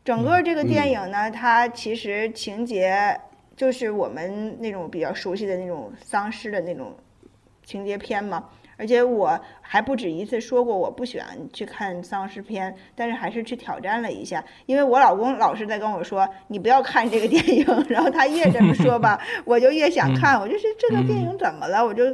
[0.03, 3.21] 整个这个电影呢，它其实情节
[3.57, 6.95] 就是我们那种比较熟悉的那种丧尸的那种
[7.65, 8.45] 情节片嘛。
[8.79, 22.05] 而且我还不止一次说过我不喜欢去看丧尸片，但是还是去挑战了一下，因为我老公老是在跟我说你不要看这个电影，然后他越这么说吧，我就越想看，我就是这个电影怎么了，我就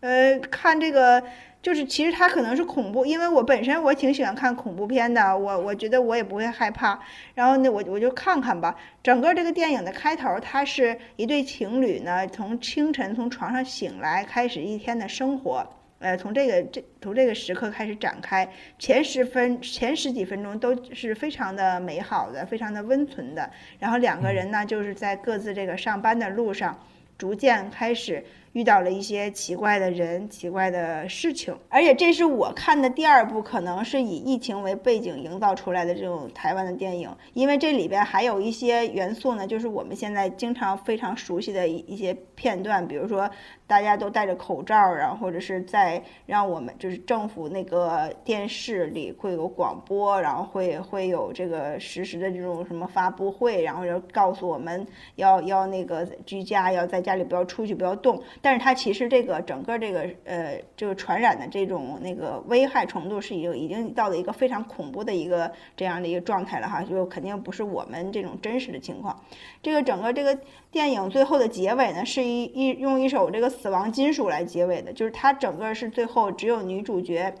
[0.00, 1.22] 呃看这个。
[1.62, 6.98] 就是其实它可能是恐怖，因为我本身我挺喜欢看恐怖片的，我我觉得我也不会害怕。
[7.34, 8.74] 然后呢，我我就看看吧。
[9.02, 15.66] 整个这个电影的开头，它是一对情侣呢，从清晨从床上醒来，开始一天的生活。
[15.98, 23.50] 呃，从这个这从这个时刻开始展开，前十分前十几分钟都是非常的美好的，非常的温存的。
[23.78, 26.78] 然后两个人呢，就是在各自这个上班的路上，
[27.18, 31.56] 逐渐开始遇到了一些奇怪的人、奇怪的事情。
[31.68, 43.30] 而且这是我看的第二部，可能是以疫情为背景营造出来的这种台湾的电影，因为这里边还有一些元素呢，就是我们现在经常非常熟悉的一一些片段，比如说
[43.66, 54.84] 大家都戴着口罩，然后或者是在让我们就是政府那个电视里会有广播，然后会会有这个实时的这种什么发布会，然后要告诉我们
[55.16, 58.20] 要要那个居家，要在家里不要出去，不要动。
[58.42, 69.22] 但是它其实这个整个这个呃这个传染的这种那个危害程度是已经已经到了一个非常恐怖的一个这样的一个状态了哈，就肯定不是我们这种真实的情况。
[69.62, 70.38] 这个整个这个
[70.70, 77.34] 电影最后的结尾呢，是一一用一首这个死亡金属来结尾的，就是它整个是最后只有女主角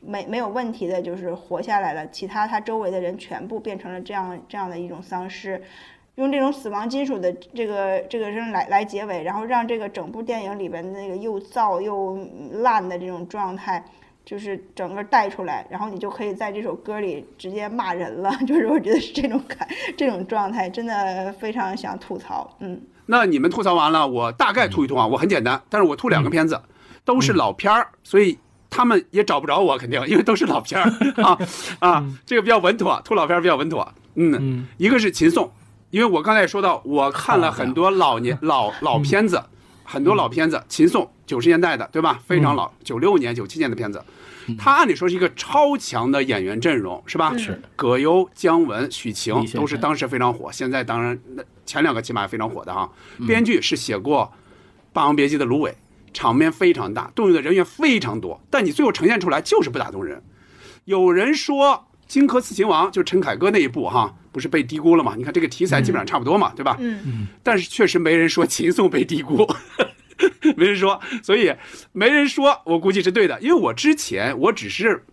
[0.00, 5.60] 没没有问题的，就是活下来了，其他她周围的人全部变成了这样这样的一种丧尸。
[6.18, 12.18] 用这种死亡金属的这个这个声来来结尾，然后让这个整部电影里边的那个又燥又
[12.60, 13.84] 烂的这种状态，
[14.24, 18.32] 就是整个带出来，然后你就可以在这首歌里直接骂人了。
[18.44, 22.52] 就是我觉得是这种感这种状态，真的非常想吐槽。
[22.58, 26.60] 嗯，那你们吐槽完了，我大概吐一吐啊，我很简单，但是我吐两个片子，
[27.04, 28.36] 都是老片儿，所以
[28.68, 30.90] 他们也找不着我，肯定因为都是老片儿
[31.22, 31.38] 啊
[31.78, 33.88] 啊，这个比较稳妥，吐老片儿比较稳妥。
[34.20, 35.48] 嗯，嗯一个是秦颂，
[35.90, 39.42] 因为我刚才也说到，我看了很多老年老老片子，
[39.84, 42.20] 很多老片子，秦颂九十年代的，对吧？
[42.26, 44.02] 非常老，九六年、九七年的片子。
[44.58, 47.36] 他按理说是一个超强的演员阵容，是吧？
[47.36, 52.90] 是葛优、姜文、许晴都是当时非常火，现在当然那前两个起码也非常火的哈。
[53.26, 54.32] 编剧是写过
[54.92, 55.76] 《霸王别姬》的芦苇，
[56.14, 60.22] 场面非常大，动用的人员非常多，但你最后呈现出来就是不打动人。
[60.86, 61.74] 有人说
[62.06, 65.14] 《荆轲刺秦王》就陈凯歌那一部哈，不是被低估了嘛？
[65.16, 66.76] 你看这个题材基本上差不多嘛，对吧？
[66.78, 69.44] 嗯但是确实没人说秦颂被低估，
[70.56, 71.52] 没人说，所以
[71.90, 75.04] 没人说，我估计是对的，因为我之前我只是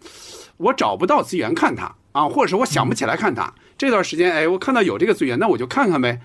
[0.58, 3.52] 我找不到资源看它啊，或者是我想不起来看它。
[3.76, 6.22] 这段时间，哎，我看到有这个资源，那我就看看呗。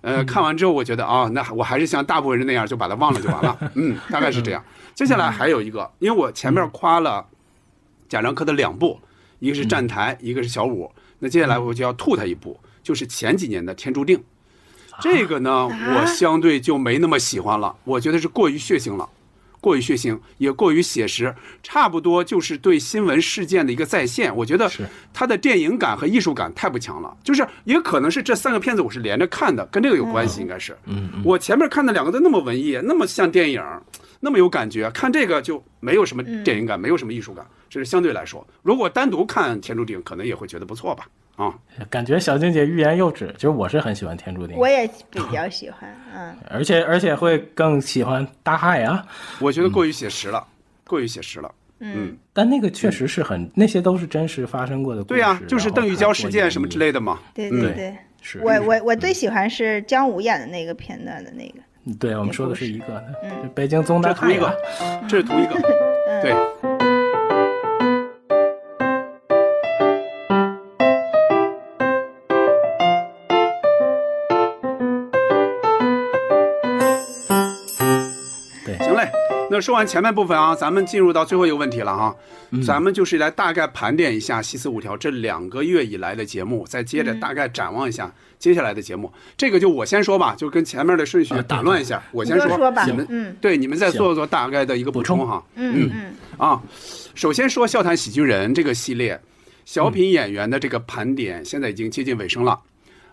[0.00, 3.58] 呃，看完之后，我觉得啊、那我还是像大部分人那样，就把它忘了就完了。
[3.74, 4.62] 嗯，大概是这样。
[4.94, 7.26] 接下来还有一个，因为我前面夸了
[8.08, 9.00] 贾樟柯的两部，
[9.38, 10.84] 一个是《站台》，一个是《小五》。
[11.24, 14.18] 那接下来我就要吐他一步，就是前几年的《天注定》。
[15.00, 19.08] 这个呢，我相对就没那么喜欢了，我觉得是过于血腥了，
[19.58, 24.36] 过于血腥，也过于写实，差不多就是对新闻事件的一个再现。
[24.36, 30.76] 我觉得是它的电影感和艺术感太不强了，就是也可能是这三个片子我是连着看的，跟这个有关系，应该是。
[31.24, 33.62] 我前面看的两个都那么文艺，那么像电影，
[34.24, 38.44] 那么有感觉，看这个就没有什么电影感，没有什么艺术感，这是相对来说。
[38.62, 41.06] 如果单独看《天注定》，可能也会觉得不错吧。
[41.36, 41.54] 啊，
[41.90, 43.30] 感觉小静姐欲言又止。
[43.34, 49.06] 其实我是很喜欢《天注定我》，也比较喜欢，嗯，而且而且会更喜欢大海啊。
[49.40, 50.42] 我觉得过于写实了，
[50.86, 51.54] 过于写实了。
[51.80, 55.14] 嗯，但那个确实是很，那些都是真实发生过的故事。
[55.14, 56.90] 对呀、就是邓玉娇事件什么之类。
[56.90, 57.18] 的嘛。
[57.20, 57.96] 嗯对对对。
[58.22, 61.60] 是，我我我最喜欢是姜武演的那个片段的那个，
[61.98, 63.02] 对我们说的是一个
[63.54, 64.56] 北京宗大这同一个
[65.08, 65.60] 这是图一个。
[66.22, 66.32] 对
[79.54, 82.16] 那说完前面部分啊，咱们进入到最后一个问题了哈。
[82.50, 89.12] 嗯咱们就是来大概盘点一下《西四五条》这两个月以来的节目，再接着大概展望一下接下来的节目。
[89.36, 92.02] 这个就我先说吧，就跟前面的顺序打乱一下。
[92.10, 95.40] 我先说吧你们嗯对你们再做做大概的一个补充哈。
[95.54, 96.60] 嗯嗯啊，
[97.14, 99.20] 首先说《笑谈喜剧人》这个系列，
[99.64, 102.58] 小品演员的这个盘点现在已经接近尾声了。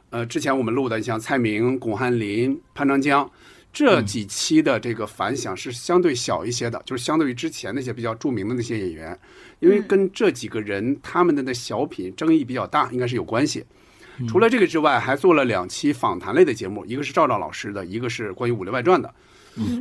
[0.09, 3.29] 呃，之前我们录的，像蔡明、巩汉林、潘长江
[3.73, 9.17] 这几期的这个反响是相对小一些的，就是相对于之前那些比较著名的那些演员，
[9.59, 13.65] 因为跟这几个人他们的那小品争议比较大，应该是有关系。
[14.27, 19.11] 除了这个之外，还做了两期访谈类的节目，一个是赵赵老师的，一个是关于《武林外传》的。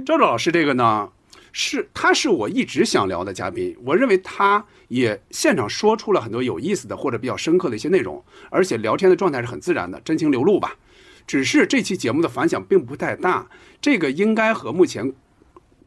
[0.06, 1.10] 赵赵老师这个呢，
[1.52, 10.76] 是他是我一直想聊的嘉宾，我认为他也现场说出了很多有意思的或者比较深刻的一些内容，而且聊天的状态是很自然的，真情流露吧。
[11.26, 13.46] 只是这期节目的反响并不太大，
[13.80, 15.12] 这个应该和目前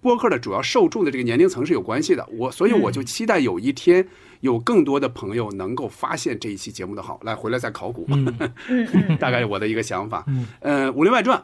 [0.01, 2.27] 播客的主要受众的这个年龄层是有关系的。
[2.31, 4.07] 我所以我就期待有一天
[4.41, 8.05] 有更多的朋友能够发现这一期节目的好，来回来再考古。
[8.09, 10.25] 嗯嗯 大概是我的一个想法。
[10.59, 11.37] 呃，《武林外传》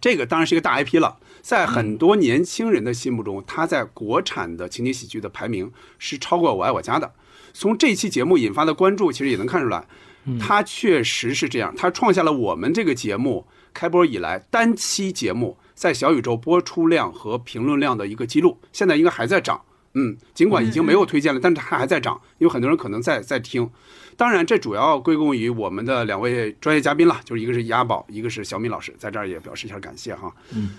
[0.00, 7.12] 这个当然是一个大 IP 了，在很多年轻人的心目中，它在国产的情景喜剧的排名是超过《我爱我家》的。
[7.52, 9.86] 从这期节目引发的关注，其实也能看出来，
[10.38, 13.46] 它确实是这样，它创下了我们这个节目
[13.78, 19.60] 开播以来单期节目在小宇宙播出量和评论量的一个记录，现在应该还在涨。
[19.94, 23.70] 嗯，尽管已经没有推荐了，但是它还在涨，因为很多人可能在在听。
[24.16, 30.34] 当然，这主要归功于我们的两位专业嘉宾了，就是一个是押宝，一个是小米老师，在这儿也表示一下感谢哈。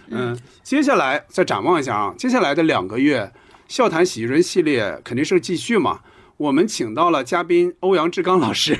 [0.09, 0.37] 嗯。
[0.61, 3.31] 接下来再展望一下啊，接下来的两个月，
[3.69, 6.01] 笑谈喜剧人系列肯定是继续嘛。
[6.35, 8.77] 我们请到了嘉宾欧阳志刚老师，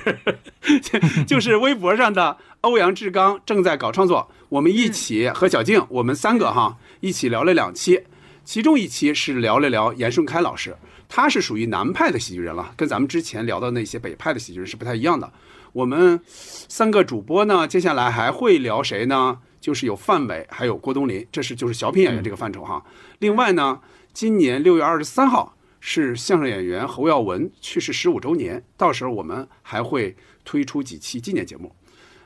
[1.27, 8.03] 就是微博上的欧阳志刚正在搞创作，我们一起和小静，我们三个哈一起聊了两期，
[8.43, 10.75] 其中一期是聊了聊严顺开老师，
[11.07, 15.31] 他是属于南派的喜剧人了，跟咱们之前聊的那些北派的喜剧人是不太一样的。
[15.71, 19.39] 我们三个主播呢，接下来还会聊谁呢？
[19.61, 22.83] 就是有范伟，还有郭冬临，这是就是小品演员这个范畴哈。
[23.19, 23.79] 另外呢，
[24.13, 31.73] 今年六月二十三号是相声演员侯耀文去世十五周年，到时候我们还会推出几期纪念节目。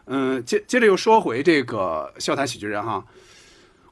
[0.05, 3.05] 嗯，接接着又说回这个笑谈喜剧人哈，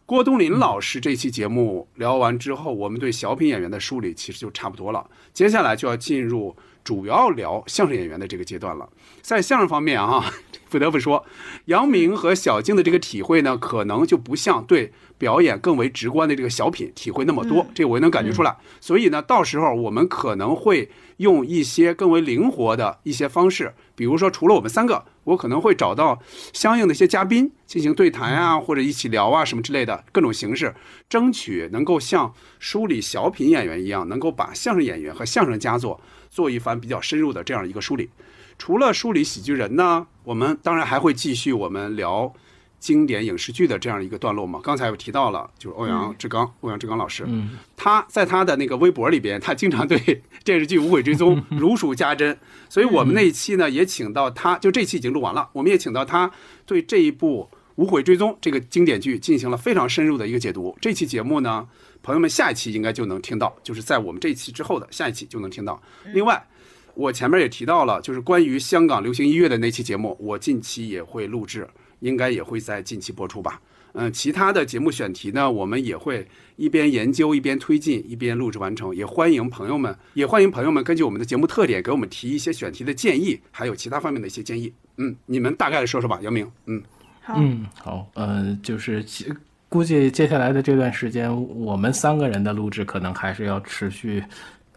[0.05, 5.09] 郭冬临老师这期节目聊完之后，我们对小品演员的梳理其实就差不多了。
[5.33, 8.89] 接下来就要进入主要聊相声演员的这个阶段了。
[9.21, 10.33] 在相声方面啊，
[10.69, 11.25] 不得不说，
[11.65, 18.57] 杨明和小静的这个体会呢，可能就不像对表演更为直观的这个小品体会那么多，这我也能感觉出来。
[18.81, 26.19] 所以呢，到时候我们可能会用一些更为灵活的一些方式，比如说除了我们三个，我可能会找到
[26.53, 30.73] 相应的一些嘉宾进行对谈啊，或者一起聊啊什么之类的各种形式，
[31.07, 38.09] 争取能够像梳理小品演员一样，能够把相声演员和相声佳作做一番比较深入的这样一个梳理。
[38.57, 42.33] 除了梳理喜剧人呢，我们当然还会继续我们聊
[42.81, 44.59] 经典影视剧的这样一个段落嘛。
[44.61, 49.97] 刚才我提到了，就是欧阳志刚，欧阳志刚老师，嗯，他在他的那个微博里边，他经常对
[50.43, 52.37] 电视剧《无悔追踪》 如数家珍，
[52.67, 56.29] 所以我们那一期呢也请到他，就这期已经录完了，我们也请到他
[56.65, 60.75] 对这一部《无悔追踪》这个经典剧进行了非常深入的一个解读。
[60.81, 61.67] 这期节目呢，
[62.03, 65.81] 朋友们下一期应该就能听到，就是在我们这一期之后的下一期就能听到。
[66.13, 66.45] 另外。
[66.93, 71.65] 我前面也提到了，就是关于香港流行音乐的那期节目，我近期也会录制，
[72.01, 73.59] 应该也会在近期播出吧。
[73.93, 76.25] 嗯，其他的节目选题呢，我们也会
[76.55, 78.95] 一边研究一边推进，一边录制完成。
[78.95, 84.71] 也欢迎朋友们，也欢迎朋友们根据我们的节目特点给我们提一些选题的建议，还有其他方面的一些建议。
[84.95, 86.49] 嗯，你们大概说说吧，姚明。
[86.67, 86.81] 嗯，
[87.21, 89.29] 好，嗯，好，呃，就是其
[89.67, 91.29] 估计接下来的这段时间，
[91.59, 94.23] 我们三个人的录制可能还是要持续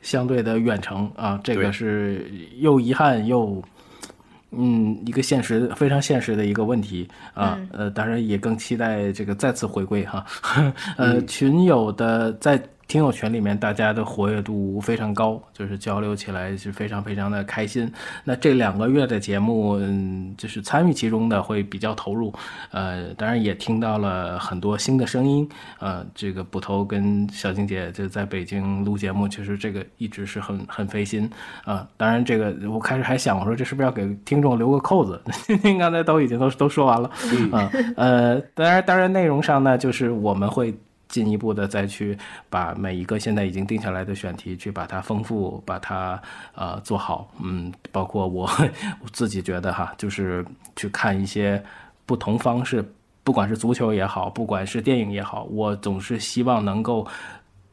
[0.02, 2.28] 相对的远程啊，这个是
[2.59, 3.62] 又遗憾又。
[4.59, 10.24] 嗯，一个现实非常现实的一个问题啊，呃，当然也更期待这个再次回归哈，
[10.97, 12.60] 呃，群友的在
[12.94, 17.92] 听友群里面，大家的活跃度非常高，就是交流起来是非常非常的开心。
[18.22, 22.32] 那这两个月的节目，嗯，就是参与其中的会比较投入，
[22.70, 25.48] 呃，当然也听到了很多新的声音，
[25.80, 31.28] 呃，这个捕头跟小静姐就在北京录节目，其实这个一直是很很费心
[31.64, 35.20] 啊、当然这个我开始还想，我说这是不是要给听众留个扣子？
[35.64, 37.10] 您刚才都已经都都说完了，
[37.50, 40.72] 啊，呃，当然当然内容上呢，就是我们会。
[41.15, 42.19] 进一步的再去
[42.51, 46.20] 把每一个现在已经定下来的选题去把它丰富，把它
[46.57, 48.51] 呃做好，嗯，包括我
[49.01, 51.62] 我自己觉得哈，就是去看一些
[52.05, 52.85] 不同方式，
[53.23, 57.07] 不管是足球也好，不管是电影也好，我总是希望能够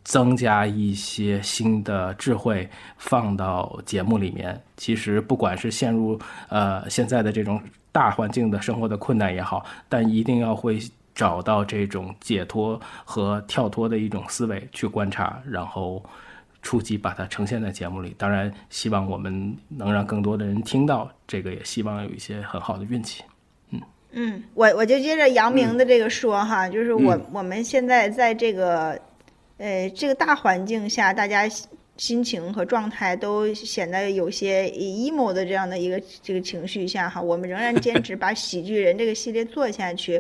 [0.03, 2.69] 增加一些新的智慧
[2.99, 4.61] 放到节目里面。
[4.77, 7.59] 其实不管是陷入呃现在的这种
[7.91, 10.79] 大环境的生活的困难也好，但一定要会
[11.21, 16.03] 找到这种解脱和跳脱的一种思维去观察，然后
[16.63, 18.15] 触及把它呈现在节目里。
[18.17, 23.23] 当然，希望我们能让更多的人听到，这个也希望有一些很好的运气。
[23.69, 23.79] 嗯
[24.13, 28.99] 嗯，我我就接着杨明的这个说哈，就是我、我们现在在这个
[29.59, 40.19] 呃这个大环境下，大家心心情和状态都显得有些 emo 的这样的一个这个情绪下哈，我们仍然坚持把喜剧人这个系列做下去。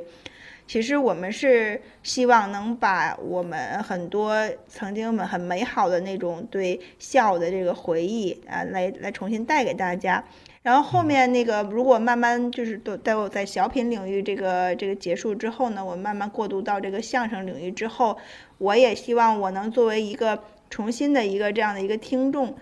[0.67, 4.33] 其实我们是希望能把我们很多
[4.67, 10.23] 曾经我们很美好的那种对笑的这个回忆啊，来来重新带给大家。
[10.63, 18.15] 然后后面那个，如果慢慢就是都在我在小品领域这个这个结束之后呢，我慢慢过渡到这个相声领域之后，
[18.59, 22.55] 我也希望我能作为一个重新的一个这样的一个听众，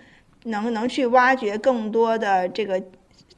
[0.44, 2.82] 能能去挖掘更多的这个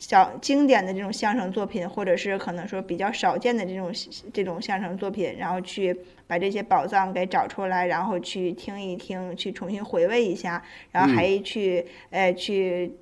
[0.02, 3.92] 小经典的这种相声作品，或者是可能说比较少见的这种
[4.32, 5.96] 这种相声作品，然后去
[6.26, 10.60] 把这些宝藏给找出来，然后去听一听，去重新回味一下，
[10.90, 12.92] 然后还去、呃去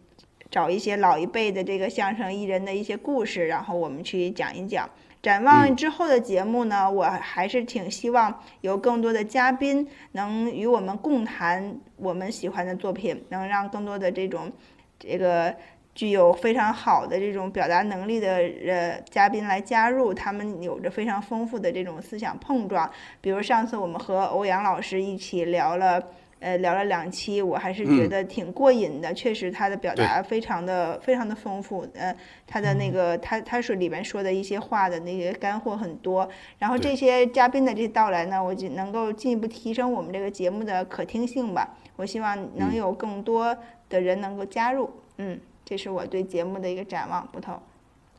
[0.51, 4.86] 找一些老一辈的这个相声艺人的一些故事，然后我们去讲一讲。
[5.22, 14.52] 展望之后的节目呢，我还是挺希望有更多的嘉宾能与我们共谈我们喜欢的作品，能让更多的这种
[14.98, 15.56] 这个
[16.01, 18.36] 具有非常好的这种表达能力的
[18.66, 22.90] 呃嘉宾来加入，他们有着非常丰富的这种思想碰撞。
[23.20, 26.02] 比如上次我们和欧阳老师一起聊了。
[26.40, 29.12] 呃，聊了两期，我还是觉得挺过瘾的。
[29.12, 31.86] 确实，他的表达非常的非常的丰富。
[31.93, 32.16] 呃，
[32.47, 36.27] 他的那个他他说里面说的一些话的那些干货很多。
[36.59, 41.77] 然后这些嘉宾的这到来呢，我就能够进一步提升我们这个节目的可听性吧。
[41.97, 43.55] 我希望能有更多
[43.90, 44.89] 的人能够加入。
[45.18, 45.39] 嗯，
[45.71, 47.25] 这是我对节目的一个展望。
[47.33, 47.63] 不同。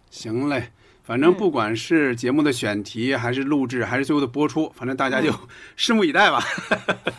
[0.09, 0.69] 行嘞，
[1.03, 5.29] 反正不管是节目的选题，还是录制，还是最后的播出，反正大家就
[5.77, 6.41] 拭目以待吧。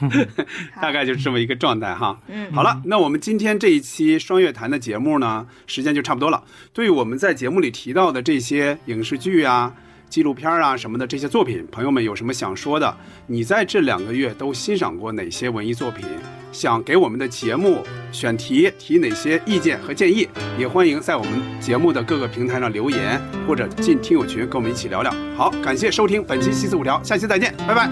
[0.80, 2.18] 大概就是这么一个状态哈。
[2.28, 6.42] 嗯好了，那我们今天这一期双月谈的节目呢，时间就差不多了。
[6.72, 9.74] 对于我们在节目里提到的这些影视剧啊、
[10.12, 12.94] 纪录片啊什么的这些作品，朋友们有什么想说的？
[13.26, 16.04] 你在这两个月都欣赏过哪些文艺作品？
[16.52, 17.82] 想给我们的节目
[18.12, 20.28] 选题提哪些意见和建议？
[20.58, 23.18] 也欢迎在我们节目的各个平台上留言，
[23.48, 25.10] 或者进听友群跟我们一起聊聊。
[25.34, 27.90] 好，感谢收听本期西四五条，下期再见，拜拜，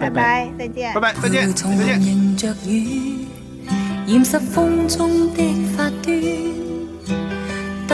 [0.00, 1.00] 拜拜，再见拜。
[1.00, 2.00] 拜，再见，从再见。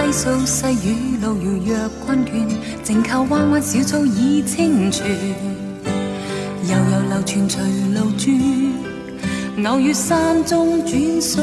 [0.00, 2.46] 低數細雨路遥若困倦，
[2.84, 5.04] 静靠彎彎小草已清泉。
[6.62, 7.58] 悠悠流泉隨
[7.92, 8.30] 路轉，
[9.68, 11.42] 偶遇山中轉水。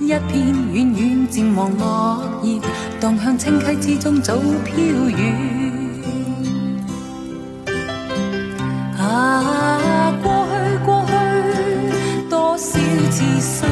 [0.00, 2.60] 一片遠遠漸黃落叶，
[2.98, 5.32] 荡向清溪之中早飄遠。
[8.98, 11.12] 啊，過去過去，
[12.28, 12.80] 多少
[13.10, 13.68] 次心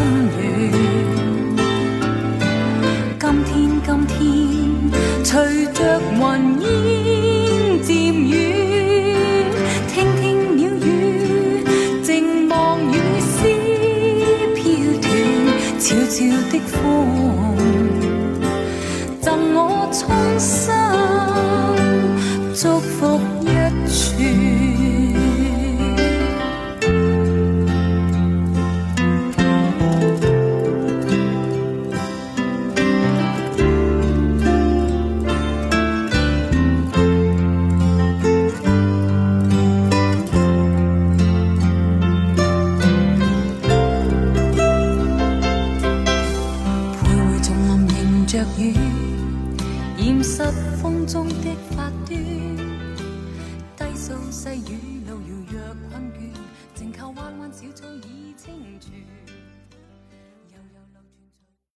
[57.55, 59.14] 小草已清泉。